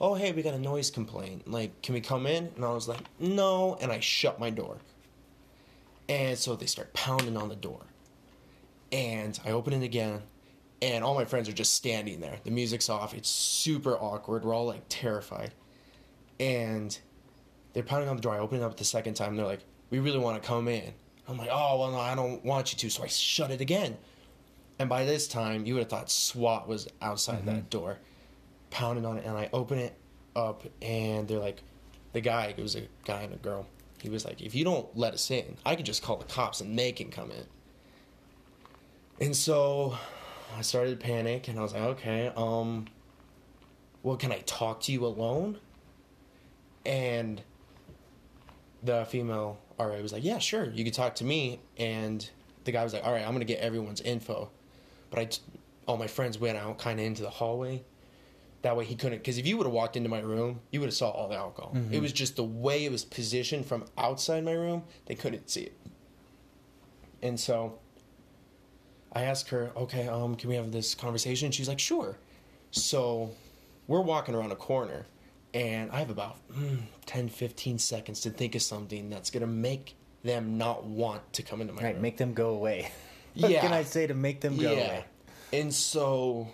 oh, 0.01 0.15
hey, 0.15 0.33
we 0.33 0.43
got 0.43 0.55
a 0.55 0.59
noise 0.59 0.91
complaint. 0.91 1.51
Like, 1.51 1.83
can 1.83 1.95
we 1.95 2.01
come 2.01 2.27
in? 2.27 2.51
And 2.57 2.65
I 2.65 2.73
was 2.73 2.89
like, 2.89 3.01
no. 3.19 3.77
And 3.81 3.91
I 3.91 4.01
shut 4.01 4.39
my 4.39 4.51
door. 4.51 4.79
And 6.09 6.39
so 6.39 6.57
they 6.57 6.67
start 6.67 6.93
pounding 6.93 7.37
on 7.37 7.49
the 7.49 7.57
door. 7.57 7.87
And 8.93 9.39
I 9.45 9.51
open 9.51 9.73
it 9.73 9.83
again. 9.83 10.23
And 10.83 11.03
all 11.03 11.15
my 11.15 11.25
friends 11.25 11.49
are 11.49 11.53
just 11.53 11.75
standing 11.75 12.21
there. 12.21 12.39
The 12.45 12.51
music's 12.51 12.91
off. 12.91 13.15
It's 13.15 13.29
super 13.29 13.95
awkward. 13.95 14.45
We're 14.45 14.55
all 14.55 14.67
like 14.67 14.85
terrified. 14.89 15.55
And 16.39 16.97
they're 17.73 17.83
pounding 17.83 18.09
on 18.09 18.17
the 18.17 18.23
door. 18.23 18.35
I 18.35 18.39
open 18.39 18.61
it 18.61 18.65
up 18.65 18.77
the 18.77 18.85
second 18.85 19.15
time. 19.15 19.37
They're 19.37 19.47
like, 19.47 19.65
we 19.91 19.99
really 19.99 20.19
want 20.19 20.43
to 20.43 20.47
come 20.47 20.69
in. 20.69 20.93
I'm 21.27 21.39
like, 21.39 21.49
oh, 21.51 21.79
well, 21.79 21.91
no, 21.91 21.99
I 21.99 22.15
don't 22.15 22.45
want 22.45 22.73
you 22.73 22.79
to. 22.79 22.91
So 22.91 23.03
I 23.03 23.07
shut 23.07 23.51
it 23.51 23.61
again. 23.61 23.97
And 24.79 24.89
by 24.89 25.05
this 25.05 25.27
time, 25.29 25.65
you 25.65 25.75
would 25.75 25.85
have 25.85 25.89
thought 25.89 26.11
SWAT 26.11 26.69
was 26.69 26.89
outside 27.01 27.47
that 27.47 27.55
mm-hmm. 27.55 27.69
door, 27.69 27.99
pounding 28.71 29.07
on 29.07 29.19
it. 29.19 29.25
And 29.25 29.37
I 29.37 29.49
open 29.53 29.79
it 29.79 29.97
up, 30.37 30.65
and 30.83 31.29
they're 31.29 31.39
like, 31.39 31.63
the 32.13 32.21
guy, 32.21 32.55
it 32.57 32.61
was 32.61 32.75
a 32.75 32.83
guy 33.05 33.23
and 33.23 33.33
a 33.33 33.37
girl. 33.37 33.67
He 34.05 34.11
was 34.11 34.27
like, 34.27 34.43
if 34.43 34.55
you 34.55 34.65
don't 34.65 34.95
let 34.95 35.15
us 35.15 35.31
in, 35.31 35.57
I 35.65 35.77
can 35.77 35.87
just 35.87 36.03
call 36.03 36.19
the 36.19 36.27
cops 36.27 36.61
and 36.61 36.79
they 36.79 36.93
can 36.93 37.11
come 37.11 37.31
in. 37.31 37.47
And 39.19 39.35
so 39.35 39.97
I 40.55 40.61
started 40.61 41.01
to 41.01 41.07
panic, 41.07 41.49
and 41.49 41.59
I 41.59 41.63
was 41.63 41.73
like, 41.73 41.85
okay, 41.85 42.31
um, 42.37 42.85
well, 44.03 44.19
can 44.19 44.31
I 44.31 44.41
talk 44.41 44.83
to 44.83 44.93
you 44.93 45.07
alone? 45.07 45.57
And 46.85 47.41
the 48.83 49.07
female 49.07 49.59
RA 49.79 49.97
was 50.03 50.13
like, 50.13 50.23
yeah, 50.23 50.37
sure, 50.37 50.67
you 50.67 50.85
can 50.85 50.93
talk 50.93 51.15
to 51.15 51.25
me. 51.25 51.61
And 51.79 52.29
the 52.65 52.73
guy 52.73 52.85
was 52.85 52.93
like, 52.93 53.07
all 53.07 53.13
right, 53.13 53.23
I'm 53.23 53.31
going 53.31 53.39
to 53.39 53.47
get 53.47 53.61
everyone's 53.61 54.03
info. 54.03 54.51
But 55.09 55.19
I, 55.19 55.29
all 55.89 55.97
my 55.97 56.09
friends 56.09 56.39
went 56.39 56.59
out 56.59 56.77
kind 56.79 57.01
of 57.01 57.07
into 57.07 57.23
the 57.23 57.31
hallway. 57.31 57.85
That 58.65 58.79
way 58.79 58.87
he 58.87 58.95
couldn't, 58.95 59.19
because 59.19 59.37
if 59.37 59.47
you 59.47 59.59
would 59.59 59.67
have 59.67 59.75
walked 59.75 59.95
into 59.95 60.09
my 60.09 60.21
room, 60.21 60.61
you 60.71 60.81
would 60.81 60.87
have 60.87 60.95
saw 60.95 61.11
all 61.11 61.29
the 61.29 61.37
alcohol. 61.37 61.77
It 61.93 62.01
was 62.01 62.15
just 62.15 62.37
the 62.37 62.45
way 62.45 62.87
it 62.87 62.91
was 62.91 63.05
positioned 63.05 63.67
from 63.67 63.85
outside 63.99 64.43
my 64.43 64.53
room, 64.55 64.85
they 65.05 65.15
couldn't 65.15 65.51
see 65.51 65.65
it. 65.65 65.77
And 67.23 67.39
so 67.39 67.79
I 69.13 69.25
asked 69.25 69.51
her, 69.51 69.71
okay, 69.77 70.09
um, 70.09 70.35
can 70.35 70.49
we 70.49 70.57
have 70.57 70.73
this 70.73 70.95
conversation? 70.95 71.53
She's 71.53 71.69
like, 71.69 71.79
sure. 71.79 72.17
So 72.71 73.33
we're 73.87 74.01
walking 74.01 74.35
around 74.35 74.51
a 74.51 74.57
corner, 74.57 75.05
and 75.53 75.91
I 75.91 75.99
have 75.99 76.09
about 76.09 76.37
mm, 76.51 76.79
10, 77.05 77.29
15 77.29 77.79
seconds 77.79 78.21
to 78.23 78.31
think 78.31 78.55
of 78.55 78.63
something 78.63 79.11
that's 79.11 79.31
going 79.31 79.43
to 79.43 79.47
make 79.47 79.95
them 80.23 80.57
not 80.57 80.85
want 80.85 81.35
to 81.35 81.43
come 81.43 81.61
into 81.61 81.75
my 81.75 81.83
Right, 81.83 81.93
room. 81.93 82.01
make 82.01 82.17
them 82.17 82.33
go 82.33 82.49
away. 82.55 82.91
what 83.35 83.51
Yeah. 83.53 83.61
can 83.61 83.75
I 83.75 83.83
say 83.83 84.07
to 84.07 84.15
make 84.15 84.41
them 84.41 84.57
go 84.57 84.73
away? 84.73 85.05
And 85.53 85.73
so 85.73 86.49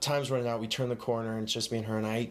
time's 0.00 0.30
running 0.30 0.48
out. 0.48 0.60
We 0.60 0.66
turn 0.66 0.88
the 0.88 0.96
corner, 0.96 1.34
and 1.34 1.44
it's 1.44 1.52
just 1.52 1.70
me 1.72 1.78
and 1.78 1.86
her. 1.86 1.98
And 1.98 2.06
I, 2.06 2.30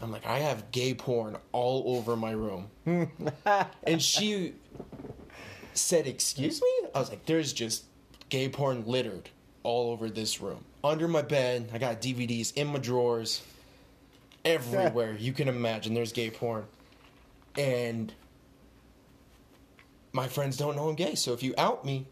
I'm 0.00 0.10
like, 0.10 0.26
I 0.26 0.38
have 0.38 0.70
gay 0.70 0.94
porn 0.94 1.36
all 1.52 1.96
over 1.96 2.16
my 2.16 2.30
room. 2.30 2.70
and 3.84 4.02
she 4.02 4.54
said, 5.74 6.06
"Excuse 6.06 6.60
me." 6.62 6.88
I 6.94 6.98
was 7.00 7.10
like, 7.10 7.26
"There's 7.26 7.52
just 7.52 7.84
gay 8.28 8.48
porn 8.48 8.84
littered 8.86 9.28
all 9.62 9.92
over 9.92 10.08
this 10.08 10.40
room. 10.40 10.64
Under 10.82 11.08
my 11.08 11.22
bed, 11.22 11.70
I 11.72 11.78
got 11.78 12.00
DVDs 12.00 12.54
in 12.54 12.68
my 12.68 12.78
drawers, 12.78 13.42
everywhere 14.44 15.14
you 15.18 15.32
can 15.32 15.48
imagine. 15.48 15.94
There's 15.94 16.12
gay 16.12 16.30
porn, 16.30 16.64
and." 17.56 18.12
My 20.12 20.28
friends 20.28 20.56
don't 20.56 20.76
know 20.76 20.88
I'm 20.88 20.94
gay, 20.94 21.16
so 21.16 21.32
if 21.32 21.42
you 21.42 21.54
out 21.58 21.84
me, 21.84 22.06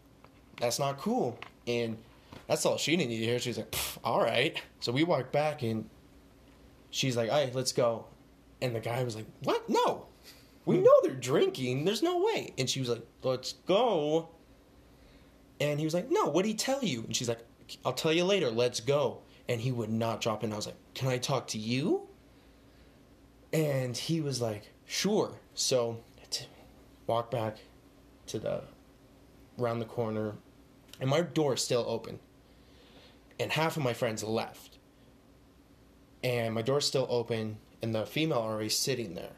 that's 0.59 0.77
not 0.77 0.97
cool. 0.97 1.39
And 1.67 1.97
that's 2.47 2.65
all 2.65 2.77
she 2.77 2.97
needed 2.97 3.17
to 3.17 3.23
hear. 3.23 3.39
She's 3.39 3.57
like, 3.57 3.73
all 4.03 4.21
right. 4.21 4.61
So 4.79 4.91
we 4.91 5.03
walked 5.03 5.31
back 5.31 5.63
and 5.63 5.89
she's 6.89 7.15
like, 7.15 7.31
all 7.31 7.43
right, 7.43 7.53
let's 7.55 7.71
go. 7.71 8.05
And 8.61 8.75
the 8.75 8.79
guy 8.79 9.03
was 9.03 9.15
like, 9.15 9.25
what? 9.43 9.69
No. 9.69 10.07
We 10.65 10.77
hmm. 10.77 10.83
know 10.83 10.91
they're 11.03 11.13
drinking. 11.13 11.85
There's 11.85 12.03
no 12.03 12.23
way. 12.23 12.53
And 12.57 12.69
she 12.69 12.79
was 12.79 12.89
like, 12.89 13.05
let's 13.21 13.53
go. 13.67 14.29
And 15.59 15.79
he 15.79 15.85
was 15.85 15.93
like, 15.93 16.11
no, 16.11 16.25
what'd 16.25 16.47
he 16.47 16.55
tell 16.55 16.83
you? 16.83 17.03
And 17.03 17.15
she's 17.15 17.29
like, 17.29 17.43
I'll 17.85 17.93
tell 17.93 18.13
you 18.13 18.25
later. 18.25 18.49
Let's 18.49 18.79
go. 18.79 19.19
And 19.47 19.61
he 19.61 19.71
would 19.71 19.89
not 19.89 20.21
drop 20.21 20.43
in. 20.43 20.53
I 20.53 20.55
was 20.55 20.65
like, 20.65 20.77
can 20.93 21.09
I 21.09 21.17
talk 21.17 21.47
to 21.49 21.57
you? 21.57 22.07
And 23.51 23.95
he 23.95 24.19
was 24.19 24.41
like, 24.41 24.69
sure. 24.85 25.33
So 25.53 25.99
walk 27.07 27.31
back 27.31 27.57
to 28.27 28.39
the 28.39 28.61
around 29.59 29.79
the 29.79 29.85
corner 29.85 30.33
and 30.99 31.09
my 31.09 31.21
door 31.21 31.53
is 31.53 31.63
still 31.63 31.85
open 31.87 32.19
and 33.39 33.51
half 33.51 33.77
of 33.77 33.83
my 33.83 33.93
friends 33.93 34.23
left. 34.23 34.77
And 36.23 36.53
my 36.53 36.61
door's 36.61 36.85
still 36.85 37.07
open 37.09 37.57
and 37.81 37.93
the 37.93 38.05
female 38.05 38.39
already 38.39 38.69
sitting 38.69 39.15
there. 39.15 39.35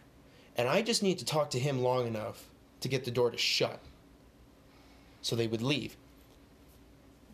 And 0.57 0.69
i 0.69 0.81
just 0.81 1.03
need 1.03 1.19
to 1.19 1.25
talk 1.25 1.49
to 1.51 1.59
him 1.59 1.81
long 1.81 2.07
enough 2.07 2.47
to 2.81 2.87
get 2.87 3.03
the 3.03 3.11
door 3.11 3.31
to 3.31 3.37
shut 3.37 3.79
so 5.21 5.35
they 5.35 5.47
would 5.47 5.61
leave. 5.61 5.97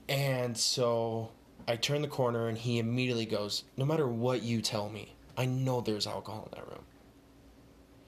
And 0.10 0.58
so 0.58 1.32
i 1.68 1.76
turn 1.76 2.02
the 2.02 2.08
corner 2.08 2.48
and 2.48 2.58
he 2.58 2.80
immediately 2.80 3.26
goes 3.26 3.64
no 3.78 3.86
matter 3.86 4.08
what 4.08 4.42
you 4.42 4.64
tell 4.64 4.90
me 4.90 5.14
i 5.38 5.46
know 5.46 5.80
there's 5.80 6.08
alcohol 6.08 6.50
in 6.52 6.58
that 6.58 6.68
room. 6.68 6.84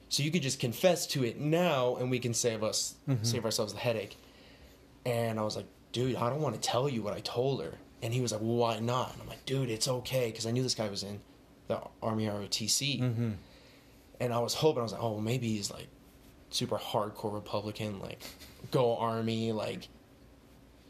So 0.08 0.22
you 0.22 0.30
could 0.30 0.42
just 0.42 0.60
confess 0.60 1.08
to 1.08 1.24
it 1.24 1.40
now, 1.40 1.96
and 1.96 2.08
we 2.08 2.20
can 2.20 2.34
save 2.34 2.62
us 2.62 2.94
mm-hmm. 3.08 3.24
save 3.24 3.44
ourselves 3.44 3.72
the 3.72 3.80
headache. 3.80 4.16
And 5.04 5.40
I 5.40 5.42
was 5.42 5.56
like, 5.56 5.66
dude, 5.90 6.16
I 6.16 6.30
don't 6.30 6.40
want 6.40 6.54
to 6.54 6.60
tell 6.60 6.88
you 6.88 7.02
what 7.02 7.14
I 7.14 7.20
told 7.20 7.62
her. 7.62 7.78
And 8.02 8.12
he 8.12 8.20
was 8.20 8.32
like, 8.32 8.40
well, 8.42 8.56
why 8.56 8.80
not? 8.80 9.12
And 9.14 9.22
I'm 9.22 9.28
like, 9.28 9.44
dude, 9.46 9.70
it's 9.70 9.88
okay 9.88 10.26
because 10.26 10.46
I 10.46 10.50
knew 10.50 10.62
this 10.62 10.74
guy 10.74 10.88
was 10.88 11.02
in 11.02 11.20
the 11.68 11.80
Army 12.02 12.26
ROTC, 12.26 13.00
Mm-hmm. 13.00 13.30
and 14.20 14.32
I 14.34 14.38
was 14.38 14.52
hoping 14.54 14.80
I 14.80 14.82
was 14.82 14.92
like, 14.92 15.02
oh, 15.02 15.18
maybe 15.20 15.48
he's 15.48 15.70
like 15.70 15.88
super 16.50 16.76
hardcore 16.76 17.32
Republican, 17.32 18.00
like 18.00 18.22
go 18.70 18.96
Army, 18.96 19.52
like 19.52 19.88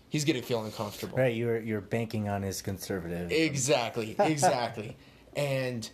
he's 0.09 0.25
gonna 0.25 0.43
feel 0.43 0.65
uncomfortable. 0.65 1.17
Right, 1.17 1.35
you're 1.37 1.61
you're 1.61 1.81
banking 1.81 2.29
on 2.29 2.43
his 2.43 2.61
conservative. 2.63 3.31
Exactly, 3.31 4.17
exactly. 4.19 4.97
and 5.37 5.89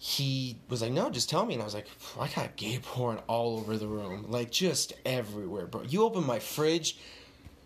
he 0.00 0.58
was 0.68 0.80
like, 0.82 0.92
"No, 0.92 1.10
just 1.10 1.28
tell 1.28 1.44
me." 1.44 1.54
And 1.54 1.62
I 1.62 1.64
was 1.64 1.74
like, 1.74 1.88
"I 2.20 2.28
got 2.28 2.54
gay 2.56 2.78
porn 2.80 3.18
all 3.26 3.58
over 3.58 3.76
the 3.76 3.88
room, 3.88 4.26
like 4.28 4.50
just 4.50 4.92
everywhere, 5.04 5.66
bro. 5.66 5.82
You 5.82 6.04
open 6.04 6.24
my 6.24 6.38
fridge, 6.38 6.98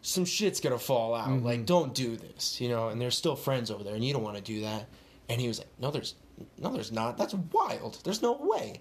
some 0.03 0.25
shit's 0.25 0.61
gonna 0.61 0.79
fall 0.79 1.15
out. 1.15 1.31
Like, 1.43 1.59
mm-hmm. 1.59 1.65
don't 1.65 1.95
do 1.95 2.17
this, 2.17 2.61
you 2.61 2.69
know." 2.69 2.89
And 2.89 3.01
there's 3.01 3.17
still 3.17 3.37
friends 3.37 3.71
over 3.71 3.83
there, 3.83 3.95
and 3.95 4.05
you 4.05 4.13
don't 4.13 4.23
want 4.23 4.37
to 4.37 4.43
do 4.43 4.61
that. 4.63 4.87
And 5.29 5.41
he 5.41 5.49
was 5.49 5.59
like, 5.59 5.69
"No, 5.79 5.91
there's, 5.91 6.15
no, 6.59 6.73
there's 6.73 6.93
not. 6.93 7.17
That's 7.17 7.35
wild. 7.35 7.99
There's 8.05 8.23
no 8.23 8.33
way." 8.33 8.81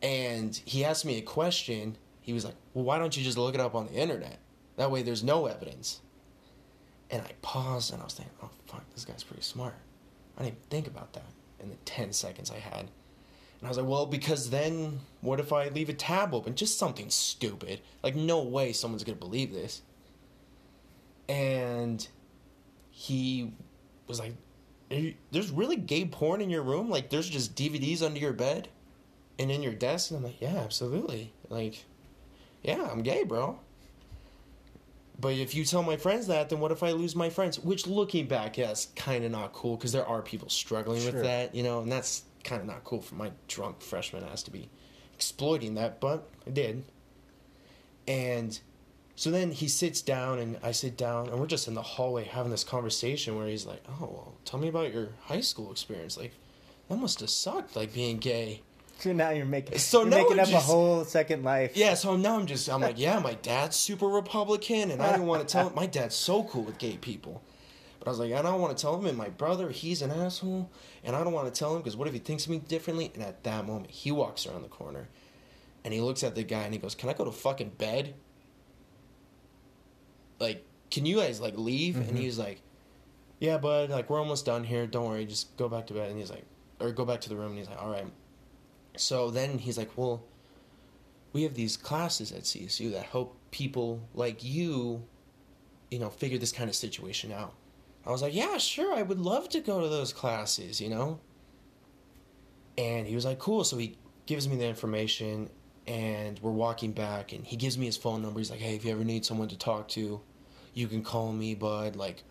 And 0.00 0.60
he 0.64 0.84
asked 0.84 1.04
me 1.04 1.18
a 1.18 1.22
question. 1.22 1.96
He 2.20 2.32
was 2.32 2.44
like, 2.44 2.54
"Well, 2.72 2.84
why 2.84 2.98
don't 2.98 3.16
you 3.16 3.22
just 3.22 3.38
look 3.38 3.54
it 3.54 3.60
up 3.60 3.74
on 3.74 3.86
the 3.86 3.94
internet? 3.94 4.38
That 4.76 4.90
way, 4.90 5.02
there's 5.02 5.22
no 5.22 5.46
evidence." 5.46 6.00
And 7.10 7.20
I 7.20 7.32
paused, 7.42 7.92
and 7.92 8.00
I 8.00 8.04
was 8.04 8.14
thinking, 8.14 8.34
"Oh 8.42 8.50
fuck, 8.66 8.84
this 8.94 9.04
guy's 9.04 9.22
pretty 9.24 9.42
smart." 9.42 9.74
I 10.36 10.42
didn't 10.42 10.54
even 10.54 10.68
think 10.70 10.86
about 10.86 11.12
that 11.12 11.26
in 11.60 11.70
the 11.70 11.76
10 11.84 12.12
seconds 12.12 12.50
I 12.50 12.58
had. 12.58 12.80
And 12.80 12.90
I 13.64 13.68
was 13.68 13.78
like, 13.78 13.86
well, 13.86 14.06
because 14.06 14.50
then 14.50 15.00
what 15.20 15.40
if 15.40 15.52
I 15.52 15.68
leave 15.68 15.88
a 15.88 15.94
tab 15.94 16.34
open? 16.34 16.54
Just 16.54 16.78
something 16.78 17.10
stupid. 17.10 17.80
Like, 18.02 18.16
no 18.16 18.42
way 18.42 18.72
someone's 18.72 19.04
to 19.04 19.14
believe 19.14 19.52
this. 19.52 19.82
And 21.28 22.06
he 22.90 23.52
was 24.06 24.18
like, 24.18 24.34
there's 25.30 25.50
really 25.50 25.76
gay 25.76 26.04
porn 26.04 26.40
in 26.40 26.50
your 26.50 26.62
room? 26.62 26.90
Like, 26.90 27.10
there's 27.10 27.28
just 27.28 27.54
DVDs 27.54 28.02
under 28.02 28.18
your 28.20 28.32
bed 28.32 28.68
and 29.38 29.50
in 29.50 29.62
your 29.62 29.72
desk? 29.72 30.10
And 30.10 30.18
I'm 30.18 30.24
like, 30.24 30.40
yeah, 30.40 30.56
absolutely. 30.56 31.32
Like, 31.48 31.84
yeah, 32.62 32.88
I'm 32.90 33.02
gay, 33.02 33.24
bro. 33.24 33.58
But 35.18 35.34
if 35.34 35.54
you 35.54 35.64
tell 35.64 35.82
my 35.82 35.96
friends 35.96 36.26
that, 36.26 36.48
then 36.48 36.58
what 36.60 36.72
if 36.72 36.82
I 36.82 36.90
lose 36.92 37.14
my 37.14 37.30
friends? 37.30 37.58
Which, 37.58 37.86
looking 37.86 38.26
back, 38.26 38.58
yeah, 38.58 38.70
it's 38.70 38.86
kind 38.96 39.24
of 39.24 39.30
not 39.30 39.52
cool 39.52 39.76
because 39.76 39.92
there 39.92 40.06
are 40.06 40.20
people 40.20 40.48
struggling 40.48 41.00
Sure. 41.00 41.12
with 41.12 41.22
that, 41.22 41.54
you 41.54 41.62
know, 41.62 41.80
and 41.80 41.90
that's 41.92 42.24
kind 42.44 42.60
of 42.60 42.66
not 42.66 42.82
cool 42.82 43.00
for 43.00 43.14
my 43.14 43.30
drunk 43.46 43.80
freshman 43.80 44.24
ass 44.24 44.42
to 44.42 44.50
be 44.50 44.68
exploiting 45.14 45.74
that, 45.74 46.00
but 46.00 46.28
I 46.46 46.50
did. 46.50 46.82
And 48.08 48.58
so 49.22 49.30
then 49.30 49.52
he 49.52 49.68
sits 49.68 50.02
down, 50.02 50.40
and 50.40 50.58
I 50.64 50.72
sit 50.72 50.96
down, 50.96 51.28
and 51.28 51.38
we're 51.38 51.46
just 51.46 51.68
in 51.68 51.74
the 51.74 51.82
hallway 51.82 52.24
having 52.24 52.50
this 52.50 52.64
conversation 52.64 53.36
where 53.36 53.46
he's 53.46 53.64
like, 53.64 53.80
"Oh, 53.88 54.06
well, 54.10 54.34
tell 54.44 54.58
me 54.58 54.66
about 54.66 54.92
your 54.92 55.10
high 55.26 55.42
school 55.42 55.70
experience. 55.70 56.16
Like, 56.16 56.32
that 56.88 56.96
must 56.96 57.20
have 57.20 57.30
sucked, 57.30 57.76
like 57.76 57.94
being 57.94 58.18
gay." 58.18 58.62
So 58.98 59.12
now 59.12 59.30
you're 59.30 59.44
making 59.46 59.78
So 59.78 60.00
you're 60.00 60.10
making 60.10 60.40
up 60.40 60.48
just- 60.48 60.68
a 60.68 60.72
whole 60.72 61.04
second 61.04 61.44
life. 61.44 61.76
Yeah, 61.76 61.94
so 61.94 62.16
now 62.16 62.34
I'm 62.36 62.46
just, 62.46 62.68
I'm 62.68 62.80
like, 62.80 62.98
yeah, 62.98 63.20
my 63.20 63.34
dad's 63.34 63.76
super 63.76 64.08
Republican, 64.08 64.90
and 64.90 65.00
I 65.00 65.12
didn't 65.12 65.28
want 65.28 65.46
to 65.46 65.52
tell 65.52 65.68
him. 65.68 65.74
My 65.76 65.86
dad's 65.86 66.16
so 66.16 66.42
cool 66.42 66.62
with 66.64 66.78
gay 66.78 66.96
people. 66.96 67.42
But 68.00 68.08
I 68.08 68.10
was 68.10 68.18
like, 68.18 68.32
I 68.32 68.42
don't 68.42 68.60
want 68.60 68.76
to 68.76 68.82
tell 68.82 68.98
him, 68.98 69.06
and 69.06 69.16
my 69.16 69.28
brother, 69.28 69.70
he's 69.70 70.02
an 70.02 70.10
asshole, 70.10 70.68
and 71.04 71.14
I 71.14 71.22
don't 71.22 71.32
want 71.32 71.46
to 71.46 71.56
tell 71.56 71.76
him 71.76 71.80
because 71.80 71.96
what 71.96 72.08
if 72.08 72.12
he 72.14 72.18
thinks 72.18 72.46
of 72.46 72.50
me 72.50 72.58
differently? 72.58 73.12
And 73.14 73.22
at 73.22 73.44
that 73.44 73.68
moment, 73.68 73.92
he 73.92 74.10
walks 74.10 74.48
around 74.48 74.62
the 74.62 74.68
corner, 74.68 75.06
and 75.84 75.94
he 75.94 76.00
looks 76.00 76.24
at 76.24 76.34
the 76.34 76.42
guy, 76.42 76.62
and 76.64 76.74
he 76.74 76.80
goes, 76.80 76.96
Can 76.96 77.08
I 77.08 77.12
go 77.12 77.24
to 77.24 77.30
fucking 77.30 77.74
bed? 77.78 78.14
Like, 80.38 80.64
can 80.90 81.06
you 81.06 81.16
guys, 81.16 81.40
like, 81.40 81.56
leave? 81.56 81.96
And 81.96 82.06
mm-hmm. 82.06 82.16
he's 82.16 82.38
like, 82.38 82.60
Yeah, 83.40 83.58
bud, 83.58 83.90
like, 83.90 84.10
we're 84.10 84.18
almost 84.18 84.46
done 84.46 84.64
here. 84.64 84.86
Don't 84.86 85.08
worry, 85.08 85.24
just 85.24 85.56
go 85.56 85.68
back 85.68 85.86
to 85.88 85.94
bed. 85.94 86.10
And 86.10 86.18
he's 86.18 86.30
like, 86.30 86.44
Or 86.80 86.90
go 86.92 87.04
back 87.04 87.20
to 87.22 87.28
the 87.28 87.36
room, 87.36 87.50
and 87.50 87.58
he's 87.58 87.68
like, 87.68 87.82
All 87.82 87.90
right. 87.90 88.06
So 88.96 89.30
then 89.30 89.58
he's 89.58 89.78
like, 89.78 89.96
Well, 89.96 90.22
we 91.32 91.42
have 91.44 91.54
these 91.54 91.76
classes 91.76 92.32
at 92.32 92.42
CSU 92.42 92.92
that 92.92 93.04
help 93.04 93.36
people 93.50 94.08
like 94.14 94.44
you, 94.44 95.04
you 95.90 95.98
know, 95.98 96.10
figure 96.10 96.38
this 96.38 96.52
kind 96.52 96.68
of 96.68 96.76
situation 96.76 97.32
out. 97.32 97.54
I 98.04 98.10
was 98.10 98.22
like, 98.22 98.34
yeah, 98.34 98.58
sure, 98.58 98.94
I 98.94 99.02
would 99.02 99.20
love 99.20 99.48
to 99.50 99.60
go 99.60 99.80
to 99.80 99.88
those 99.88 100.12
classes, 100.12 100.80
you 100.80 100.88
know? 100.88 101.20
And 102.76 103.06
he 103.06 103.14
was 103.14 103.24
like, 103.24 103.38
cool. 103.38 103.64
So 103.64 103.78
he 103.78 103.96
gives 104.26 104.48
me 104.48 104.56
the 104.56 104.66
information, 104.66 105.50
and 105.86 106.38
we're 106.40 106.50
walking 106.50 106.92
back, 106.92 107.32
and 107.32 107.44
he 107.44 107.56
gives 107.56 107.76
me 107.76 107.86
his 107.86 107.96
phone 107.96 108.22
number. 108.22 108.38
He's 108.38 108.50
like, 108.50 108.60
hey, 108.60 108.76
if 108.76 108.84
you 108.84 108.92
ever 108.92 109.04
need 109.04 109.24
someone 109.24 109.48
to 109.48 109.58
talk 109.58 109.88
to, 109.88 110.20
you 110.74 110.88
can 110.88 111.02
call 111.02 111.32
me, 111.32 111.54
bud. 111.54 111.96
Like, 111.96 112.22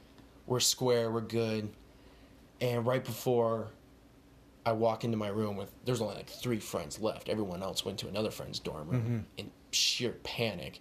we're 0.45 0.59
square, 0.59 1.11
we're 1.11 1.21
good. 1.21 1.69
And 2.59 2.85
right 2.85 3.03
before 3.03 3.69
I 4.65 4.71
walk 4.73 5.03
into 5.03 5.17
my 5.17 5.29
room 5.29 5.55
with 5.55 5.71
there's 5.85 6.01
only 6.01 6.15
like 6.15 6.29
three 6.29 6.59
friends 6.59 6.99
left. 6.99 7.29
Everyone 7.29 7.63
else 7.63 7.83
went 7.83 7.97
to 7.99 8.07
another 8.07 8.31
friend's 8.31 8.59
dorm 8.59 8.89
room 8.89 9.01
mm-hmm. 9.01 9.19
in 9.37 9.51
sheer 9.71 10.11
panic 10.23 10.79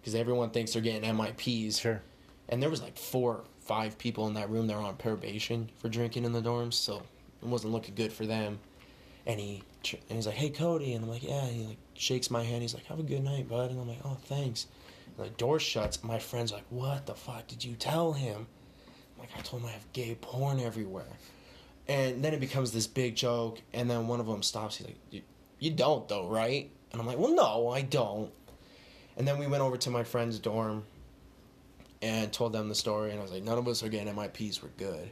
because 0.00 0.14
everyone 0.14 0.50
thinks 0.50 0.72
they're 0.72 0.82
getting 0.82 1.10
MIPs. 1.16 1.80
Sure. 1.80 2.00
And 2.48 2.62
there 2.62 2.70
was 2.70 2.82
like 2.82 2.96
four, 2.96 3.44
five 3.60 3.98
people 3.98 4.26
in 4.28 4.34
that 4.34 4.50
room 4.50 4.66
that 4.66 4.76
were 4.76 4.82
on 4.82 4.96
probation 4.96 5.70
for 5.78 5.88
drinking 5.88 6.24
in 6.24 6.32
the 6.32 6.42
dorms, 6.42 6.74
so 6.74 7.02
it 7.42 7.48
wasn't 7.48 7.72
looking 7.72 7.94
good 7.94 8.12
for 8.12 8.26
them. 8.26 8.58
And 9.26 9.40
he 9.40 9.62
and 9.92 10.16
he's 10.16 10.26
like, 10.26 10.36
"Hey, 10.36 10.50
Cody," 10.50 10.94
and 10.94 11.04
I'm 11.04 11.10
like, 11.10 11.22
"Yeah." 11.22 11.44
And 11.44 11.54
he 11.54 11.66
like 11.66 11.78
shakes 11.94 12.30
my 12.30 12.42
hand. 12.42 12.62
He's 12.62 12.74
like, 12.74 12.86
"Have 12.86 12.98
a 12.98 13.02
good 13.02 13.22
night, 13.22 13.48
bud." 13.48 13.70
And 13.70 13.80
I'm 13.80 13.88
like, 13.88 14.00
"Oh, 14.04 14.16
thanks." 14.24 14.66
And 15.06 15.26
the 15.26 15.30
door 15.30 15.58
shuts. 15.58 16.02
My 16.02 16.18
friend's 16.18 16.52
like, 16.52 16.64
"What 16.70 17.06
the 17.06 17.14
fuck 17.14 17.46
did 17.46 17.64
you 17.64 17.74
tell 17.74 18.12
him?" 18.12 18.46
I'm 19.14 19.20
like, 19.20 19.30
"I 19.36 19.42
told 19.42 19.62
him 19.62 19.68
I 19.68 19.72
have 19.72 19.92
gay 19.92 20.16
porn 20.20 20.60
everywhere." 20.60 21.18
And 21.86 22.24
then 22.24 22.32
it 22.32 22.40
becomes 22.40 22.72
this 22.72 22.86
big 22.86 23.14
joke. 23.14 23.60
And 23.74 23.90
then 23.90 24.08
one 24.08 24.20
of 24.20 24.26
them 24.26 24.42
stops. 24.42 24.76
He's 24.76 24.86
like, 24.86 24.96
"You, 25.10 25.22
you 25.58 25.70
don't 25.70 26.08
though, 26.08 26.28
right?" 26.28 26.70
And 26.92 27.00
I'm 27.00 27.06
like, 27.06 27.18
"Well, 27.18 27.34
no, 27.34 27.68
I 27.68 27.82
don't." 27.82 28.32
And 29.16 29.28
then 29.28 29.38
we 29.38 29.46
went 29.46 29.62
over 29.62 29.76
to 29.76 29.90
my 29.90 30.02
friend's 30.02 30.38
dorm 30.38 30.84
and 32.04 32.32
told 32.32 32.52
them 32.52 32.68
the 32.68 32.74
story. 32.74 33.10
And 33.10 33.18
I 33.18 33.22
was 33.22 33.32
like, 33.32 33.42
none 33.42 33.58
of 33.58 33.66
us 33.66 33.82
are 33.82 33.88
getting 33.88 34.12
MIPs. 34.14 34.62
We're 34.62 34.68
good. 34.76 35.08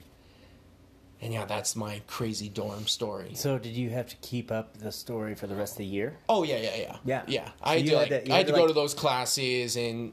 And 1.23 1.33
yeah, 1.33 1.45
that's 1.45 1.77
my 1.77 2.03
crazy 2.09 2.49
dorm 2.49 2.87
story. 2.89 3.35
So 3.35 3.57
did 3.57 3.75
you 3.75 3.91
have 3.91 4.09
to 4.09 4.17
keep 4.17 4.51
up 4.51 4.77
the 4.77 4.91
story 4.91 5.35
for 5.37 5.47
the 5.47 5.55
rest 5.55 5.75
of 5.75 5.79
the 5.79 5.87
year? 5.87 6.17
Oh 6.29 6.43
yeah, 6.43 6.57
yeah, 6.59 6.77
yeah, 6.77 6.97
Yeah. 7.05 7.23
yeah. 7.29 7.45
So 7.47 7.53
I 7.63 7.77
had 7.77 7.87
to 7.87 7.93
had 7.99 8.11
like, 8.11 8.25
to- 8.25 8.33
I 8.33 8.37
had 8.39 8.47
to 8.49 8.53
to, 8.53 8.59
go 8.59 8.67
to 8.67 8.73
those 8.73 8.93
classes 8.93 9.77
and 9.77 10.13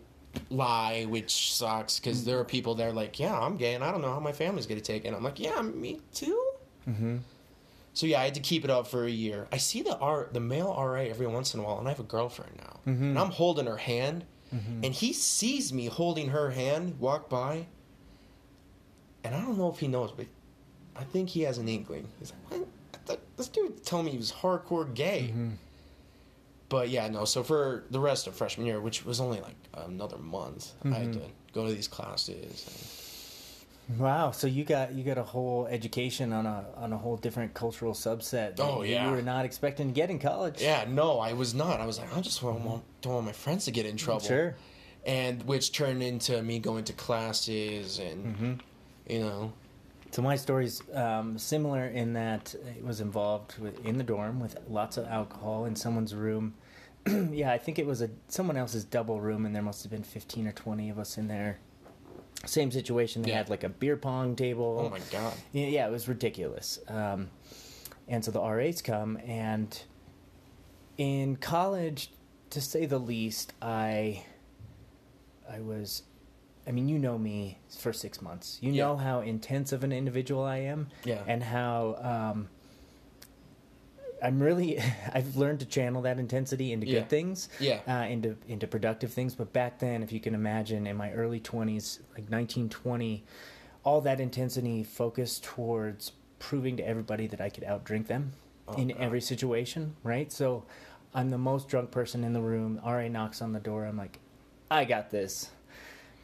lie, 0.52 1.06
which 1.10 1.54
sucks 1.56 2.00
because 2.00 2.24
there 2.26 2.38
are 2.40 2.46
people 2.46 2.76
there 2.76 2.94
like, 2.94 3.20
yeah, 3.20 3.36
I'm 3.38 3.58
gay, 3.58 3.74
and 3.74 3.84
I 3.84 3.92
don't 3.92 4.02
know 4.02 4.14
how 4.14 4.20
my 4.20 4.32
family's 4.34 4.68
gonna 4.68 4.82
take 4.82 5.04
it. 5.04 5.08
And 5.08 5.18
I'm 5.18 5.24
like, 5.24 5.40
yeah, 5.40 5.60
me 5.64 6.00
too. 6.14 6.52
Mm-hmm. 6.88 7.18
So 7.96 8.06
yeah, 8.06 8.22
I 8.22 8.26
had 8.26 8.36
to 8.36 8.40
keep 8.40 8.64
it 8.64 8.70
up 8.70 8.86
for 8.86 9.04
a 9.06 9.10
year. 9.10 9.48
I 9.52 9.58
see 9.58 9.82
the 9.82 9.98
R, 9.98 10.30
the 10.32 10.40
male 10.40 10.68
RA 10.78 11.02
every 11.02 11.26
once 11.26 11.56
in 11.56 11.60
a 11.60 11.64
while, 11.64 11.80
and 11.80 11.88
I 11.88 11.92
have 11.92 12.00
a 12.00 12.04
girlfriend 12.04 12.56
now, 12.58 12.80
Mm-hmm. 12.88 13.04
and 13.04 13.20
I'm 13.20 13.32
holding 13.32 13.66
her 13.66 13.78
hand, 13.78 14.26
and 14.52 14.94
he 14.94 15.12
sees 15.14 15.74
me 15.74 15.88
holding 15.88 16.30
her 16.30 16.52
hand 16.52 17.00
walk 17.00 17.30
by, 17.30 17.66
and 19.24 19.36
I 19.36 19.42
don't 19.42 19.58
know 19.58 19.70
if 19.70 19.80
he 19.80 19.88
knows, 19.88 20.12
but 20.12 20.28
I 21.00 21.04
think 21.04 21.30
he 21.30 21.42
has 21.44 21.58
an 21.58 21.68
inkling. 21.70 22.08
He's 22.20 22.32
like, 22.32 22.60
what? 22.60 22.68
I 22.94 22.98
thought 23.06 23.20
this 23.38 23.48
dude 23.48 23.86
told 23.86 24.06
me 24.06 24.12
he 24.12 24.18
was 24.18 24.32
hardcore 24.32 24.94
gay. 24.94 25.30
Mm-hmm. 25.32 25.50
But 26.68 26.90
yeah, 26.90 27.08
no. 27.08 27.26
So 27.26 27.42
for 27.44 27.86
the 27.90 28.00
rest 28.00 28.28
of 28.28 28.36
freshman 28.36 28.68
year, 28.68 28.80
which 28.80 29.06
was 29.06 29.20
only 29.20 29.42
like 29.42 29.56
another 29.74 30.18
month, 30.18 30.74
I 30.84 30.90
had 30.90 31.08
Mm-hmm. 31.10 31.20
to 31.22 31.26
go 31.54 31.66
to 31.68 31.74
these 31.74 31.88
classes. 31.88 33.66
Wow. 33.98 34.30
So 34.32 34.46
you 34.46 34.64
got 34.64 34.94
you 34.94 35.04
got 35.04 35.18
a 35.18 35.24
whole 35.24 35.66
education 35.66 36.32
on 36.32 36.46
a 36.46 36.66
on 36.78 36.94
a 36.94 36.98
whole 36.98 37.18
different 37.18 37.56
cultural 37.56 37.94
subset. 37.94 38.56
that 38.58 38.60
Oh, 38.60 38.84
yeah. 38.84 39.06
You 39.10 39.16
were 39.16 39.22
not 39.24 39.46
expecting 39.46 39.88
to 39.88 39.94
get 39.94 40.12
in 40.12 40.20
college. 40.20 40.62
Yeah, 40.62 40.86
no, 40.88 41.20
I 41.20 41.34
was 41.34 41.56
not. 41.56 41.80
I 41.82 41.88
was 41.88 41.98
like, 41.98 42.16
I 42.16 42.22
just 42.22 42.44
want, 42.44 42.62
want, 42.62 42.84
don't 43.02 43.14
want 43.14 43.26
my 43.26 43.32
friends 43.32 43.66
to 43.66 43.72
get 43.72 43.88
in 43.88 43.98
trouble. 43.98 44.20
Sure. 44.22 44.56
And 45.06 45.42
which 45.44 45.72
turned 45.72 46.04
into 46.04 46.40
me 46.44 46.60
going 46.60 46.84
to 46.84 46.94
classes 46.94 47.98
and 47.98 48.26
Mm-hmm. 48.26 48.54
you 49.12 49.20
know, 49.22 49.54
So 50.12 50.22
my 50.24 50.36
story's 50.36 50.82
um, 50.94 51.38
similar 51.38 51.86
in 51.86 52.14
that 52.14 52.56
it 52.78 52.84
was 52.84 53.00
involved 53.00 53.58
with, 53.60 53.86
in 53.86 53.98
the 53.98 54.04
dorm 54.04 54.40
with 54.40 54.58
lots 54.68 54.98
of 54.98 55.06
alcohol 55.08 55.66
in 55.66 55.76
someone's 55.76 56.16
room. 56.16 56.56
yeah, 57.32 57.52
I 57.52 57.58
think 57.58 57.78
it 57.80 57.86
was 57.86 58.02
a 58.02 58.10
someone 58.28 58.58
else's 58.58 58.84
double 58.84 59.22
room, 59.22 59.46
and 59.46 59.56
there 59.56 59.62
must 59.64 59.84
have 59.84 59.92
been 59.92 60.04
fifteen 60.04 60.48
or 60.48 60.52
twenty 60.52 60.90
of 60.90 60.98
us 61.00 61.18
in 61.18 61.28
there. 61.28 61.60
Same 62.46 62.72
situation. 62.72 63.22
They 63.22 63.30
Yeah. 63.30 63.38
had 63.38 63.50
like 63.50 63.64
a 63.64 63.70
beer 63.70 63.98
pong 63.98 64.36
table. 64.36 64.84
oh 64.86 64.90
my 64.90 65.00
god. 65.12 65.34
Yeah, 65.52 65.68
yeah, 65.68 65.88
it 65.88 65.92
was 65.92 66.08
ridiculous. 66.08 66.80
Um, 66.88 67.30
and 68.08 68.24
so 68.26 68.32
the 68.32 68.42
RAs 68.42 68.82
come, 68.82 69.18
and 69.26 69.80
in 70.98 71.36
college, 71.36 72.12
to 72.50 72.60
say 72.62 72.86
the 72.86 72.98
least, 73.00 73.54
I, 73.62 74.24
I 75.50 75.60
was, 75.60 76.04
I 76.70 76.72
mean, 76.72 76.88
you 76.88 77.00
know 77.00 77.18
me 77.18 77.58
for 77.80 77.92
six 77.92 78.22
months. 78.22 78.60
You 78.62 78.72
Yeah. 78.72 78.86
know 78.86 78.96
how 78.98 79.22
intense 79.22 79.72
of 79.74 79.84
an 79.84 79.92
individual 79.92 80.44
I 80.44 80.58
am, 80.58 80.88
Yeah. 81.04 81.24
and 81.26 81.42
how 81.42 81.96
um, 81.96 82.50
I'm 84.22 84.40
really 84.42 84.80
I've 85.14 85.36
learned 85.36 85.62
to 85.62 85.66
channel 85.66 86.04
that 86.04 86.20
intensity 86.20 86.72
into 86.72 86.86
Yeah. 86.86 87.00
good 87.00 87.10
things, 87.10 87.50
Yeah. 87.60 87.80
uh, 87.88 88.06
into 88.08 88.38
into 88.48 88.68
productive 88.68 89.12
things. 89.12 89.34
But 89.34 89.52
back 89.52 89.80
then, 89.80 90.04
if 90.04 90.12
you 90.12 90.20
can 90.20 90.36
imagine, 90.36 90.86
in 90.86 90.96
my 90.96 91.12
early 91.14 91.40
20s, 91.40 92.00
like 92.16 92.30
1920, 92.30 93.24
all 93.84 94.02
that 94.02 94.20
intensity 94.20 94.84
focused 94.84 95.44
towards 95.44 96.12
proving 96.38 96.78
to 96.78 96.88
everybody 96.88 97.26
that 97.28 97.42
I 97.42 97.50
could 97.50 97.64
outdrink 97.64 98.06
them 98.08 98.34
Oh, 98.68 98.74
in 98.76 98.90
God. 98.90 98.98
every 99.00 99.22
situation, 99.22 99.96
right? 100.04 100.32
So 100.32 100.66
I'm 101.16 101.30
the 101.32 101.38
most 101.40 101.68
drunk 101.68 101.90
person 101.90 102.24
in 102.24 102.34
the 102.34 102.42
room. 102.42 102.80
RA 102.86 103.08
knocks 103.08 103.42
on 103.42 103.54
the 103.54 103.60
door. 103.60 103.86
I'm 103.86 103.98
like, 103.98 104.20
I 104.70 104.86
got 104.86 105.10
this. 105.10 105.50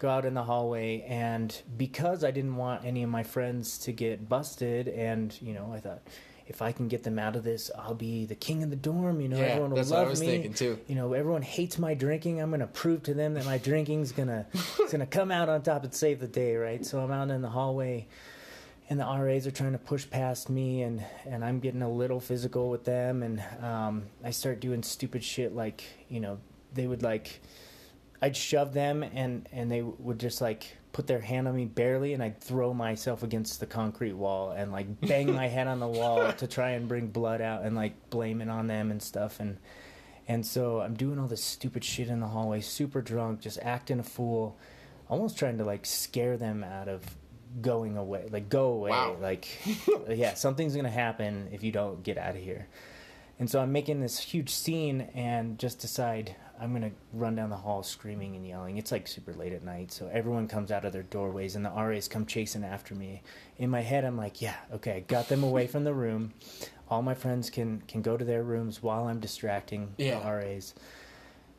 Go 0.06 0.12
out 0.12 0.24
in 0.26 0.36
the 0.36 0.44
hallway, 0.44 1.02
and 1.08 1.60
because 1.78 2.24
I 2.24 2.30
didn't 2.30 2.58
want 2.58 2.86
any 2.86 3.02
of 3.02 3.10
my 3.10 3.24
friends 3.24 3.80
to 3.80 3.92
get 3.92 4.30
busted, 4.30 4.88
and 4.88 5.36
you 5.42 5.52
know, 5.52 5.72
I 5.74 5.80
thought 5.80 6.04
if 6.46 6.62
I 6.62 6.72
can 6.74 6.88
get 6.88 7.02
them 7.02 7.18
out 7.18 7.36
of 7.36 7.44
this, 7.44 7.72
I'll 7.76 7.96
be 7.96 8.26
the 8.28 8.36
king 8.36 8.62
of 8.62 8.70
the 8.70 8.76
dorm. 8.76 9.20
You 9.20 9.30
know, 9.30 9.38
Yeah, 9.40 9.46
everyone 9.46 9.72
will 9.72 9.78
that's 9.78 9.90
what 9.90 9.96
I 9.98 10.02
love 10.02 10.10
was 10.12 10.22
me. 10.22 10.28
thinking, 10.28 10.54
too. 10.54 10.80
You 10.86 10.94
know, 10.94 11.14
everyone 11.14 11.42
hates 11.42 11.80
my 11.80 11.96
drinking. 11.96 12.40
I'm 12.40 12.52
gonna 12.52 12.68
prove 12.68 13.02
to 13.02 13.16
them 13.16 13.34
that 13.34 13.46
my 13.46 13.58
drinking's 13.58 14.12
gonna 14.12 14.46
it's 14.54 14.92
gonna 14.92 15.08
come 15.08 15.32
out 15.32 15.50
on 15.50 15.64
top 15.64 15.84
and 15.84 15.92
save 15.92 16.20
the 16.20 16.28
day, 16.28 16.56
right? 16.56 16.86
So 16.86 17.00
I'm 17.00 17.10
out 17.12 17.32
in 17.32 17.42
the 17.42 17.50
hallway 17.50 18.06
and 18.88 19.00
the 19.00 19.06
RAs 19.06 19.48
are 19.48 19.52
trying 19.52 19.72
to 19.72 19.80
push 19.80 20.08
past 20.08 20.52
me, 20.52 20.84
and 20.84 21.04
and 21.26 21.44
I'm 21.44 21.60
getting 21.60 21.82
a 21.82 21.90
little 21.90 22.20
physical 22.20 22.70
with 22.70 22.84
them, 22.86 23.24
and 23.24 23.44
um, 23.60 24.04
I 24.24 24.30
start 24.30 24.60
doing 24.60 24.84
stupid 24.84 25.24
shit 25.24 25.56
like 25.56 25.84
you 26.10 26.20
know 26.20 26.38
they 26.76 26.86
would 26.86 27.02
like 27.02 27.42
I'd 28.22 28.36
shove 28.36 28.74
them, 28.74 29.04
and 29.04 29.48
and 29.52 29.72
they 29.72 29.82
would 29.82 30.20
just 30.20 30.42
like 30.42 30.78
put 30.94 31.08
their 31.08 31.20
hand 31.20 31.48
on 31.48 31.56
me 31.56 31.66
barely, 31.66 32.14
and 32.14 32.24
I'd 32.24 32.40
throw 32.40 32.74
myself 32.74 33.24
against 33.24 33.60
the 33.60 33.66
concrete 33.66 34.14
wall 34.14 34.52
and 34.52 34.72
like 34.72 35.02
bang 35.02 35.34
my 35.34 35.48
head 35.48 35.68
on 35.68 35.80
the 35.80 35.88
wall 35.88 36.32
to 36.38 36.48
try 36.48 36.72
and 36.72 36.88
bring 36.88 37.08
blood 37.08 37.42
out, 37.42 37.64
and 37.64 37.76
like 37.76 38.10
blame 38.10 38.42
it 38.42 38.50
on 38.50 38.68
them 38.68 38.92
and 38.92 39.02
stuff, 39.02 39.40
and 39.40 39.58
and 40.28 40.46
so 40.46 40.82
I'm 40.82 40.96
doing 40.96 41.20
all 41.20 41.28
this 41.28 41.44
stupid 41.44 41.84
shit 41.84 42.08
in 42.08 42.20
the 42.20 42.28
hallway, 42.28 42.62
super 42.62 43.02
drunk, 43.02 43.42
just 43.42 43.60
acting 43.62 44.00
a 44.00 44.04
fool, 44.04 44.58
almost 45.10 45.38
trying 45.38 45.58
to 45.60 45.66
like 45.66 45.86
scare 45.86 46.38
them 46.38 46.64
out 46.64 46.88
of 46.88 47.04
going 47.62 47.98
away. 47.98 48.28
Like, 48.32 48.50
go 48.50 48.68
away. 48.70 48.92
Wow. 48.92 49.18
Like, 49.20 49.48
yeah, 50.10 50.34
something's 50.34 50.74
going 50.74 50.86
to 50.86 50.92
happen 50.92 51.50
if 51.52 51.64
you 51.64 51.72
don't 51.72 52.04
get 52.04 52.18
out 52.18 52.36
of 52.36 52.42
here. 52.42 52.68
And 53.40 53.50
so 53.50 53.60
I'm 53.60 53.72
making 53.72 54.00
this 54.00 54.18
huge 54.18 54.50
scene 54.50 55.10
and 55.14 55.60
just 55.60 55.80
decide 55.80 56.36
I'm 56.60 56.72
going 56.72 56.90
to 56.90 56.96
run 57.14 57.36
down 57.36 57.50
the 57.50 57.58
hall 57.58 57.84
screaming 57.84 58.36
and 58.36 58.48
yelling. 58.48 58.78
It's 58.78 58.92
like 58.92 59.08
super 59.08 59.34
late 59.34 59.54
at 59.54 59.64
night. 59.64 59.92
So 59.92 60.10
everyone 60.12 60.48
comes 60.48 60.72
out 60.72 60.86
of 60.86 60.94
their 60.94 61.04
doorways 61.04 61.56
and 61.56 61.66
the 61.66 61.70
RAs 61.72 62.08
come 62.08 62.26
chasing 62.26 62.64
after 62.64 62.96
me. 62.96 63.22
In 63.58 63.70
my 63.70 63.82
head, 63.82 64.06
I'm 64.06 64.18
like, 64.18 64.42
yeah, 64.42 64.56
okay, 64.74 64.94
I 64.94 65.00
got 65.02 65.28
them 65.28 65.44
away 65.44 65.68
from 65.68 65.84
the 65.84 65.94
room. 65.94 66.34
All 66.90 67.02
my 67.02 67.14
friends 67.16 67.50
can, 67.50 67.82
can 67.88 68.02
go 68.02 68.16
to 68.16 68.24
their 68.24 68.44
rooms 68.44 68.82
while 68.82 69.08
I'm 69.08 69.20
distracting 69.20 69.94
Yeah. 69.98 70.20
the 70.20 70.32
RAs. 70.32 70.74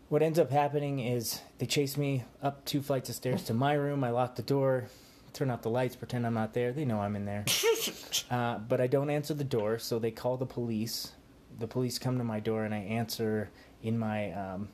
What 0.09 0.23
ends 0.23 0.39
up 0.39 0.51
happening 0.51 1.01
is 1.01 1.41
they 1.59 1.67
chase 1.67 1.97
me 1.97 2.25
up 2.43 2.65
two 2.65 2.81
flights 2.81 3.09
of 3.09 3.17
stairs 3.17 3.43
to 3.45 3.55
my 3.55 3.75
room. 3.75 4.05
I 4.05 4.11
lock 4.11 4.37
the 4.37 4.43
door, 4.43 4.85
turn 5.33 5.51
off 5.51 5.63
the 5.63 5.69
lights, 5.71 5.97
pretend 5.97 6.25
I'm 6.25 6.35
not 6.35 6.55
there. 6.55 6.73
They 6.73 6.85
know 6.85 7.01
I'm 7.01 7.17
in 7.17 7.25
there. 7.25 7.45
uh, 8.31 8.59
but 8.59 8.81
I 8.81 8.87
don't 8.87 9.11
answer 9.11 9.35
the 9.35 9.43
door, 9.45 9.79
so 9.79 9.99
they 9.99 10.13
call 10.13 10.37
the 10.37 10.47
police. 10.47 11.13
The 11.59 11.67
police 11.67 11.99
come 11.99 12.19
to 12.19 12.25
my 12.25 12.39
door, 12.39 12.65
and 12.65 12.73
I 12.73 12.79
answer 12.79 13.51
in 13.83 13.99
my 13.99 14.31
um, 14.33 14.69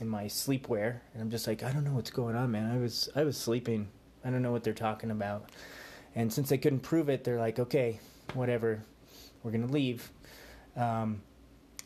in 0.00 0.08
my 0.08 0.24
sleepwear, 0.24 1.00
and 1.12 1.22
I'm 1.22 1.30
just 1.30 1.46
like, 1.46 1.62
I 1.62 1.72
don't 1.72 1.84
know 1.84 1.92
what's 1.92 2.10
going 2.10 2.36
on, 2.36 2.50
man. 2.50 2.70
I 2.70 2.78
was 2.78 3.08
I 3.16 3.24
was 3.24 3.36
sleeping. 3.36 3.88
I 4.24 4.30
don't 4.30 4.42
know 4.42 4.52
what 4.52 4.64
they're 4.64 4.74
talking 4.74 5.10
about. 5.10 5.50
And 6.14 6.32
since 6.32 6.48
they 6.48 6.58
couldn't 6.58 6.80
prove 6.80 7.08
it, 7.08 7.24
they're 7.24 7.38
like, 7.38 7.58
okay, 7.58 8.00
whatever, 8.34 8.82
we're 9.42 9.52
gonna 9.52 9.66
leave. 9.66 10.10
Um, 10.76 11.22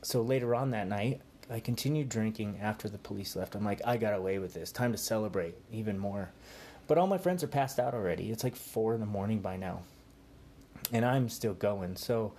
so 0.03 0.23
later 0.23 0.55
on 0.55 0.71
that 0.71 0.89
night, 0.89 1.21
I 1.51 1.61
continued 1.61 2.09
drinking 2.09 2.59
after 2.63 2.89
the 2.89 2.99
police 2.99 3.37
left. 3.37 3.55
I'm 3.55 3.65
like, 3.65 3.81
I 3.85 3.97
got 3.97 4.15
away 4.15 4.39
with 4.39 4.55
this. 4.55 4.73
Time 4.73 4.93
to 4.93 4.99
celebrate 4.99 5.55
even 5.71 5.99
more. 5.99 6.31
But 6.87 6.99
all 6.99 7.07
my 7.07 7.19
friends 7.19 7.45
are 7.45 7.49
passed 7.49 7.79
out 7.79 7.95
already. 7.95 8.31
It's 8.31 8.45
like 8.45 8.57
four 8.57 8.95
in 8.95 9.01
the 9.01 9.07
morning 9.07 9.41
by 9.41 9.57
now. 9.57 9.83
And 10.93 11.05
I'm 11.05 11.29
still 11.29 11.55
going. 11.55 11.97
So 11.97 12.33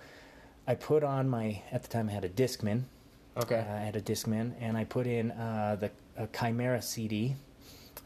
I 0.66 0.74
put 0.74 1.02
on 1.02 1.28
my, 1.28 1.62
at 1.72 1.82
the 1.82 1.88
time 1.88 2.08
I 2.08 2.12
had 2.12 2.24
a 2.24 2.28
Discman. 2.28 2.84
Okay. 3.36 3.66
Uh, 3.68 3.78
had 3.78 3.96
a 3.96 4.00
Discman, 4.00 4.52
and 4.60 4.76
I 4.76 4.84
put 4.84 5.06
in 5.06 5.32
uh, 5.32 5.76
the 5.80 5.90
Chimaira 6.28 6.82
CD. 6.82 7.34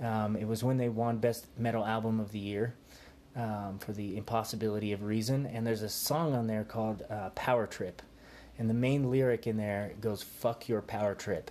Um, 0.03 0.37
it 0.37 0.47
was 0.47 0.65
when 0.65 0.79
they 0.79 0.89
won 0.89 1.19
Best 1.19 1.47
Metal 1.59 1.85
Album 1.85 2.19
of 2.19 2.33
the 2.33 2.39
Year 2.39 2.75
um, 3.37 3.79
for 3.79 3.93
the 3.93 4.17
Impossibility 4.17 4.93
of 4.93 5.03
Reason, 5.03 5.45
and 5.47 5.67
there's 5.67 5.83
a 5.83 5.89
song 5.89 6.35
on 6.35 6.47
there 6.47 6.65
called 6.65 7.05
uh, 7.11 7.29
Power 7.31 7.67
Trip, 7.67 8.01
and 8.59 8.71
the 8.71 8.75
main 8.75 9.11
lyric 9.11 9.47
in 9.47 9.59
there 9.59 9.93
goes 10.01 10.23
"Fuck 10.23 10.67
your 10.67 10.81
power 10.81 11.15
trip." 11.15 11.51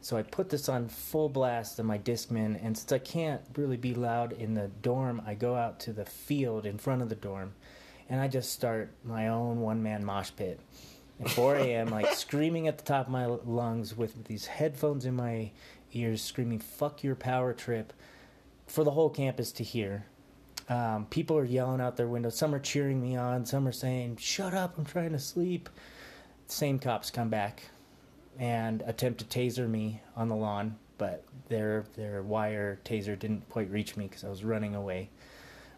So 0.00 0.16
I 0.16 0.22
put 0.22 0.48
this 0.48 0.68
on 0.68 0.88
full 0.88 1.28
blast 1.28 1.78
on 1.78 1.86
my 1.86 1.98
Discman, 1.98 2.58
and 2.60 2.76
since 2.76 2.90
I 2.90 2.98
can't 2.98 3.42
really 3.56 3.76
be 3.76 3.94
loud 3.94 4.32
in 4.32 4.54
the 4.54 4.68
dorm, 4.82 5.22
I 5.24 5.34
go 5.34 5.54
out 5.54 5.78
to 5.80 5.92
the 5.92 6.04
field 6.04 6.66
in 6.66 6.76
front 6.76 7.02
of 7.02 7.08
the 7.08 7.14
dorm, 7.14 7.52
and 8.08 8.20
I 8.20 8.26
just 8.26 8.52
start 8.52 8.90
my 9.04 9.28
own 9.28 9.60
one 9.60 9.80
man 9.80 10.04
mosh 10.04 10.32
pit 10.34 10.58
at 11.22 11.30
4 11.30 11.56
a.m., 11.56 11.88
like 11.88 12.12
screaming 12.14 12.68
at 12.68 12.78
the 12.78 12.84
top 12.84 13.06
of 13.06 13.12
my 13.12 13.26
lungs 13.26 13.96
with 13.96 14.24
these 14.24 14.46
headphones 14.46 15.04
in 15.04 15.14
my 15.14 15.50
ears, 15.92 16.22
screaming 16.22 16.58
"fuck 16.58 17.02
your 17.02 17.14
power 17.14 17.52
trip" 17.52 17.92
for 18.66 18.84
the 18.84 18.90
whole 18.90 19.10
campus 19.10 19.52
to 19.52 19.64
hear. 19.64 20.06
Um, 20.68 21.06
people 21.06 21.36
are 21.36 21.44
yelling 21.44 21.80
out 21.80 21.96
their 21.96 22.08
windows. 22.08 22.36
Some 22.36 22.54
are 22.54 22.60
cheering 22.60 23.00
me 23.00 23.16
on. 23.16 23.46
Some 23.46 23.66
are 23.68 23.72
saying, 23.72 24.16
"Shut 24.16 24.54
up! 24.54 24.76
I'm 24.78 24.84
trying 24.84 25.12
to 25.12 25.18
sleep." 25.18 25.68
Same 26.46 26.78
cops 26.78 27.10
come 27.10 27.28
back 27.28 27.62
and 28.38 28.82
attempt 28.86 29.20
to 29.20 29.24
taser 29.24 29.68
me 29.68 30.00
on 30.16 30.28
the 30.28 30.36
lawn, 30.36 30.76
but 30.98 31.24
their 31.48 31.84
their 31.96 32.22
wire 32.22 32.80
taser 32.84 33.18
didn't 33.18 33.48
quite 33.48 33.70
reach 33.70 33.96
me 33.96 34.06
because 34.06 34.24
I 34.24 34.28
was 34.28 34.44
running 34.44 34.74
away. 34.74 35.10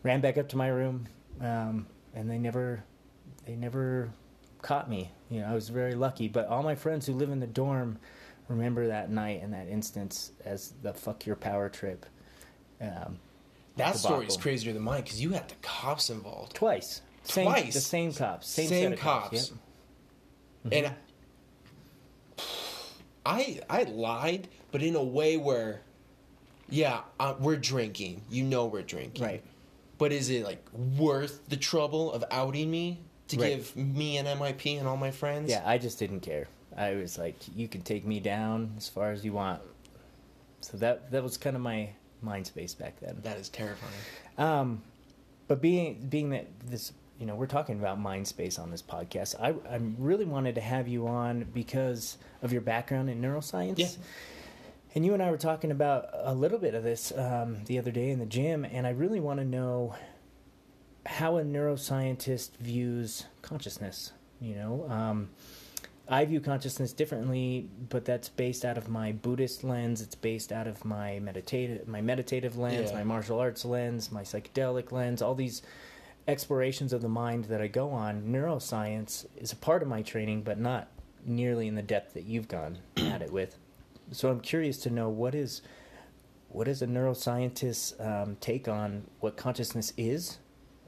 Ran 0.02 0.20
back 0.20 0.38
up 0.38 0.48
to 0.50 0.56
my 0.56 0.68
room, 0.68 1.06
um, 1.40 1.86
and 2.14 2.30
they 2.30 2.38
never 2.38 2.84
they 3.46 3.56
never 3.56 4.10
caught 4.64 4.90
me. 4.90 5.12
You 5.30 5.42
know, 5.42 5.46
I 5.46 5.54
was 5.54 5.68
very 5.68 5.94
lucky. 5.94 6.26
But 6.26 6.48
all 6.48 6.62
my 6.64 6.74
friends 6.74 7.06
who 7.06 7.12
live 7.12 7.30
in 7.30 7.38
the 7.38 7.46
dorm 7.46 7.98
remember 8.48 8.88
that 8.88 9.10
night 9.10 9.42
and 9.42 9.52
that 9.52 9.68
instance 9.68 10.32
as 10.44 10.72
the 10.82 10.92
"fuck 10.92 11.26
your 11.26 11.36
power 11.36 11.68
trip." 11.68 12.04
Um, 12.80 13.18
that 13.76 13.96
story 13.96 14.26
is 14.26 14.36
crazier 14.36 14.72
than 14.72 14.82
mine 14.82 15.02
because 15.02 15.20
you 15.20 15.30
had 15.30 15.48
the 15.48 15.54
cops 15.62 16.10
involved. 16.10 16.54
Twice. 16.54 17.02
Same, 17.22 17.46
Twice? 17.46 17.74
The 17.74 17.80
same 17.80 18.12
cops. 18.12 18.48
Same, 18.48 18.68
Same 18.68 18.82
set 18.82 18.92
of 18.92 18.98
cops. 18.98 19.28
cops. 19.28 19.52
Yep. 20.70 20.84
And 20.84 20.94
I 23.24 23.60
I 23.70 23.84
lied, 23.84 24.48
but 24.72 24.82
in 24.82 24.96
a 24.96 25.02
way 25.02 25.36
where, 25.36 25.80
yeah, 26.68 27.00
uh, 27.18 27.34
we're 27.38 27.56
drinking. 27.56 28.22
You 28.30 28.44
know 28.44 28.66
we're 28.66 28.82
drinking. 28.82 29.24
Right. 29.24 29.42
But 29.96 30.12
is 30.12 30.28
it 30.30 30.44
like 30.44 30.62
worth 30.72 31.48
the 31.48 31.56
trouble 31.56 32.12
of 32.12 32.24
outing 32.30 32.70
me 32.70 33.00
to 33.28 33.38
Right. 33.38 33.56
give 33.56 33.76
me 33.76 34.18
an 34.18 34.26
MIP 34.26 34.78
and 34.78 34.86
all 34.88 34.96
my 34.96 35.10
friends? 35.10 35.50
Yeah, 35.50 35.62
I 35.64 35.78
just 35.78 35.98
didn't 35.98 36.20
care. 36.20 36.48
I 36.76 36.94
was 36.94 37.18
like, 37.18 37.36
you 37.54 37.68
can 37.68 37.82
take 37.82 38.04
me 38.04 38.20
down 38.20 38.74
as 38.76 38.88
far 38.88 39.12
as 39.12 39.24
you 39.24 39.32
want. 39.32 39.60
So 40.60 40.76
that 40.78 41.10
that 41.12 41.22
was 41.22 41.36
kind 41.36 41.56
of 41.56 41.62
my 41.62 41.90
mind 42.22 42.46
space 42.46 42.74
back 42.74 42.98
then. 43.00 43.18
That 43.22 43.38
is 43.38 43.48
terrifying. 43.48 43.92
Um, 44.38 44.82
but 45.46 45.60
being 45.60 46.06
being 46.08 46.30
that 46.30 46.46
this, 46.66 46.92
you 47.20 47.26
know, 47.26 47.34
we're 47.36 47.46
talking 47.46 47.78
about 47.78 48.00
mind 48.00 48.26
space 48.26 48.58
on 48.58 48.70
this 48.70 48.82
podcast. 48.82 49.34
I 49.40 49.50
I 49.70 49.78
really 49.98 50.24
wanted 50.24 50.54
to 50.56 50.60
have 50.62 50.88
you 50.88 51.06
on 51.06 51.44
because 51.54 52.16
of 52.42 52.52
your 52.52 52.62
background 52.62 53.10
in 53.10 53.20
neuroscience. 53.20 53.78
Yeah. 53.78 53.88
And 54.96 55.04
you 55.04 55.12
and 55.12 55.22
I 55.22 55.30
were 55.30 55.36
talking 55.36 55.70
about 55.72 56.08
a 56.12 56.32
little 56.34 56.58
bit 56.58 56.74
of 56.74 56.82
this 56.84 57.12
um, 57.16 57.64
the 57.64 57.78
other 57.80 57.90
day 57.90 58.10
in 58.10 58.20
the 58.20 58.26
gym, 58.26 58.64
and 58.64 58.86
I 58.86 58.90
really 58.90 59.18
want 59.20 59.40
to 59.40 59.44
know 59.44 59.94
how 61.06 61.36
a 61.36 61.42
neuroscientist 61.42 62.56
views 62.58 63.26
consciousness. 63.42 64.12
You 64.40 64.54
know, 64.56 64.86
um, 64.88 65.30
I 66.08 66.24
view 66.24 66.40
consciousness 66.40 66.92
differently, 66.92 67.68
but 67.88 68.04
that's 68.04 68.28
based 68.28 68.64
out 68.64 68.76
of 68.76 68.88
my 68.88 69.12
Buddhist 69.12 69.64
lens. 69.64 70.02
It's 70.02 70.14
based 70.14 70.52
out 70.52 70.66
of 70.66 70.84
my 70.84 71.18
meditative, 71.20 71.88
my 71.88 72.00
meditative 72.02 72.56
lens, 72.58 72.90
Yeah. 72.90 72.96
my 72.98 73.04
martial 73.04 73.38
arts 73.38 73.64
lens, 73.64 74.12
my 74.12 74.22
psychedelic 74.22 74.92
lens. 74.92 75.22
All 75.22 75.34
these 75.34 75.62
explorations 76.28 76.92
of 76.92 77.02
the 77.02 77.08
mind 77.08 77.44
that 77.46 77.60
I 77.60 77.68
go 77.68 77.90
on. 77.90 78.24
Neuroscience 78.24 79.26
is 79.36 79.52
a 79.52 79.56
part 79.56 79.82
of 79.82 79.88
my 79.88 80.02
training, 80.02 80.42
but 80.42 80.58
not 80.58 80.88
nearly 81.24 81.68
in 81.68 81.74
the 81.74 81.82
depth 81.82 82.14
that 82.14 82.24
you've 82.24 82.48
gone 82.48 82.78
at 82.96 83.22
it 83.22 83.32
with. 83.32 83.56
So 84.12 84.30
I'm 84.30 84.40
curious 84.40 84.78
to 84.78 84.90
know 84.90 85.08
what 85.08 85.34
is 85.34 85.62
what 86.50 86.68
is 86.68 86.82
a 86.82 86.86
neuroscientist's 86.86 87.98
um, 87.98 88.36
take 88.40 88.68
on 88.68 89.04
what 89.20 89.36
consciousness 89.36 89.92
is 89.96 90.38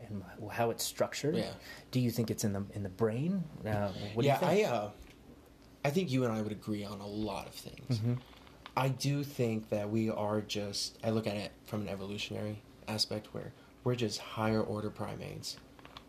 and 0.08 0.22
how 0.50 0.70
it's 0.70 0.84
structured. 0.84 1.36
Yeah. 1.36 1.50
Do 1.90 2.00
you 2.00 2.10
think 2.10 2.30
it's 2.30 2.44
in 2.44 2.52
the 2.52 2.64
in 2.74 2.82
the 2.82 2.88
brain? 2.88 3.44
Uh, 3.64 3.90
what 4.14 4.22
do 4.22 4.28
yeah? 4.28 4.38
I 4.42 4.62
uh, 4.62 4.90
I 5.84 5.90
think 5.90 6.10
you 6.10 6.24
and 6.24 6.32
I 6.32 6.42
would 6.42 6.52
agree 6.52 6.84
on 6.84 7.00
a 7.00 7.06
lot 7.06 7.46
of 7.46 7.54
things. 7.54 7.98
Mm-hmm. 7.98 8.14
I 8.76 8.88
do 8.88 9.22
think 9.24 9.70
that 9.70 9.88
we 9.88 10.10
are 10.10 10.40
just. 10.40 10.98
I 11.02 11.10
look 11.10 11.26
at 11.26 11.36
it 11.36 11.52
from 11.64 11.82
an 11.82 11.88
evolutionary 11.88 12.62
aspect 12.88 13.28
where 13.32 13.52
we're 13.84 13.94
just 13.94 14.20
higher 14.20 14.60
order 14.62 14.90
primates 14.90 15.56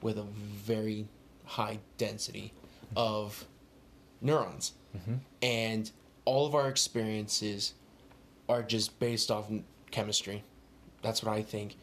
with 0.01 0.17
a 0.17 0.23
very 0.23 1.07
high 1.45 1.79
density 1.97 2.53
of 2.95 3.45
neurons, 4.21 4.73
and 5.41 5.91
all 6.25 6.45
of 6.45 6.55
our 6.55 6.67
experiences 6.67 7.73
are 8.49 8.63
just 8.63 8.99
based 8.99 9.31
off 9.31 9.49
chemistry. 9.91 10.43
That's 11.01 11.23
what 11.23 11.33
I 11.33 11.41
think. 11.41 11.75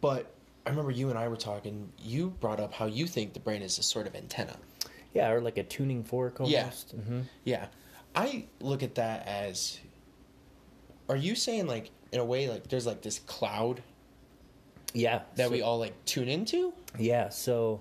But 0.00 0.32
I 0.66 0.70
remember 0.70 0.90
you 0.90 1.08
and 1.10 1.18
I 1.18 1.28
were 1.28 1.36
talking. 1.36 1.90
You 1.98 2.30
brought 2.40 2.60
up 2.60 2.72
how 2.72 2.86
you 2.86 3.06
think 3.06 3.32
the 3.32 3.40
brain 3.40 3.62
is 3.62 3.78
a 3.78 3.82
sort 3.82 4.06
of 4.06 4.14
antenna. 4.14 4.56
Yeah, 5.14 5.30
or 5.30 5.40
like 5.40 5.58
a 5.58 5.62
tuning 5.64 6.04
fork 6.04 6.36
Yeah. 6.44 6.60
almost. 6.60 6.92
hmm 6.92 7.22
Yeah, 7.44 7.66
I 8.14 8.44
look 8.60 8.82
at 8.82 8.94
that 8.96 9.26
as. 9.26 9.80
Are 11.08 11.16
you 11.16 11.34
saying 11.34 11.66
like 11.66 11.90
in 12.12 12.20
a 12.20 12.24
way 12.24 12.48
like 12.48 12.68
there's 12.68 12.86
like 12.86 13.02
this 13.02 13.18
cloud 13.20 13.82
Yeah. 14.94 15.22
that 15.36 15.46
so- 15.46 15.50
we 15.52 15.62
all 15.62 15.78
like 15.78 16.04
tune 16.04 16.28
into? 16.28 16.72
Yeah, 16.98 17.28
so 17.30 17.80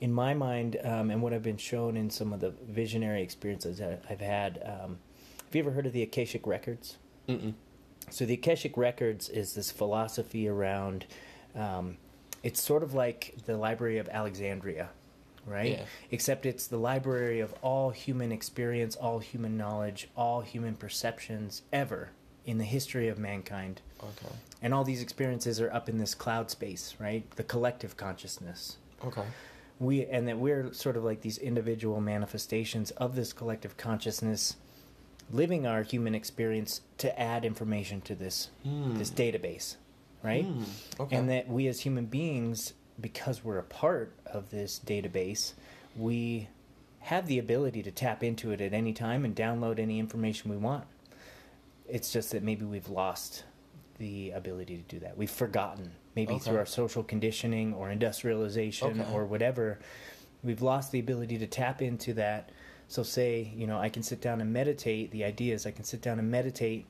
in 0.00 0.12
my 0.12 0.34
mind, 0.34 0.78
um, 0.84 1.10
and 1.10 1.22
what 1.22 1.32
I've 1.32 1.42
been 1.42 1.56
shown 1.58 1.96
in 1.96 2.10
some 2.10 2.32
of 2.32 2.40
the 2.40 2.50
visionary 2.50 3.22
experiences 3.22 3.78
that 3.78 4.02
I've 4.10 4.20
had, 4.20 4.58
um, 4.64 4.98
have 5.44 5.54
you 5.54 5.60
ever 5.60 5.70
heard 5.72 5.86
of 5.86 5.92
the 5.92 6.02
Akashic 6.02 6.46
Records? 6.46 6.96
Mm-mm. 7.28 7.54
So 8.10 8.24
the 8.26 8.34
Akashic 8.34 8.76
Records 8.76 9.28
is 9.28 9.54
this 9.54 9.70
philosophy 9.70 10.48
around. 10.48 11.06
Um, 11.54 11.98
it's 12.42 12.60
sort 12.62 12.82
of 12.82 12.94
like 12.94 13.34
the 13.46 13.56
Library 13.56 13.98
of 13.98 14.08
Alexandria, 14.08 14.90
right? 15.46 15.78
Yeah. 15.78 15.84
Except 16.10 16.46
it's 16.46 16.66
the 16.66 16.76
library 16.76 17.40
of 17.40 17.54
all 17.62 17.90
human 17.90 18.32
experience, 18.32 18.96
all 18.96 19.18
human 19.20 19.56
knowledge, 19.56 20.08
all 20.16 20.40
human 20.40 20.74
perceptions 20.74 21.62
ever 21.72 22.10
in 22.44 22.58
the 22.58 22.64
history 22.64 23.08
of 23.08 23.18
mankind. 23.18 23.80
Okay. 24.02 24.34
And 24.60 24.74
all 24.74 24.82
these 24.84 25.02
experiences 25.02 25.60
are 25.60 25.72
up 25.72 25.88
in 25.88 25.98
this 25.98 26.14
cloud 26.14 26.50
space, 26.50 26.96
right? 26.98 27.28
The 27.36 27.44
collective 27.44 27.96
consciousness 27.96 28.76
Okay. 29.04 29.22
we 29.80 30.04
and 30.06 30.26
that 30.28 30.38
we're 30.38 30.72
sort 30.72 30.96
of 30.96 31.04
like 31.04 31.20
these 31.22 31.38
individual 31.38 32.00
manifestations 32.00 32.90
of 32.92 33.14
this 33.16 33.32
collective 33.32 33.76
consciousness 33.76 34.56
living 35.30 35.66
our 35.66 35.82
human 35.82 36.14
experience 36.14 36.82
to 36.98 37.18
add 37.20 37.44
information 37.44 38.00
to 38.02 38.14
this 38.14 38.50
Hmm. 38.64 38.94
this 38.98 39.10
database 39.10 39.76
right 40.22 40.44
Hmm, 40.44 40.64
okay. 41.00 41.16
and 41.16 41.28
that 41.30 41.48
we 41.48 41.66
as 41.68 41.80
human 41.80 42.06
beings 42.06 42.72
because 43.00 43.42
we're 43.44 43.58
a 43.58 43.62
part 43.64 44.12
of 44.26 44.50
this 44.50 44.80
database 44.84 45.52
we 45.96 46.48
have 47.00 47.26
the 47.26 47.38
ability 47.38 47.82
to 47.82 47.90
tap 47.90 48.22
into 48.22 48.52
it 48.52 48.60
at 48.60 48.72
any 48.72 48.92
time 48.92 49.24
and 49.24 49.34
download 49.34 49.78
any 49.78 49.98
information 49.98 50.50
we 50.50 50.56
want 50.56 50.84
it's 51.88 52.12
just 52.12 52.30
that 52.30 52.42
maybe 52.42 52.64
we've 52.64 52.88
lost 52.88 53.44
the 53.98 54.30
ability 54.30 54.76
to 54.76 54.82
do 54.82 54.98
that 55.00 55.16
we've 55.16 55.30
forgotten 55.30 55.90
maybe 56.14 56.34
Okay. 56.34 56.44
through 56.44 56.58
our 56.58 56.66
social 56.66 57.02
conditioning 57.02 57.72
or 57.74 57.90
industrialization 57.90 59.00
Okay. 59.00 59.12
or 59.12 59.24
whatever 59.26 59.78
we've 60.42 60.62
lost 60.62 60.92
the 60.92 61.00
ability 61.00 61.38
to 61.38 61.46
tap 61.46 61.82
into 61.82 62.14
that 62.14 62.50
so 62.88 63.02
say 63.02 63.52
you 63.56 63.66
know 63.66 63.78
i 63.78 63.88
can 63.88 64.02
sit 64.02 64.20
down 64.20 64.40
and 64.40 64.52
meditate 64.52 65.10
the 65.10 65.24
idea 65.24 65.54
is 65.54 65.66
i 65.66 65.70
can 65.70 65.84
sit 65.84 66.00
down 66.02 66.18
and 66.18 66.30
meditate 66.30 66.86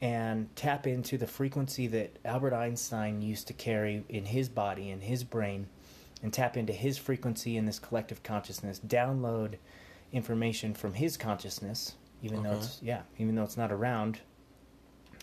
and 0.00 0.54
tap 0.56 0.86
into 0.86 1.16
the 1.16 1.26
frequency 1.26 1.86
that 1.86 2.16
albert 2.24 2.52
einstein 2.52 3.22
used 3.22 3.46
to 3.46 3.52
carry 3.52 4.04
in 4.08 4.24
his 4.26 4.48
body 4.48 4.90
in 4.90 5.00
his 5.00 5.22
brain 5.24 5.66
and 6.22 6.32
tap 6.32 6.56
into 6.56 6.72
his 6.72 6.98
frequency 6.98 7.56
in 7.56 7.64
this 7.66 7.78
collective 7.78 8.22
consciousness 8.22 8.80
download 8.86 9.54
information 10.12 10.74
from 10.74 10.94
his 10.94 11.16
consciousness 11.16 11.94
even 12.22 12.42
though 12.42 12.52
it's 12.54 12.80
yeah 12.82 13.02
even 13.18 13.34
though 13.34 13.42
it's 13.44 13.56
not 13.56 13.70
around 13.72 14.20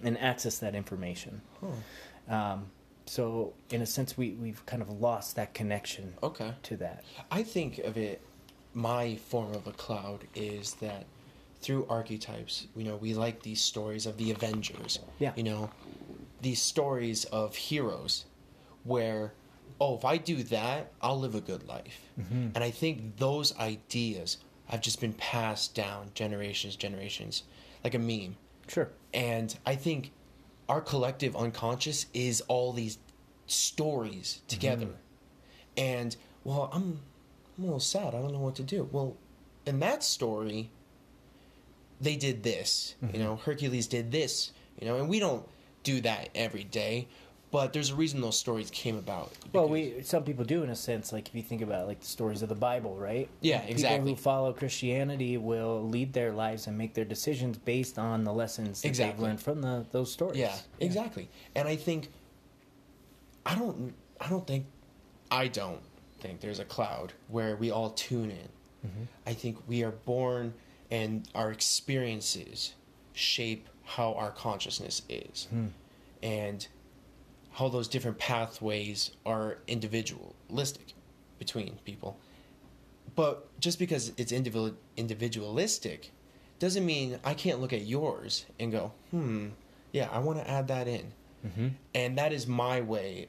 and 0.03 0.18
access 0.20 0.57
that 0.59 0.74
information 0.76 1.41
Huh. 1.59 2.34
um, 2.36 2.66
so 3.05 3.53
in 3.72 3.82
a 3.82 3.86
sense 3.86 4.18
we, 4.18 4.32
we've 4.32 4.66
kind 4.66 4.82
of 4.82 4.89
lost 5.01 5.36
that 5.36 5.53
connection 5.53 6.14
Okay. 6.24 6.53
to 6.64 6.78
that 6.78 7.03
I 7.30 7.43
think 7.43 7.80
of 7.80 7.97
it, 7.97 8.22
my 8.74 9.16
form 9.18 9.53
of 9.53 9.68
a 9.68 9.72
cloud 9.74 10.26
is 10.36 10.76
that 10.76 11.05
through 11.62 11.86
archetypes, 11.89 12.68
you 12.76 12.84
know, 12.84 12.95
we 12.95 13.14
like 13.14 13.43
these 13.43 13.62
stories 13.62 14.05
of 14.05 14.18
the 14.18 14.32
Avengers. 14.32 14.99
Yeah. 15.20 15.32
You 15.36 15.43
know, 15.43 15.70
these 16.41 16.62
stories 16.62 17.26
of 17.26 17.55
heroes 17.55 18.26
where, 18.84 19.34
oh, 19.80 19.95
if 19.95 20.05
I 20.05 20.18
do 20.18 20.43
that, 20.43 20.91
I'll 21.01 21.20
live 21.20 21.36
a 21.36 21.41
good 21.41 21.68
life. 21.68 22.01
Mm-hmm. 22.20 22.49
And 22.55 22.64
I 22.64 22.72
think 22.72 23.18
those 23.18 23.55
ideas 23.57 24.38
have 24.66 24.82
just 24.82 24.99
been 24.99 25.14
passed 25.14 25.76
down 25.76 26.12
generations, 26.16 26.76
generations, 26.76 27.43
like 27.84 27.93
a 27.93 27.99
meme. 27.99 28.38
sure 28.68 28.89
And 29.14 29.55
I 29.66 29.76
think 29.76 30.12
our 30.68 30.82
collective 30.82 31.36
unconscious 31.36 32.07
is 32.14 32.41
all 32.47 32.74
these 32.74 32.97
stories 33.45 34.38
mm-hmm. 34.38 34.47
together. 34.47 34.88
And 35.78 36.16
well, 36.43 36.70
I'm 36.74 36.99
I'm 37.57 37.64
a 37.64 37.68
little 37.68 37.80
sad. 37.80 38.16
I 38.16 38.22
don't 38.22 38.34
know 38.34 38.39
what 38.39 38.55
to 38.55 38.64
do. 38.64 38.89
Well, 38.91 39.18
in 39.66 39.80
that 39.82 40.03
story, 40.03 40.72
they 42.02 42.16
did 42.16 42.43
this. 42.43 42.95
You 43.02 43.08
mm-hmm. 43.08 43.20
know, 43.20 43.36
Hercules 43.38 43.88
did 43.88 44.12
this. 44.12 44.52
You 44.80 44.88
know, 44.88 44.97
and 44.97 45.08
we 45.08 45.20
don't 45.20 45.47
do 45.84 46.02
that 46.02 46.30
every 46.36 46.64
day. 46.64 47.08
But 47.52 47.74
there's 47.74 47.89
a 47.89 47.95
reason 47.95 48.22
those 48.22 48.39
stories 48.39 48.72
came 48.72 48.97
about. 48.97 49.34
Well, 49.52 49.68
we 49.68 50.04
some 50.04 50.24
people 50.24 50.45
do 50.45 50.64
in 50.64 50.70
a 50.70 50.76
sense. 50.76 51.12
Like 51.12 51.28
if 51.28 51.36
you 51.36 51.41
think 51.41 51.62
about 51.62 51.86
like 51.86 51.99
the 51.99 52.06
stories 52.06 52.41
of 52.41 52.47
the 52.47 52.56
Bible, 52.56 52.95
right? 52.95 53.28
Yeah, 53.41 53.60
People 53.60 53.72
exactly. 53.74 54.12
who 54.12 54.16
follow 54.16 54.54
Christianity 54.54 55.36
will 55.36 55.86
lead 55.86 56.14
their 56.14 56.32
lives 56.32 56.68
and 56.68 56.78
make 56.78 56.93
their 56.93 57.04
decisions 57.04 57.58
based 57.58 57.99
on 57.99 58.24
the 58.24 58.32
lessons 58.32 58.82
that 58.82 58.93
they've 58.93 59.20
learned 59.20 59.41
from 59.41 59.62
the 59.62 59.86
those 59.91 60.10
stories. 60.12 60.39
Yeah, 60.39 60.56
exactly. 60.80 61.28
And 61.54 61.68
I 61.68 61.76
think 61.76 62.08
I 63.45 63.56
don't 63.56 63.93
I 64.22 64.30
don't 64.30 64.47
think 64.47 64.66
I 65.30 65.49
don't 65.49 65.82
think 66.22 66.39
there's 66.39 66.60
a 66.60 66.66
cloud 66.66 67.12
where 67.28 67.58
we 67.58 67.70
all 67.70 67.89
tune 67.89 68.32
in. 68.32 68.88
Mm-hmm. 68.88 69.04
I 69.28 69.34
think 69.34 69.58
we 69.68 69.84
are 69.84 69.91
born 69.91 70.54
and 70.92 71.28
our 71.34 71.52
experiences 71.52 72.74
shape 73.14 73.68
how 73.84 74.14
our 74.14 74.32
consciousness 74.32 75.02
is. 75.10 75.48
And 76.22 76.68
how 77.54 77.68
those 77.70 77.88
different 77.88 78.18
pathways 78.18 79.12
are 79.26 79.58
individualistic 79.68 80.94
between 81.39 81.78
people. 81.84 82.18
But 83.16 83.48
just 83.60 83.80
because 83.80 84.14
it's 84.18 84.32
individual 84.32 84.76
individualistic 84.96 86.12
doesn't 86.60 86.86
mean 86.86 87.20
I 87.26 87.34
can't 87.34 87.60
look 87.60 87.74
at 87.74 87.82
yours 87.82 88.46
and 88.60 88.72
go, 88.72 88.94
hmm, 89.10 89.50
yeah, 89.92 90.08
I 90.12 90.20
want 90.20 90.39
to 90.39 90.50
add 90.50 90.68
that 90.70 90.88
in. 90.88 91.12
Mm-hmm. 91.46 91.68
And 91.96 92.18
that 92.18 92.32
is 92.32 92.48
my 92.48 92.82
way 92.82 93.28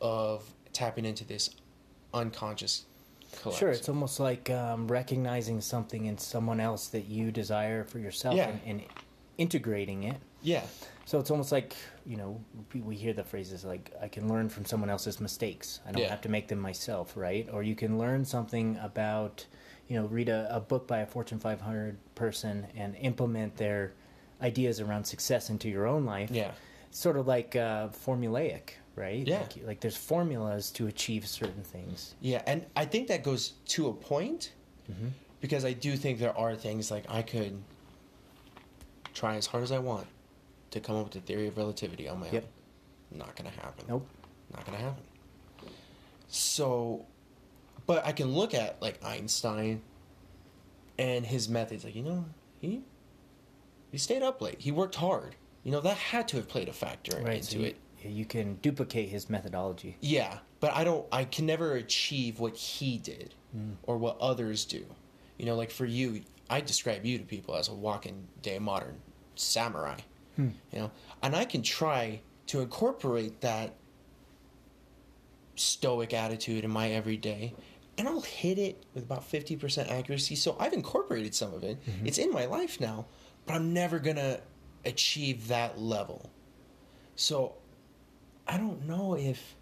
of 0.00 0.44
tapping 0.72 1.04
into 1.04 1.24
this 1.24 1.50
unconscious 2.12 2.84
Sure, 3.52 3.70
it's 3.70 3.88
almost 3.88 4.18
like 4.20 4.50
um, 4.50 4.88
recognizing 4.88 5.60
something 5.60 6.06
in 6.06 6.18
someone 6.18 6.60
else 6.60 6.88
that 6.88 7.06
you 7.08 7.30
desire 7.30 7.84
for 7.84 7.98
yourself 7.98 8.36
Yeah. 8.36 8.48
and, 8.48 8.60
and 8.66 8.82
integrating 9.38 10.04
it. 10.04 10.16
yeah, 10.42 10.62
So 11.04 11.18
it's 11.18 11.30
almost 11.30 11.52
like 11.52 11.76
you 12.04 12.16
know 12.16 12.40
we- 12.72 12.80
we 12.80 12.96
hear 12.96 13.12
the 13.12 13.24
phrases 13.24 13.64
like 13.64 13.92
I 14.00 14.08
can 14.08 14.28
learn 14.28 14.48
from 14.48 14.64
someone 14.64 14.90
else's 14.90 15.20
mistakes. 15.20 15.80
I 15.86 15.92
don't 15.92 16.02
Yeah. 16.02 16.08
have 16.10 16.20
to 16.22 16.28
make 16.28 16.48
them 16.48 16.58
myself, 16.58 17.16
right? 17.16 17.48
Or 17.52 17.62
you 17.62 17.74
can 17.74 17.98
learn 17.98 18.24
something 18.24 18.76
about 18.82 19.46
you 19.88 19.96
know 20.00 20.06
read 20.06 20.28
a, 20.28 20.48
a 20.50 20.60
book 20.60 20.86
by 20.88 20.98
a 21.00 21.06
Fortune 21.06 21.38
500 21.38 21.96
person 22.14 22.66
and 22.76 22.96
implement 22.96 23.56
their 23.56 23.92
ideas 24.42 24.80
around 24.80 25.04
success 25.04 25.48
into 25.50 25.68
your 25.68 25.86
own 25.86 26.04
life. 26.04 26.30
yeah, 26.30 26.52
Sort 26.90 27.16
of 27.16 27.26
like 27.26 27.54
uh, 27.56 27.88
formulaic, 27.88 28.70
right? 28.96 29.26
Yeah. 29.26 29.40
Like, 29.40 29.66
like 29.66 29.80
there's 29.80 29.96
formulas 29.96 30.70
to 30.72 30.86
achieve 30.88 31.26
certain 31.26 31.62
things. 31.62 32.14
yeah. 32.20 32.42
And 32.46 32.64
I 32.74 32.84
think 32.86 33.08
that 33.08 33.22
goes 33.22 33.52
to 33.66 33.88
a 33.88 33.92
point 33.92 34.52
Mm-hmm. 34.90 35.08
because 35.40 35.64
I 35.64 35.72
do 35.72 35.96
think 35.96 36.18
there 36.20 36.36
are 36.38 36.54
things 36.54 36.90
like 36.92 37.04
I 37.08 37.20
could 37.22 37.60
try 39.14 39.34
as 39.36 39.46
hard 39.46 39.64
as 39.64 39.72
I 39.72 39.78
want 39.78 40.06
to 40.70 40.78
come 40.80 40.94
up 40.96 41.04
with 41.04 41.12
the 41.14 41.20
theory 41.20 41.48
of 41.48 41.56
relativity 41.56 42.08
on 42.08 42.20
my 42.20 42.30
Yep. 42.30 42.44
own. 43.12 43.18
Not 43.18 43.34
gonna 43.36 43.50
happen. 43.50 43.84
Nope. 43.88 44.06
Not 44.52 44.64
gonna 44.64 44.78
happen. 44.78 45.02
So, 46.28 47.04
but 47.86 48.04
I 48.06 48.12
can 48.12 48.28
look 48.32 48.54
at 48.54 48.80
like 48.82 49.02
Einstein 49.04 49.82
and 50.98 51.24
his 51.26 51.48
methods. 51.48 51.84
Like 51.84 51.94
you 51.94 52.02
know, 52.02 52.24
he 52.60 52.82
he 53.92 53.98
stayed 53.98 54.22
up 54.22 54.40
late. 54.40 54.60
He 54.60 54.72
worked 54.72 54.96
hard. 54.96 55.36
You 55.64 55.72
know 55.72 55.80
that 55.80 55.96
had 55.96 56.28
to 56.28 56.36
have 56.36 56.48
played 56.48 56.68
a 56.68 56.72
factor 56.72 57.18
Right. 57.20 57.36
into 57.38 57.46
So 57.52 57.58
you, 57.58 57.64
it. 57.66 57.76
You 58.02 58.24
can 58.24 58.56
duplicate 58.56 59.08
his 59.08 59.28
methodology. 59.30 59.96
Yeah, 60.00 60.38
but 60.60 60.72
I 60.72 60.84
don't. 60.84 61.06
I 61.12 61.24
can 61.24 61.46
never 61.46 61.74
achieve 61.74 62.38
what 62.40 62.56
he 62.56 62.98
did 62.98 63.34
hmm. 63.52 63.72
or 63.82 63.96
what 63.98 64.18
others 64.20 64.64
do. 64.64 64.84
You 65.38 65.46
know, 65.46 65.54
like 65.54 65.70
for 65.70 65.86
you, 65.86 66.22
I 66.48 66.60
describe 66.60 67.04
you 67.04 67.18
to 67.18 67.24
people 67.24 67.56
as 67.56 67.68
a 67.68 67.74
walking 67.74 68.26
day 68.42 68.58
modern 68.58 69.00
samurai. 69.34 69.98
Hmm. 70.36 70.48
You 70.72 70.80
know, 70.80 70.90
and 71.22 71.34
I 71.34 71.44
can 71.44 71.62
try 71.62 72.20
to 72.48 72.60
incorporate 72.60 73.40
that 73.40 73.74
stoic 75.56 76.12
attitude 76.12 76.64
in 76.64 76.70
my 76.70 76.90
everyday, 76.90 77.54
and 77.98 78.06
I'll 78.06 78.20
hit 78.20 78.58
it 78.58 78.84
with 78.94 79.04
about 79.04 79.24
fifty 79.24 79.56
percent 79.56 79.90
accuracy. 79.90 80.36
So 80.36 80.56
I've 80.60 80.72
incorporated 80.72 81.34
some 81.34 81.54
of 81.54 81.64
it. 81.64 81.78
Mm-hmm. 81.84 82.06
It's 82.06 82.18
in 82.18 82.30
my 82.30 82.46
life 82.46 82.80
now, 82.80 83.06
but 83.46 83.54
I'm 83.54 83.72
never 83.72 83.98
gonna 83.98 84.40
achieve 84.84 85.48
that 85.48 85.78
level. 85.78 86.30
So 87.16 87.54
I 88.46 88.56
don't 88.58 88.86
know 88.86 89.14
if 89.16 89.56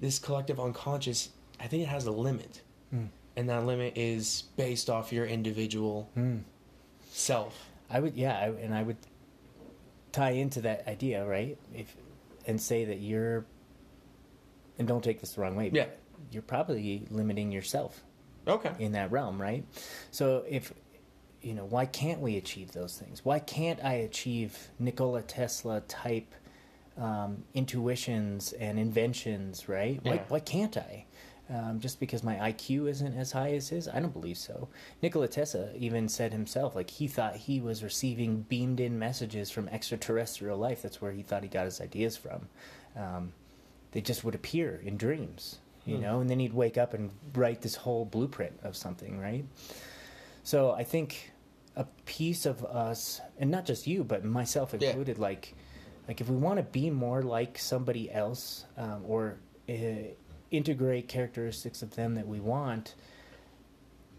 this 0.00 0.18
collective 0.18 0.58
unconscious, 0.60 1.30
I 1.60 1.66
think 1.66 1.82
it 1.82 1.88
has 1.88 2.06
a 2.06 2.10
limit. 2.12 2.62
and 3.38 3.50
that 3.50 3.66
limit 3.66 3.92
is 3.98 4.44
based 4.56 4.88
off 4.88 5.12
your 5.12 5.26
individual 5.26 6.08
Hmm. 6.14 6.38
self. 7.10 7.68
I 7.90 8.00
would, 8.00 8.14
yeah, 8.14 8.38
I, 8.38 8.48
and 8.48 8.74
I 8.74 8.82
would 8.82 8.96
tie 10.12 10.30
into 10.30 10.62
that 10.62 10.88
idea, 10.88 11.26
right? 11.26 11.58
If 11.74 11.94
and 12.46 12.58
say 12.58 12.86
that 12.86 13.00
you're, 13.00 13.44
and 14.78 14.88
don't 14.88 15.04
take 15.04 15.20
this 15.20 15.32
the 15.34 15.42
wrong 15.42 15.54
way, 15.56 15.68
but 15.68 15.76
Yeah. 15.76 15.86
you're 16.30 16.42
probably 16.42 17.06
limiting 17.10 17.52
yourself 17.52 18.02
Okay. 18.46 18.72
in 18.78 18.92
that 18.92 19.10
realm, 19.10 19.38
right? 19.42 19.66
So 20.10 20.44
if 20.48 20.72
you 21.42 21.52
know, 21.52 21.66
why 21.66 21.84
can't 21.84 22.20
we 22.20 22.38
achieve 22.38 22.72
those 22.72 22.96
things? 22.98 23.22
Why 23.24 23.38
can't 23.38 23.84
I 23.84 23.94
achieve 23.94 24.70
Nikola 24.78 25.20
Tesla 25.22 25.82
type 25.82 26.34
um, 26.96 27.44
intuitions 27.54 28.52
and 28.54 28.78
inventions, 28.78 29.68
right? 29.68 30.00
Why, 30.02 30.14
Yeah. 30.16 30.22
why 30.28 30.40
can't 30.40 30.76
I? 30.76 31.04
Um, 31.48 31.78
just 31.78 32.00
because 32.00 32.24
my 32.24 32.34
IQ 32.36 32.88
isn't 32.88 33.16
as 33.16 33.30
high 33.32 33.52
as 33.52 33.68
his? 33.68 33.86
I 33.86 34.00
don't 34.00 34.12
believe 34.12 34.36
so. 34.38 34.68
Nikola 35.00 35.28
Tesla 35.28 35.68
even 35.76 36.08
said 36.08 36.32
himself, 36.32 36.74
like, 36.74 36.90
he 36.90 37.06
thought 37.06 37.36
he 37.36 37.60
was 37.60 37.84
receiving 37.84 38.42
beamed 38.42 38.80
in 38.80 38.98
messages 38.98 39.50
from 39.50 39.68
extraterrestrial 39.68 40.58
life. 40.58 40.82
That's 40.82 41.00
where 41.00 41.12
he 41.12 41.22
thought 41.22 41.44
he 41.44 41.48
got 41.48 41.66
his 41.66 41.80
ideas 41.80 42.16
from. 42.16 42.48
Um, 42.96 43.32
they 43.92 44.00
just 44.00 44.24
would 44.24 44.34
appear 44.34 44.80
in 44.84 44.96
dreams, 44.96 45.60
you 45.84 45.96
Hmm. 45.96 46.02
know, 46.02 46.20
and 46.20 46.28
then 46.28 46.40
he'd 46.40 46.52
wake 46.52 46.76
up 46.78 46.94
and 46.94 47.10
write 47.32 47.62
this 47.62 47.76
whole 47.76 48.04
blueprint 48.04 48.58
of 48.64 48.74
something, 48.76 49.20
right? 49.20 49.44
So 50.42 50.72
I 50.72 50.82
think 50.82 51.30
a 51.76 51.84
piece 52.06 52.44
of 52.46 52.64
us, 52.64 53.20
and 53.38 53.50
not 53.52 53.66
just 53.66 53.86
you, 53.86 54.02
but 54.02 54.24
myself 54.24 54.74
Yeah. 54.76 54.88
included, 54.88 55.18
like, 55.18 55.54
like 56.08 56.20
if 56.20 56.28
we 56.28 56.36
want 56.36 56.58
to 56.58 56.62
be 56.62 56.90
more 56.90 57.22
like 57.22 57.58
somebody 57.58 58.10
else, 58.10 58.64
um, 58.76 59.02
or 59.06 59.38
uh, 59.68 59.74
integrate 60.50 61.08
characteristics 61.08 61.82
of 61.82 61.94
them 61.96 62.14
that 62.14 62.26
we 62.26 62.40
want, 62.40 62.94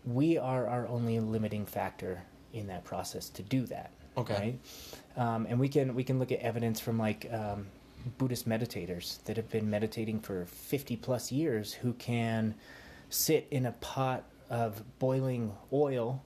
we 0.06 0.38
are 0.38 0.68
our 0.68 0.88
only 0.88 1.20
limiting 1.20 1.66
factor 1.66 2.22
in 2.54 2.68
that 2.68 2.84
process 2.84 3.30
to 3.30 3.44
do 3.44 3.66
that. 3.66 3.92
Okay. 4.18 4.58
Right? 5.16 5.26
Um, 5.28 5.46
and 5.50 5.60
we 5.60 5.70
can 5.70 5.96
we 5.96 6.04
can 6.04 6.20
look 6.20 6.32
at 6.32 6.40
evidence 6.40 6.80
from 6.80 6.98
like 6.98 7.32
um, 7.32 7.68
Buddhist 8.18 8.48
meditators 8.48 9.24
that 9.26 9.38
have 9.38 9.50
been 9.50 9.70
meditating 9.70 10.20
for 10.20 10.46
fifty 10.46 10.96
plus 10.96 11.32
years 11.32 11.74
who 11.74 11.94
can 11.94 12.56
sit 13.10 13.48
in 13.52 13.66
a 13.66 13.72
pot 13.74 14.24
of 14.50 14.82
boiling 15.00 15.54
oil 15.72 16.24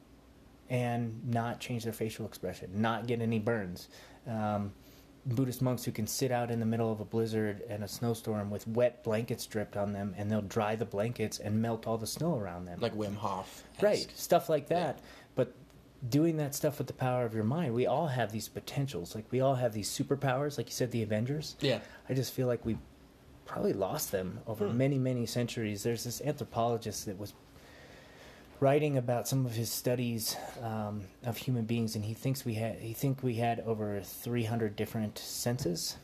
and 0.69 1.21
not 1.27 1.59
change 1.59 1.83
their 1.83 1.93
facial 1.93 2.25
expression, 2.25 2.69
not 2.73 3.07
get 3.07 3.21
any 3.21 3.39
burns. 3.39 3.89
Um, 4.25 4.71
Buddhist 5.25 5.61
monks 5.61 5.83
who 5.83 5.91
can 5.91 6.07
sit 6.07 6.31
out 6.31 6.49
in 6.49 6.59
the 6.59 6.65
middle 6.65 6.91
of 6.91 6.99
a 6.99 7.05
blizzard 7.05 7.61
and 7.69 7.83
a 7.83 7.87
snowstorm 7.87 8.49
with 8.49 8.67
wet 8.67 9.03
blankets 9.03 9.45
dripped 9.45 9.77
on 9.77 9.93
them, 9.93 10.15
and 10.17 10.31
they'll 10.31 10.41
dry 10.41 10.75
the 10.75 10.85
blankets 10.85 11.37
and 11.39 11.61
melt 11.61 11.85
all 11.85 11.97
the 11.97 12.07
snow 12.07 12.37
around 12.37 12.65
them. 12.65 12.79
Like 12.79 12.95
Wim 12.95 13.15
Hof. 13.15 13.63
right, 13.81 14.07
stuff 14.15 14.49
like 14.49 14.67
that. 14.69 14.99
But 15.35 15.53
doing 16.09 16.37
that 16.37 16.55
stuff 16.55 16.79
with 16.79 16.87
the 16.87 16.93
power 16.93 17.23
of 17.23 17.35
your 17.35 17.43
mind, 17.43 17.73
we 17.75 17.85
all 17.85 18.07
have 18.07 18.31
these 18.31 18.49
potentials. 18.49 19.13
Like 19.13 19.25
we 19.31 19.41
all 19.41 19.55
have 19.55 19.73
these 19.73 19.89
superpowers, 19.89 20.57
like 20.57 20.67
you 20.67 20.73
said, 20.73 20.91
the 20.91 21.03
Avengers. 21.03 21.55
Yeah. 21.59 21.79
I 22.09 22.13
just 22.15 22.33
feel 22.33 22.47
like 22.47 22.65
we 22.65 22.77
probably 23.45 23.73
lost 23.73 24.11
them 24.11 24.39
over 24.47 24.67
Hmm. 24.67 24.77
many, 24.77 24.97
many 24.97 25.25
centuries. 25.27 25.83
There's 25.83 26.03
this 26.03 26.21
anthropologist 26.21 27.05
that 27.05 27.19
was 27.19 27.33
writing 28.61 28.95
about 28.95 29.27
some 29.27 29.45
of 29.45 29.53
his 29.53 29.69
studies 29.69 30.37
um, 30.61 31.01
of 31.25 31.35
human 31.35 31.65
beings, 31.65 31.95
and 31.95 32.05
he 32.05 32.13
thinks 32.13 32.45
we 32.45 32.53
had 32.53 32.75
he 32.75 32.93
think 32.93 33.21
we 33.21 33.33
had 33.33 33.59
over 33.61 33.99
300 34.01 34.77
different 34.77 35.17
senses 35.17 35.97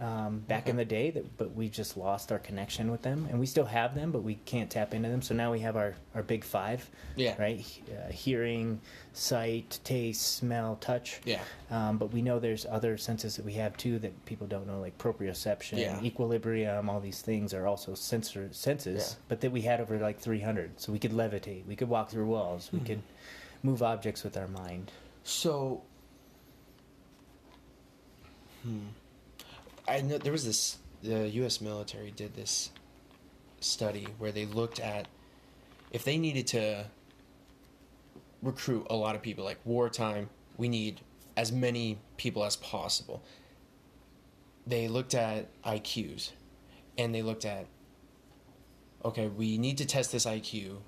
um, 0.00 0.38
back 0.40 0.62
Okay. 0.62 0.70
in 0.70 0.76
the 0.76 0.84
day, 0.84 1.10
that 1.10 1.36
but 1.36 1.54
we've 1.54 1.72
just 1.72 1.96
lost 1.96 2.30
our 2.30 2.38
connection 2.38 2.90
with 2.90 3.02
them, 3.02 3.26
and 3.30 3.40
we 3.40 3.46
still 3.46 3.64
have 3.64 3.94
them, 3.94 4.12
but 4.12 4.22
we 4.22 4.36
can't 4.44 4.70
tap 4.70 4.94
into 4.94 5.08
them. 5.08 5.22
So 5.22 5.34
now 5.34 5.50
we 5.52 5.60
have 5.60 5.76
our 5.76 5.94
our 6.14 6.22
big 6.22 6.44
five, 6.44 6.88
Yeah. 7.16 7.34
right? 7.40 7.64
Uh, 7.90 8.10
hearing, 8.12 8.80
sight, 9.12 9.80
taste, 9.84 10.22
smell, 10.36 10.76
touch. 10.76 11.20
Yeah. 11.24 11.40
Um, 11.70 11.98
but 11.98 12.12
we 12.12 12.22
know 12.22 12.38
there's 12.38 12.64
other 12.66 12.96
senses 12.98 13.36
that 13.36 13.44
we 13.44 13.54
have 13.54 13.76
too 13.76 13.98
that 13.98 14.24
people 14.24 14.46
don't 14.46 14.66
know, 14.66 14.80
like 14.80 14.96
proprioception, 14.98 15.78
Yeah. 15.78 16.00
equilibrium. 16.02 16.88
All 16.88 17.00
these 17.00 17.20
things 17.22 17.52
are 17.52 17.66
also 17.66 17.94
sensor 17.94 18.48
senses, 18.52 19.10
Yeah. 19.18 19.24
but 19.28 19.40
that 19.40 19.50
we 19.52 19.62
had 19.62 19.80
over 19.80 19.98
like 19.98 20.18
300. 20.20 20.80
So 20.80 20.92
we 20.92 20.98
could 20.98 21.12
levitate, 21.12 21.66
we 21.66 21.74
could 21.76 21.88
walk 21.88 22.10
through 22.10 22.26
walls, 22.26 22.70
we 22.72 22.78
Mhm. 22.80 22.86
could 22.86 23.02
move 23.62 23.82
objects 23.82 24.22
with 24.22 24.36
our 24.36 24.48
mind. 24.48 24.92
So, 25.24 25.82
hmm. 28.62 28.78
I 29.88 30.00
know 30.02 30.18
there 30.18 30.32
was 30.32 30.44
this. 30.44 30.78
The 31.02 31.28
U.S. 31.28 31.60
military 31.60 32.10
did 32.10 32.34
this 32.34 32.70
study 33.60 34.08
where 34.18 34.32
they 34.32 34.46
looked 34.46 34.80
at 34.80 35.06
if 35.92 36.04
they 36.04 36.18
needed 36.18 36.46
to 36.48 36.86
recruit 38.42 38.86
a 38.90 38.96
lot 38.96 39.14
of 39.14 39.22
people, 39.22 39.44
like 39.44 39.58
wartime, 39.64 40.28
we 40.56 40.68
need 40.68 41.00
as 41.36 41.52
many 41.52 41.98
people 42.16 42.44
as 42.44 42.56
possible. 42.56 43.22
They 44.66 44.88
looked 44.88 45.14
at 45.14 45.48
IQs, 45.62 46.32
and 46.98 47.14
they 47.14 47.22
looked 47.22 47.44
at 47.44 47.66
okay, 49.04 49.28
we 49.28 49.56
need 49.58 49.78
to 49.78 49.86
test 49.86 50.10
this 50.10 50.26
IQ 50.26 50.78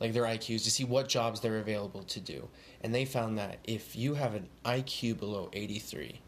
like 0.00 0.14
their 0.14 0.22
IQs 0.22 0.64
to 0.64 0.70
see 0.70 0.84
what 0.84 1.08
jobs 1.08 1.40
they're 1.40 1.58
available 1.58 2.02
to 2.04 2.20
do. 2.20 2.48
And 2.80 2.94
they 2.94 3.04
found 3.04 3.36
that 3.38 3.58
if 3.64 3.94
you 3.94 4.14
have 4.14 4.34
an 4.34 4.48
IQ 4.64 5.18
below 5.18 5.50
83, 5.52 6.20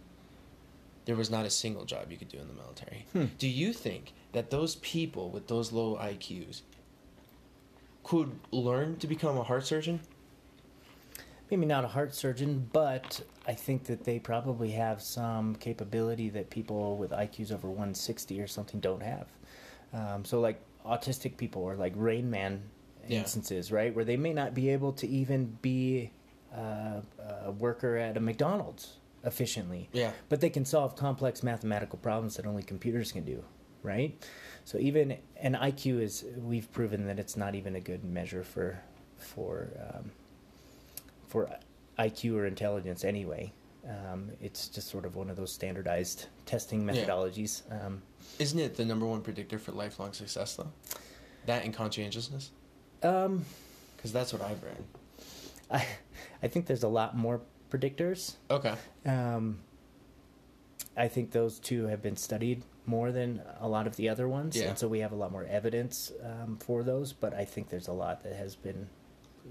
there 1.05 1.17
was 1.17 1.31
not 1.31 1.45
a 1.45 1.51
single 1.51 1.85
job 1.85 2.11
you 2.11 2.17
could 2.17 2.29
do 2.29 2.39
in 2.39 2.49
the 2.49 2.55
military. 2.55 3.07
Hmm. 3.13 3.27
Do 3.39 3.49
you 3.49 3.73
think 3.73 4.13
that 4.33 4.51
those 4.51 4.77
people 4.77 5.31
with 5.31 5.49
those 5.49 5.73
low 5.73 5.97
IQs 5.97 6.63
could 8.05 8.39
learn 8.51 8.97
to 8.99 9.07
become 9.07 9.37
a 9.37 9.43
heart 9.43 9.67
surgeon? 9.67 10.01
Maybe 11.51 11.67
not 11.67 11.85
a 11.85 11.89
heart 11.89 12.15
surgeon, 12.15 12.71
but 12.73 13.21
I 13.47 13.53
think 13.53 13.85
that 13.85 14.05
they 14.05 14.19
probably 14.19 14.71
have 14.71 15.03
some 15.03 15.55
capability 15.57 16.31
that 16.31 16.49
people 16.49 16.97
with 16.97 17.11
IQs 17.11 17.53
over 17.53 17.69
160 17.69 18.41
or 18.41 18.47
something 18.47 18.81
don't 18.81 19.03
have. 19.03 19.27
Um, 19.93 20.25
so, 20.25 20.41
like 20.41 20.59
autistic 20.87 21.37
people 21.37 21.63
or 21.63 21.77
like 21.77 21.93
Rain 21.95 22.31
Man 22.31 22.63
Yeah. 23.07 23.19
instances, 23.21 23.71
right, 23.71 23.95
where 23.95 24.05
they 24.05 24.17
may 24.17 24.33
not 24.33 24.55
be 24.55 24.71
able 24.71 24.93
to 24.95 25.07
even 25.07 25.59
be 25.61 26.11
uh, 26.57 27.01
a 27.45 27.51
worker 27.51 27.97
at 27.97 28.17
a 28.17 28.21
McDonald's 28.21 28.95
efficiently, 29.25 29.89
Yeah. 29.93 30.13
but 30.29 30.41
they 30.41 30.51
can 30.51 30.65
solve 30.65 30.97
complex 30.97 31.43
mathematical 31.43 31.99
problems 31.99 32.37
that 32.37 32.47
only 32.47 32.63
computers 32.63 33.13
can 33.13 33.25
do, 33.25 33.45
right? 33.83 34.17
So 34.65 34.79
even 34.79 35.17
an 35.37 35.55
IQ 35.55 36.01
is 36.01 36.25
we've 36.39 36.71
proven 36.73 37.07
that 37.07 37.19
it's 37.19 37.37
not 37.37 37.55
even 37.55 37.77
a 37.77 37.81
good 37.81 38.05
measure 38.05 38.45
for 38.45 38.81
for 39.19 39.69
um, 39.95 40.11
for 41.29 41.49
IQ 41.99 42.35
or 42.37 42.47
intelligence 42.47 43.05
anyway. 43.05 43.53
Um, 43.89 44.31
it's 44.41 44.69
just 44.69 44.89
sort 44.89 45.05
of 45.05 45.17
one 45.17 45.29
of 45.31 45.37
those 45.37 45.53
standardized 45.53 46.27
testing 46.47 46.87
Yeah. 46.87 46.93
methodologies. 46.95 47.63
Um, 47.71 48.03
Isn't 48.39 48.59
it 48.61 48.77
the 48.77 48.85
number 48.85 49.07
one 49.07 49.21
predictor 49.23 49.59
for 49.59 49.73
lifelong 49.73 50.13
success, 50.13 50.55
though? 50.57 50.71
That 51.47 51.65
and 51.65 51.75
conscientiousness? 51.75 52.51
um, 53.03 53.45
Because 53.97 54.13
that's 54.13 54.33
what 54.33 54.43
I've 54.43 54.63
read. 54.63 54.85
I 55.71 55.87
I 56.43 56.49
think 56.49 56.67
there's 56.67 56.83
a 56.85 56.89
lot 56.89 57.17
more 57.17 57.41
predictors. 57.73 58.35
Okay. 58.51 58.75
Um, 59.07 59.61
I 60.97 61.09
think 61.09 61.31
those 61.31 61.59
two 61.59 61.87
have 61.87 62.03
been 62.03 62.17
studied 62.17 62.63
more 62.85 63.13
than 63.13 63.41
a 63.61 63.69
lot 63.69 63.87
of 63.87 63.97
the 63.97 64.09
other 64.09 64.29
ones, 64.29 64.57
Yeah. 64.57 64.69
and 64.71 64.79
so 64.79 64.89
we 64.89 64.99
have 65.01 65.13
a 65.13 65.15
lot 65.15 65.33
more 65.33 65.45
evidence 65.45 66.13
um, 66.23 66.59
for 66.59 66.83
those. 66.83 67.13
But 67.13 67.33
I 67.35 67.45
think 67.45 67.69
there's 67.71 67.89
a 67.89 67.93
lot 67.93 68.23
that 68.25 68.35
has 68.35 68.57
been 68.57 68.89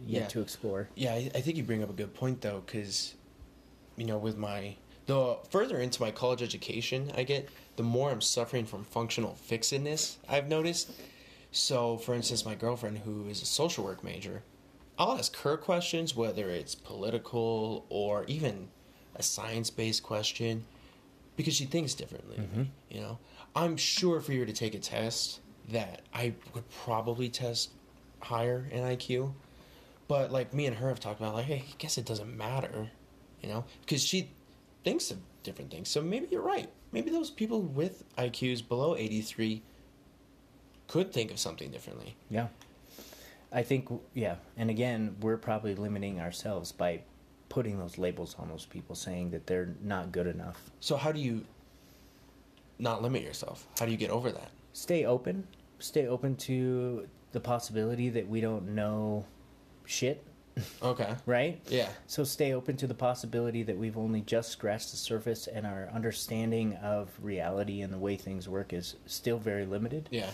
yet 0.06 0.22
Yeah. 0.24 0.28
to 0.28 0.42
explore. 0.42 0.90
Yeah, 0.96 1.14
I, 1.14 1.32
I 1.34 1.42
think 1.42 1.58
you 1.58 1.64
bring 1.64 1.82
up 1.84 1.90
a 1.90 1.94
good 1.94 2.14
point 2.14 2.42
though, 2.42 2.62
because, 2.66 3.16
you 3.98 4.06
know, 4.06 4.18
with 4.18 4.38
my 4.38 4.76
the 5.08 5.38
further 5.50 5.80
into 5.80 6.00
my 6.02 6.12
college 6.12 6.44
education 6.44 7.12
I 7.18 7.24
get, 7.24 7.50
the 7.76 7.84
more 7.84 8.12
I'm 8.12 8.22
suffering 8.22 8.66
from 8.66 8.84
functional 8.84 9.36
fixedness. 9.50 10.18
I've 10.30 10.48
noticed. 10.48 10.92
So, 11.54 11.98
for 11.98 12.14
instance, 12.14 12.46
my 12.46 12.56
girlfriend, 12.56 13.00
who 13.00 13.28
is 13.28 13.42
a 13.42 13.46
social 13.46 13.84
work 13.84 14.04
major, 14.06 14.44
I'll 15.02 15.18
ask 15.18 15.36
her 15.38 15.58
questions, 15.58 16.16
whether 16.16 16.52
it's 16.52 16.76
political 16.76 17.88
or 17.90 18.24
even 18.26 18.68
a 19.16 19.24
science-based 19.24 20.04
question, 20.04 20.64
because 21.36 21.56
she 21.56 21.66
thinks 21.66 21.96
differently. 21.96 22.38
me, 22.38 22.72
You 22.92 23.02
know, 23.02 23.18
I'm 23.56 23.78
sure 23.78 24.22
for 24.22 24.32
you 24.32 24.46
to 24.46 24.54
take 24.54 24.76
a 24.76 24.80
test 24.80 25.40
that 25.70 26.04
I 26.14 26.34
would 26.54 26.70
probably 26.70 27.30
test 27.30 27.72
higher 28.20 28.68
in 28.70 28.84
IQ. 28.84 29.34
But 30.08 30.32
like 30.32 30.54
me 30.54 30.68
and 30.68 30.76
her 30.76 30.90
have 30.90 31.00
talked 31.00 31.20
about, 31.20 31.34
like, 31.34 31.46
hey, 31.46 31.64
I 31.68 31.74
guess 31.80 31.98
it 31.98 32.06
doesn't 32.06 32.38
matter, 32.38 32.92
you 33.42 33.50
know, 33.50 33.66
because 33.82 34.04
she 34.04 34.30
thinks 34.84 35.10
of 35.10 35.18
different 35.42 35.72
things. 35.72 35.90
So 35.90 36.04
maybe 36.04 36.28
you're 36.30 36.44
right. 36.44 36.70
Maybe 36.92 37.10
those 37.10 37.32
people 37.32 37.64
with 37.64 38.04
IQs 38.20 38.68
below 38.68 38.96
83 38.96 39.64
could 40.88 41.12
think 41.12 41.32
of 41.32 41.40
something 41.40 41.72
differently. 41.72 42.16
Yeah. 42.30 42.50
I 43.52 43.64
think, 43.64 43.90
yeah. 44.14 44.36
And 44.58 44.70
again, 44.70 45.16
we're 45.22 45.38
probably 45.38 45.76
limiting 45.76 46.20
ourselves 46.20 46.72
by 46.72 47.02
putting 47.50 47.78
those 47.78 47.98
labels 47.98 48.36
on 48.40 48.48
those 48.48 48.66
people, 48.66 48.96
saying 48.96 49.32
that 49.32 49.46
they're 49.48 49.76
not 49.82 50.12
good 50.12 50.28
enough. 50.28 50.72
So 50.80 50.96
how 50.96 51.12
do 51.12 51.20
you 51.20 51.46
not 52.80 53.02
limit 53.02 53.24
yourself? 53.24 53.68
How 53.80 53.86
do 53.86 53.92
you 53.92 53.98
get 53.98 54.10
over 54.10 54.32
that? 54.32 54.52
Stay 54.74 55.06
open. 55.06 55.48
Stay 55.80 56.08
open 56.08 56.36
to 56.38 57.08
the 57.34 57.40
possibility 57.40 58.10
that 58.10 58.28
we 58.28 58.40
don't 58.42 58.74
know 58.74 59.26
shit, 59.86 60.24
Okay. 60.82 61.16
right? 61.26 61.60
Yeah. 61.70 61.90
So 62.08 62.24
stay 62.24 62.54
open 62.54 62.78
to 62.78 62.88
the 62.88 62.94
possibility 62.94 63.64
that 63.64 63.78
we've 63.78 63.98
only 63.98 64.22
just 64.22 64.50
scratched 64.50 64.92
the 64.92 64.98
surface 64.98 65.48
and 65.48 65.66
our 65.66 65.90
understanding 65.94 66.76
of 66.78 67.10
reality 67.22 67.82
and 67.82 67.92
the 67.94 67.98
way 67.98 68.16
things 68.16 68.48
work 68.48 68.74
is 68.74 68.96
still 69.06 69.38
very 69.38 69.66
limited. 69.66 70.08
Yeah. 70.12 70.30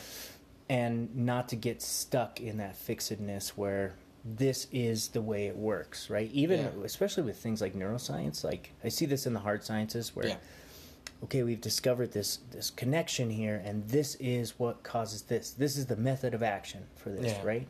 And 0.70 1.15
not 1.15 1.47
to 1.49 1.55
get 1.55 1.82
stuck 1.82 2.41
in 2.41 2.57
that 2.57 2.76
fixedness 2.76 3.49
where 3.51 3.95
this 4.26 4.68
is 4.74 5.09
the 5.09 5.22
way 5.22 5.47
it 5.47 5.55
works, 5.55 6.09
right? 6.09 6.30
Even 6.34 6.59
Yeah. 6.59 6.84
especially 6.84 7.24
with 7.24 7.38
things 7.38 7.61
like 7.61 7.74
neuroscience, 7.74 8.43
like 8.43 8.74
I 8.84 8.89
see 8.89 9.05
this 9.05 9.26
in 9.26 9.34
the 9.34 9.39
hard 9.39 9.63
sciences 9.63 10.13
where 10.15 10.28
Yeah. 10.28 10.38
okay, 11.24 11.43
we've 11.43 11.61
discovered 11.61 12.11
this 12.11 12.39
this 12.51 12.70
connection 12.70 13.30
here 13.30 13.61
and 13.63 13.88
this 13.88 14.15
is 14.15 14.59
what 14.59 14.84
causes 14.84 15.22
this. 15.24 15.51
This 15.51 15.78
is 15.78 15.86
the 15.86 15.95
method 15.95 16.34
of 16.34 16.43
action 16.43 16.84
for 16.95 17.09
this, 17.11 17.32
Yeah. 17.32 17.43
right? 17.45 17.68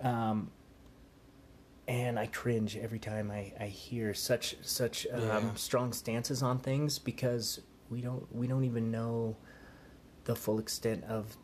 Um 0.00 0.50
and 1.86 2.18
I 2.18 2.26
cringe 2.26 2.76
every 2.76 2.98
time 2.98 3.30
I, 3.30 3.54
I 3.58 3.66
hear 3.68 4.12
such 4.12 4.56
such 4.60 5.06
um, 5.10 5.56
strong 5.56 5.94
stances 5.94 6.42
on 6.42 6.58
things 6.58 6.98
because 6.98 7.60
we 7.88 8.02
don't 8.02 8.30
we 8.34 8.46
don't 8.46 8.64
even 8.64 8.90
know 8.90 9.36
the 10.24 10.36
full 10.36 10.58
extent 10.58 11.04
of 11.04 11.34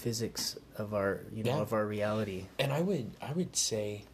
physics 0.00 0.56
of 0.76 0.94
our 0.94 1.20
you 1.32 1.44
know 1.44 1.56
Yeah. 1.56 1.62
of 1.62 1.72
our 1.72 1.86
reality. 1.86 2.46
And 2.58 2.72
I 2.72 2.80
would 2.80 3.16
I 3.20 3.32
would 3.32 3.54
say, 3.54 4.04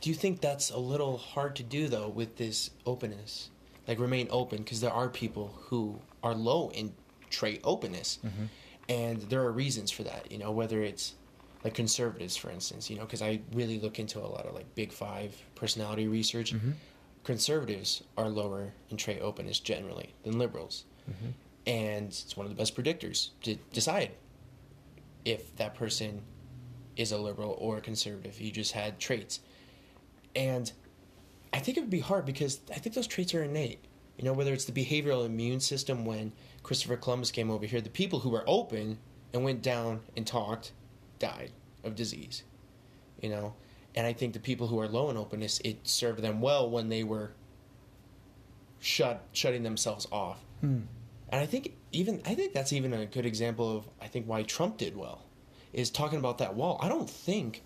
do 0.00 0.08
you 0.10 0.16
think 0.16 0.40
that's 0.40 0.70
a 0.70 0.78
little 0.78 1.16
hard 1.18 1.56
to 1.56 1.62
do 1.62 1.88
though 1.88 2.08
with 2.08 2.36
this 2.36 2.70
openness? 2.86 3.50
Like 3.88 3.98
remain 3.98 4.28
open 4.30 4.58
because 4.58 4.80
there 4.80 4.92
are 4.92 5.08
people 5.08 5.46
who 5.66 6.00
are 6.22 6.34
low 6.34 6.70
in 6.70 6.94
trait 7.30 7.60
openness, 7.64 8.18
mm-hmm. 8.24 8.44
and 8.88 9.20
there 9.22 9.42
are 9.42 9.52
reasons 9.52 9.90
for 9.90 10.04
that. 10.04 10.32
You 10.32 10.38
know, 10.38 10.52
whether 10.52 10.82
it's 10.82 11.14
like 11.64 11.74
conservatives, 11.74 12.36
for 12.36 12.50
instance. 12.50 12.88
You 12.88 12.96
know, 12.96 13.04
because 13.04 13.20
I 13.20 13.40
really 13.52 13.78
look 13.80 13.98
into 13.98 14.18
a 14.20 14.28
lot 14.36 14.46
of 14.46 14.54
like 14.54 14.74
Big 14.74 14.92
Five 14.92 15.36
personality 15.54 16.06
research. 16.08 16.54
Mm-hmm. 16.54 16.72
Conservatives 17.24 18.04
are 18.16 18.28
lower 18.28 18.72
in 18.90 18.96
trait 18.96 19.20
openness 19.20 19.58
generally 19.58 20.14
than 20.24 20.38
liberals, 20.38 20.84
mm-hmm. 21.10 21.30
and 21.66 22.06
it's 22.06 22.36
one 22.36 22.46
of 22.46 22.50
the 22.50 22.56
best 22.56 22.74
predictors 22.76 23.30
to 23.42 23.56
decide 23.72 24.10
if 25.24 25.54
that 25.56 25.74
person 25.74 26.22
is 26.96 27.12
a 27.12 27.18
liberal 27.18 27.56
or 27.58 27.78
a 27.78 27.80
conservative. 27.80 28.40
You 28.40 28.50
just 28.50 28.72
had 28.72 28.98
traits. 28.98 29.40
And 30.36 30.70
I 31.52 31.58
think 31.58 31.76
it 31.76 31.80
would 31.80 31.90
be 31.90 32.00
hard 32.00 32.24
because 32.24 32.60
I 32.70 32.74
think 32.74 32.94
those 32.94 33.06
traits 33.06 33.34
are 33.34 33.42
innate. 33.42 33.84
You 34.18 34.24
know, 34.24 34.32
whether 34.32 34.52
it's 34.52 34.64
the 34.64 34.72
behavioral 34.72 35.26
immune 35.26 35.60
system 35.60 36.04
when 36.04 36.32
Christopher 36.62 36.96
Columbus 36.96 37.30
came 37.30 37.50
over 37.50 37.66
here, 37.66 37.80
the 37.80 37.90
people 37.90 38.20
who 38.20 38.30
were 38.30 38.44
open 38.46 38.98
and 39.32 39.42
went 39.42 39.62
down 39.62 40.00
and 40.16 40.26
talked 40.26 40.72
died 41.18 41.50
of 41.82 41.94
disease. 41.94 42.44
You 43.20 43.30
know? 43.30 43.54
And 43.94 44.06
I 44.06 44.12
think 44.12 44.32
the 44.32 44.40
people 44.40 44.68
who 44.68 44.80
are 44.80 44.88
low 44.88 45.10
in 45.10 45.16
openness, 45.16 45.60
it 45.64 45.86
served 45.86 46.22
them 46.22 46.40
well 46.40 46.68
when 46.68 46.88
they 46.88 47.04
were 47.04 47.32
shut 48.80 49.24
shutting 49.32 49.62
themselves 49.62 50.06
off. 50.12 50.44
Hmm. 50.60 50.80
And 51.30 51.40
I 51.40 51.46
think 51.46 51.74
even 51.92 52.20
I 52.26 52.34
think 52.34 52.52
that's 52.52 52.72
even 52.72 52.92
a 52.92 53.06
good 53.06 53.26
example 53.26 53.76
of 53.76 53.88
I 54.00 54.06
think 54.06 54.26
why 54.26 54.42
Trump 54.42 54.76
did 54.78 54.96
well 54.96 55.22
is 55.72 55.90
talking 55.90 56.18
about 56.18 56.38
that 56.38 56.54
wall. 56.54 56.78
I 56.80 56.88
don't 56.88 57.08
think 57.10 57.62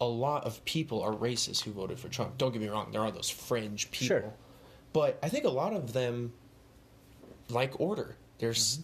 a 0.00 0.06
lot 0.06 0.44
of 0.44 0.64
people 0.64 1.00
are 1.02 1.12
racist 1.12 1.62
who 1.62 1.70
voted 1.72 1.98
for 1.98 2.08
Trump. 2.08 2.36
Don't 2.38 2.52
get 2.52 2.60
me 2.60 2.68
wrong, 2.68 2.90
there 2.90 3.02
are 3.02 3.10
those 3.12 3.30
fringe 3.30 3.90
people. 3.90 4.06
Sure. 4.18 4.32
But 4.92 5.18
I 5.22 5.28
think 5.28 5.44
a 5.44 5.50
lot 5.50 5.72
of 5.72 5.92
them 5.92 6.32
like 7.48 7.78
order. 7.80 8.16
They're 8.38 8.50
s 8.50 8.80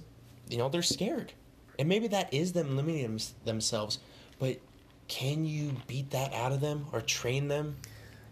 you 0.49 0.57
know, 0.59 0.69
they're 0.69 0.83
scared. 0.83 1.33
And 1.79 1.89
maybe 1.89 2.09
that 2.09 2.33
is 2.33 2.53
them 2.53 2.77
limiting 2.77 3.03
them, 3.03 3.19
themselves, 3.45 3.99
but 4.39 4.59
can 5.09 5.45
you 5.45 5.77
beat 5.87 6.11
that 6.11 6.33
out 6.35 6.53
of 6.53 6.61
them 6.61 6.87
or 6.93 7.01
train 7.01 7.49
them 7.49 7.77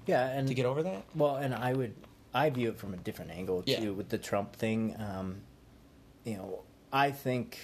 Yeah, 0.07 0.27
and 0.27 0.47
to 0.49 0.55
get 0.55 0.67
over 0.67 0.83
that? 0.83 1.05
Well, 1.15 1.37
and 1.37 1.55
I 1.55 1.73
would 1.73 1.95
I 2.35 2.51
view 2.51 2.69
it 2.69 2.77
from 2.79 2.93
a 2.95 2.99
different 2.99 3.31
angle 3.31 3.63
too 3.63 3.71
Yeah. 3.73 3.91
with 3.91 4.09
the 4.11 4.19
Trump 4.19 4.55
thing. 4.57 4.95
Um, 4.99 5.41
you 6.27 6.37
know, 6.37 6.61
I 6.93 7.13
think, 7.13 7.59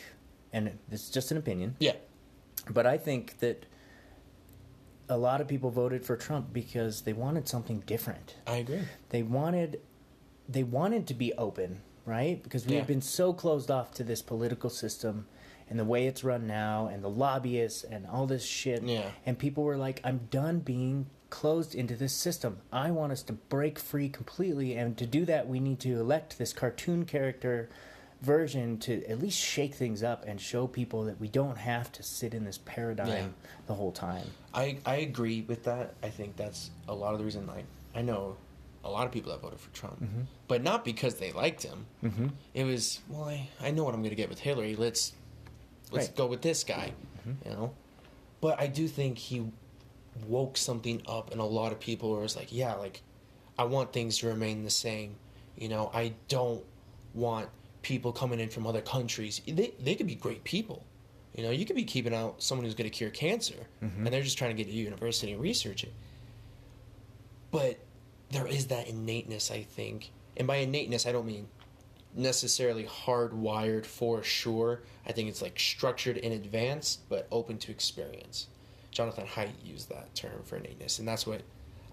and 0.53 0.79
this 0.89 1.03
is 1.05 1.11
just 1.11 1.31
an 1.33 1.37
opinion, 1.37 1.77
Yeah. 1.81 1.97
but 2.71 2.87
I 2.87 2.97
think 2.97 3.41
that 3.41 3.67
a 5.09 5.19
lot 5.19 5.41
of 5.41 5.49
people 5.49 5.71
voted 5.71 6.07
for 6.07 6.17
Trump 6.17 6.53
because 6.53 7.03
they 7.03 7.13
wanted 7.13 7.49
something 7.49 7.81
different. 7.81 8.37
I 8.47 8.57
agree. 8.59 8.83
They 9.11 9.23
wanted 9.23 9.81
they 10.49 10.65
wanted 10.65 11.07
to 11.07 11.15
be 11.15 11.33
open, 11.35 11.81
right? 12.05 12.43
Because 12.43 12.67
we 12.67 12.73
Yeah. 12.73 12.81
have 12.81 12.89
been 12.89 13.01
so 13.01 13.33
closed 13.33 13.71
off 13.71 13.93
to 13.95 14.05
this 14.05 14.21
political 14.23 14.69
system 14.69 15.27
and 15.71 15.79
the 15.79 15.85
way 15.85 16.07
it's 16.07 16.25
run 16.25 16.47
now 16.49 16.89
and 16.89 17.03
the 17.03 17.09
lobbyists 17.09 17.85
and 17.85 18.07
all 18.07 18.27
this 18.27 18.45
shit. 18.45 18.83
Yeah. 18.83 19.13
And 19.25 19.39
people 19.39 19.63
were 19.63 19.77
like, 19.77 20.01
I'm 20.05 20.27
done 20.31 20.59
being 20.59 21.07
closed 21.31 21.75
into 21.77 21.95
this 21.95 22.13
system. 22.13 22.59
I 22.73 22.91
want 22.91 23.13
us 23.13 23.23
to 23.23 23.33
break 23.35 23.79
free 23.79 24.09
completely 24.09 24.75
and 24.77 24.99
to 24.99 25.07
do 25.07 25.25
that 25.27 25.49
we 25.49 25.61
need 25.61 25.79
to 25.81 25.99
elect 25.99 26.39
this 26.39 26.53
cartoon 26.53 27.05
character 27.07 27.71
version 28.23 28.79
to 28.79 29.05
at 29.07 29.19
least 29.21 29.39
shake 29.39 29.75
things 29.75 30.03
up 30.03 30.25
and 30.27 30.41
show 30.41 30.67
people 30.67 31.05
that 31.05 31.21
we 31.21 31.29
don't 31.29 31.59
have 31.59 31.91
to 31.93 32.03
sit 32.03 32.33
in 32.35 32.45
this 32.45 32.59
paradigm 32.65 33.09
Yeah. 33.09 33.27
the 33.67 33.75
whole 33.75 33.93
time. 33.93 34.27
I, 34.55 34.79
I 34.87 34.97
agree 34.97 35.43
with 35.43 35.65
that. 35.65 35.95
I 36.03 36.09
think 36.09 36.37
that's 36.37 36.71
a 36.89 36.95
lot 36.95 37.13
of 37.13 37.19
the 37.19 37.25
reason. 37.25 37.47
Like 37.47 37.65
I 37.95 38.03
know 38.03 38.37
a 38.85 38.91
lot 38.91 39.07
of 39.07 39.13
people 39.13 39.31
that 39.33 39.41
voted 39.43 39.61
for 39.61 39.71
Trump, 39.75 40.03
but 40.49 40.63
not 40.63 40.85
because 40.85 41.17
they 41.17 41.33
liked 41.33 41.63
him. 41.63 41.87
Mm-hmm. 42.03 42.29
It 42.55 42.65
was 42.65 43.01
well, 43.09 43.25
I, 43.29 43.49
I 43.61 43.71
know 43.73 43.85
what 43.85 43.95
I'm 43.95 44.01
going 44.01 44.11
to 44.11 44.17
get 44.17 44.29
with 44.29 44.39
Hillary. 44.41 44.77
Let's 44.77 45.13
let's 45.91 46.07
Right. 46.09 46.17
go 46.17 46.27
with 46.27 46.43
this 46.43 46.65
guy, 46.65 46.93
you 47.45 47.51
know. 47.51 47.73
But 48.41 48.61
I 48.61 48.67
do 48.67 48.89
think 48.89 49.19
he 49.19 49.47
woke 50.27 50.57
something 50.57 51.03
up 51.07 51.33
in 51.33 51.39
a 51.39 51.47
lot 51.47 51.73
of 51.73 51.79
people 51.81 52.13
where 52.15 52.25
it's 52.25 52.35
like, 52.37 52.53
yeah, 52.53 52.75
like 52.75 53.03
I 53.59 53.65
want 53.65 53.93
things 53.93 54.19
to 54.19 54.29
remain 54.29 54.65
the 54.65 54.71
same. 54.71 55.15
You 55.57 55.69
know, 55.69 55.91
I 55.95 56.15
don't 56.29 56.65
want 57.15 57.49
people 57.83 58.13
coming 58.13 58.41
in 58.41 58.49
from 58.49 58.67
other 58.67 58.81
countries. 58.81 59.41
They 59.47 59.75
they 59.81 59.95
could 59.95 60.07
be 60.07 60.15
great 60.15 60.45
people. 60.45 60.87
You 61.35 61.45
know, 61.45 61.51
you 61.51 61.65
could 61.65 61.77
be 61.77 61.85
keeping 61.85 62.15
out 62.15 62.43
someone 62.43 62.65
who's 62.65 62.75
going 62.75 62.91
to 62.91 62.97
cure 62.97 63.11
cancer, 63.11 63.67
mm-hmm. 63.83 64.05
and 64.05 64.13
they're 64.13 64.23
just 64.23 64.39
trying 64.39 64.55
to 64.55 64.63
get 64.63 64.71
to 64.71 64.77
university 64.77 65.33
and 65.33 65.41
research 65.41 65.85
it. 65.85 65.93
But 67.51 67.79
there 68.31 68.47
is 68.47 68.67
that 68.67 68.89
innateness, 68.89 69.51
I 69.51 69.63
think, 69.63 70.11
and 70.37 70.47
by 70.47 70.57
innateness, 70.57 71.07
I 71.07 71.13
don't 71.13 71.27
mean 71.27 71.49
necessarily 72.15 72.85
hardwired 72.85 73.87
for 73.87 74.23
sure. 74.23 74.83
I 75.07 75.13
think 75.13 75.29
it's 75.29 75.43
like 75.43 75.59
structured 75.59 76.19
in 76.19 76.33
advance, 76.33 76.99
but 77.09 77.27
open 77.31 77.59
to 77.59 77.71
experience. 77.71 78.49
Jonathan 78.91 79.27
Haidt 79.27 79.53
used 79.65 79.89
that 79.89 80.15
term 80.15 80.43
for 80.45 80.57
innateness, 80.57 80.99
and 80.99 81.09
that's 81.09 81.27
what 81.27 81.43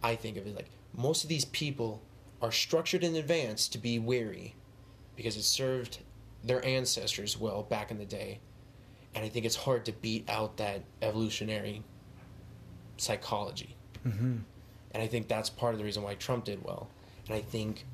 I 0.04 0.16
think 0.16 0.38
of 0.38 0.46
it 0.46 0.56
like. 0.56 0.70
Most 0.94 1.24
of 1.24 1.30
these 1.30 1.46
people 1.46 2.02
are 2.42 2.52
structured 2.52 3.04
in 3.04 3.16
advance 3.16 3.68
to 3.70 3.78
be 3.78 4.00
wary 4.00 4.56
because 5.20 5.36
it 5.36 5.44
served 5.44 5.98
their 6.46 6.66
ancestors 6.66 7.38
well 7.38 7.62
back 7.62 7.92
in 7.92 7.98
the 7.98 8.06
day. 8.06 8.40
And 9.14 9.26
I 9.26 9.28
think 9.28 9.46
it's 9.46 9.58
hard 9.58 9.84
to 9.88 9.92
beat 9.92 10.30
out 10.30 10.56
that 10.58 10.82
evolutionary 11.02 11.84
psychology. 12.96 13.76
Mm-hmm. 14.08 14.38
And 14.92 15.04
I 15.04 15.08
think 15.08 15.28
that's 15.28 15.50
part 15.50 15.74
of 15.74 15.78
the 15.78 15.84
reason 15.84 16.04
why 16.04 16.14
Trump 16.16 16.46
did 16.46 16.64
well. 16.64 16.90
And 17.28 17.36
I 17.36 17.42
think 17.42 17.86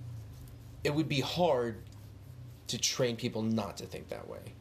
it 0.83 0.93
would 0.93 1.09
be 1.09 1.19
hard 1.19 1.81
to 2.67 2.77
train 2.77 3.15
people 3.15 3.41
not 3.41 3.77
to 3.77 3.87
think 3.87 4.09
that 4.09 4.29
way, 4.29 4.53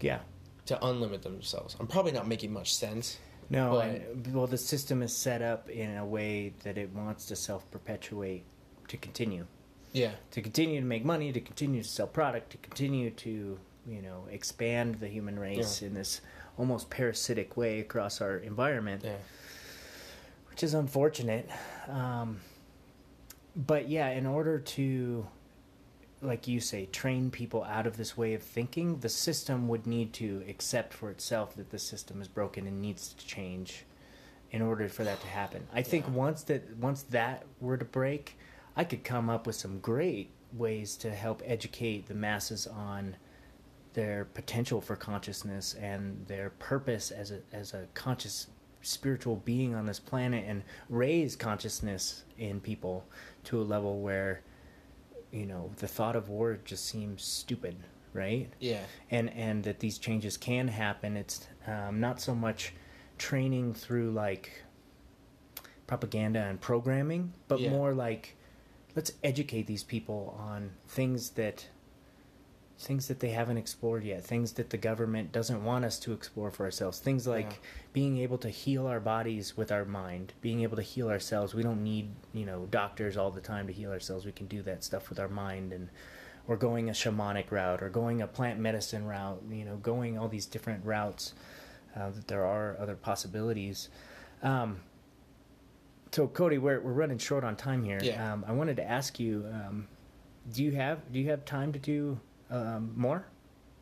Yeah. 0.00 0.20
to 0.66 0.76
unlimit 0.76 1.22
themselves. 1.22 1.74
I'm 1.80 1.88
probably 1.88 2.12
not 2.12 2.28
making 2.28 2.52
much 2.52 2.72
sense. 2.72 3.18
No, 3.50 3.72
But- 3.72 3.86
and, 3.88 4.32
well, 4.32 4.46
the 4.46 4.58
system 4.58 5.02
is 5.02 5.12
set 5.12 5.42
up 5.42 5.68
in 5.68 5.96
a 5.96 6.06
way 6.06 6.50
that 6.62 6.78
it 6.78 6.90
wants 6.92 7.26
to 7.26 7.36
self 7.36 7.68
perpetuate 7.72 8.44
to 8.86 8.96
continue, 8.96 9.48
Yeah. 9.94 10.10
to 10.32 10.42
continue 10.42 10.80
to 10.80 10.86
make 10.86 11.04
money, 11.04 11.32
to 11.32 11.40
continue 11.40 11.82
to 11.82 11.88
sell 11.88 12.08
product, 12.08 12.50
to 12.50 12.56
continue 12.58 13.10
to 13.10 13.58
you 13.86 14.02
know 14.02 14.24
expand 14.30 14.96
the 14.96 15.08
human 15.08 15.38
race 15.38 15.80
Yeah. 15.80 15.88
in 15.88 15.94
this 15.94 16.20
almost 16.58 16.90
parasitic 16.90 17.56
way 17.56 17.80
across 17.80 18.20
our 18.20 18.36
environment, 18.36 19.02
Yeah. 19.04 19.16
which 20.50 20.62
is 20.62 20.74
unfortunate. 20.74 21.48
Um, 21.88 22.40
but 23.56 23.88
yeah, 23.88 24.08
in 24.10 24.26
order 24.26 24.58
to, 24.58 25.26
like 26.22 26.48
you 26.48 26.58
say, 26.60 26.86
train 26.86 27.30
people 27.30 27.62
out 27.64 27.86
of 27.86 27.96
this 27.96 28.16
way 28.16 28.34
of 28.34 28.42
thinking, 28.42 28.98
the 28.98 29.08
system 29.08 29.68
would 29.68 29.86
need 29.86 30.12
to 30.14 30.42
accept 30.48 30.92
for 30.92 31.08
itself 31.10 31.54
that 31.56 31.70
the 31.70 31.78
system 31.78 32.20
is 32.20 32.26
broken 32.28 32.66
and 32.66 32.80
needs 32.82 33.12
to 33.14 33.24
change 33.26 33.84
in 34.50 34.60
order 34.62 34.88
for 34.88 35.04
that 35.04 35.20
to 35.20 35.26
happen. 35.28 35.66
I 35.72 35.82
think 35.82 36.06
Yeah. 36.06 36.12
once 36.14 36.42
that 36.44 36.76
once 36.78 37.02
that 37.10 37.44
were 37.60 37.76
to 37.76 37.84
break, 37.84 38.36
I 38.76 38.84
could 38.84 39.04
come 39.04 39.30
up 39.30 39.46
with 39.46 39.56
some 39.56 39.78
great 39.80 40.30
ways 40.52 40.96
to 40.96 41.10
help 41.10 41.42
educate 41.44 42.06
the 42.06 42.14
masses 42.14 42.66
on 42.66 43.16
their 43.94 44.24
potential 44.24 44.80
for 44.80 44.96
consciousness 44.96 45.74
and 45.74 46.26
their 46.26 46.50
purpose 46.50 47.10
as 47.10 47.30
a 47.30 47.40
as 47.52 47.74
a 47.74 47.86
conscious 47.94 48.48
spiritual 48.82 49.36
being 49.44 49.74
on 49.74 49.86
this 49.86 50.00
planet 50.00 50.44
and 50.46 50.62
raise 50.88 51.36
consciousness 51.36 52.24
in 52.38 52.60
people 52.60 53.04
to 53.44 53.60
a 53.60 53.62
level 53.62 54.00
where 54.00 54.42
you 55.30 55.46
know 55.46 55.70
the 55.76 55.88
thought 55.88 56.16
of 56.16 56.28
war 56.28 56.58
just 56.64 56.84
seems 56.86 57.22
stupid 57.22 57.76
right? 58.14 58.48
Yeah. 58.60 58.80
And 59.10 59.28
and 59.30 59.62
that 59.64 59.80
these 59.80 59.98
changes 59.98 60.36
can 60.38 60.68
happen. 60.68 61.16
It's 61.16 61.46
um, 61.66 62.00
not 62.00 62.20
so 62.20 62.34
much 62.34 62.72
training 63.18 63.74
through 63.74 64.12
like 64.12 64.62
propaganda 65.86 66.40
and 66.44 66.60
programming, 66.60 67.34
but 67.48 67.60
Yeah. 67.60 67.70
more 67.70 67.92
like 67.92 68.36
let's 68.96 69.12
educate 69.22 69.66
these 69.66 69.82
people 69.84 70.36
on 70.38 70.70
things 70.88 71.30
that 71.30 71.66
things 72.76 73.06
that 73.06 73.20
they 73.20 73.30
haven't 73.30 73.56
explored 73.56 74.02
yet, 74.04 74.24
things 74.24 74.52
that 74.54 74.70
the 74.70 74.76
government 74.76 75.30
doesn't 75.30 75.64
want 75.64 75.84
us 75.84 75.98
to 76.00 76.12
explore 76.12 76.50
for 76.50 76.64
ourselves. 76.64 76.98
Things 76.98 77.26
like 77.26 77.52
Yeah. 77.52 77.58
being 77.92 78.18
able 78.18 78.36
to 78.38 78.50
heal 78.50 78.86
our 78.88 78.98
bodies 78.98 79.56
with 79.56 79.70
our 79.70 79.84
mind, 79.84 80.32
being 80.40 80.60
able 80.62 80.76
to 80.76 80.82
heal 80.82 81.08
ourselves. 81.08 81.54
We 81.54 81.62
don't 81.62 81.84
need, 81.84 82.10
you 82.32 82.44
know, 82.44 82.66
doctors 82.66 83.16
all 83.16 83.30
the 83.30 83.40
time 83.40 83.68
to 83.68 83.72
heal 83.72 83.92
ourselves. 83.92 84.26
We 84.26 84.32
can 84.32 84.48
do 84.48 84.60
that 84.62 84.82
stuff 84.82 85.08
with 85.08 85.20
our 85.20 85.28
mind 85.28 85.72
and 85.72 85.88
or 86.46 86.56
going 86.56 86.90
a 86.90 86.92
shamanic 86.92 87.50
route 87.50 87.82
or 87.82 87.88
going 87.88 88.20
a 88.20 88.26
plant 88.26 88.58
medicine 88.58 89.06
route, 89.06 89.42
you 89.50 89.64
know, 89.64 89.76
going 89.76 90.18
all 90.18 90.28
these 90.28 90.44
different 90.44 90.84
routes 90.84 91.32
uh, 91.96 92.10
that 92.10 92.28
there 92.28 92.44
are 92.44 92.76
other 92.78 92.96
possibilities. 92.96 93.88
Um, 94.42 94.80
so 96.14 96.28
Cody, 96.28 96.58
we're 96.58 96.80
we're 96.80 96.92
running 96.92 97.18
short 97.18 97.42
on 97.42 97.56
time 97.56 97.82
here. 97.82 97.98
Yeah. 98.02 98.32
Um, 98.32 98.44
I 98.46 98.52
wanted 98.52 98.76
to 98.76 98.88
ask 98.88 99.18
you, 99.18 99.46
um, 99.52 99.88
do 100.52 100.62
you 100.62 100.72
have 100.72 101.00
do 101.12 101.18
you 101.18 101.28
have 101.30 101.44
time 101.44 101.72
to 101.72 101.78
do 101.78 102.18
um, 102.50 102.92
more, 102.94 103.26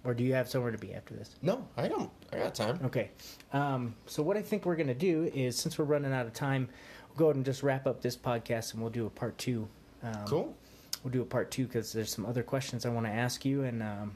or 0.04 0.14
do 0.14 0.24
you 0.24 0.32
have 0.32 0.48
somewhere 0.48 0.70
to 0.72 0.78
be 0.78 0.94
after 0.94 1.14
this? 1.14 1.36
No, 1.42 1.66
I 1.76 1.88
don't. 1.88 2.10
I 2.32 2.38
got 2.38 2.54
time. 2.54 2.80
Okay. 2.84 3.10
Um, 3.52 3.94
so 4.06 4.22
what 4.22 4.36
I 4.38 4.42
think 4.42 4.64
we're 4.64 4.76
going 4.76 4.86
to 4.86 4.94
do 4.94 5.30
is, 5.34 5.56
since 5.56 5.78
we're 5.78 5.84
running 5.84 6.12
out 6.12 6.24
of 6.24 6.32
time, 6.32 6.68
we'll 7.10 7.18
go 7.18 7.26
ahead 7.26 7.36
and 7.36 7.44
just 7.44 7.62
wrap 7.62 7.86
up 7.86 8.00
this 8.00 8.16
podcast, 8.16 8.72
and 8.72 8.80
we'll 8.82 8.90
do 8.90 9.06
a 9.06 9.10
part 9.10 9.36
two. 9.36 9.68
Um, 10.02 10.24
Cool. 10.26 10.56
We'll 11.04 11.12
do 11.12 11.20
a 11.22 11.26
part 11.26 11.50
two 11.50 11.66
because 11.66 11.92
there's 11.92 12.14
some 12.14 12.24
other 12.24 12.44
questions 12.44 12.86
I 12.86 12.88
want 12.88 13.06
to 13.06 13.12
ask 13.12 13.44
you, 13.44 13.64
and 13.64 13.82
um, 13.82 14.14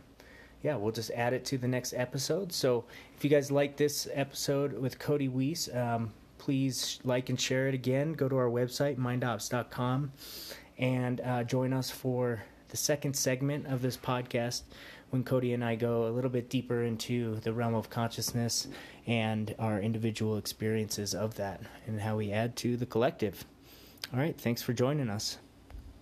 yeah, 0.62 0.77
we'll 0.77 0.93
just 0.93 1.11
add 1.11 1.33
it 1.33 1.45
to 1.47 1.59
the 1.59 1.69
next 1.69 1.93
episode. 1.95 2.53
So 2.53 2.85
if 3.17 3.25
you 3.25 3.29
guys 3.29 3.51
like 3.51 3.77
this 3.77 4.09
episode 4.14 4.73
with 4.73 4.99
Cody 4.99 5.29
Weiss, 5.29 5.69
um, 5.75 6.12
please 6.47 7.01
like 7.03 7.28
and 7.28 7.40
share 7.40 7.66
it 7.66 7.74
again. 7.74 8.12
Go 8.12 8.28
to 8.28 8.36
our 8.36 8.49
website, 8.49 8.99
mindops.com, 8.99 10.12
and 10.78 11.20
uh, 11.22 11.42
join 11.42 11.72
us 11.72 11.90
for 11.90 12.44
the 12.68 12.76
second 12.76 13.16
segment 13.16 13.66
of 13.66 13.82
this 13.82 13.97
podcast 13.97 14.62
when 15.11 15.24
Cody 15.24 15.55
and 15.55 15.64
I 15.64 15.74
go 15.74 16.07
a 16.07 16.12
little 16.12 16.30
bit 16.30 16.49
deeper 16.49 16.84
into 16.84 17.40
the 17.40 17.53
realm 17.53 17.74
of 17.74 17.90
consciousness 17.90 18.68
and 19.09 19.57
our 19.59 19.80
individual 19.80 20.36
experiences 20.36 21.16
of 21.16 21.34
that 21.34 21.62
and 21.84 22.01
how 22.01 22.14
we 22.14 22.30
add 22.30 22.55
to 22.59 22.76
the 22.76 22.86
collective. 22.86 23.44
All 24.12 24.20
right, 24.20 24.38
thanks 24.40 24.62
for 24.62 24.72
joining 24.72 25.11
us. 25.11 25.38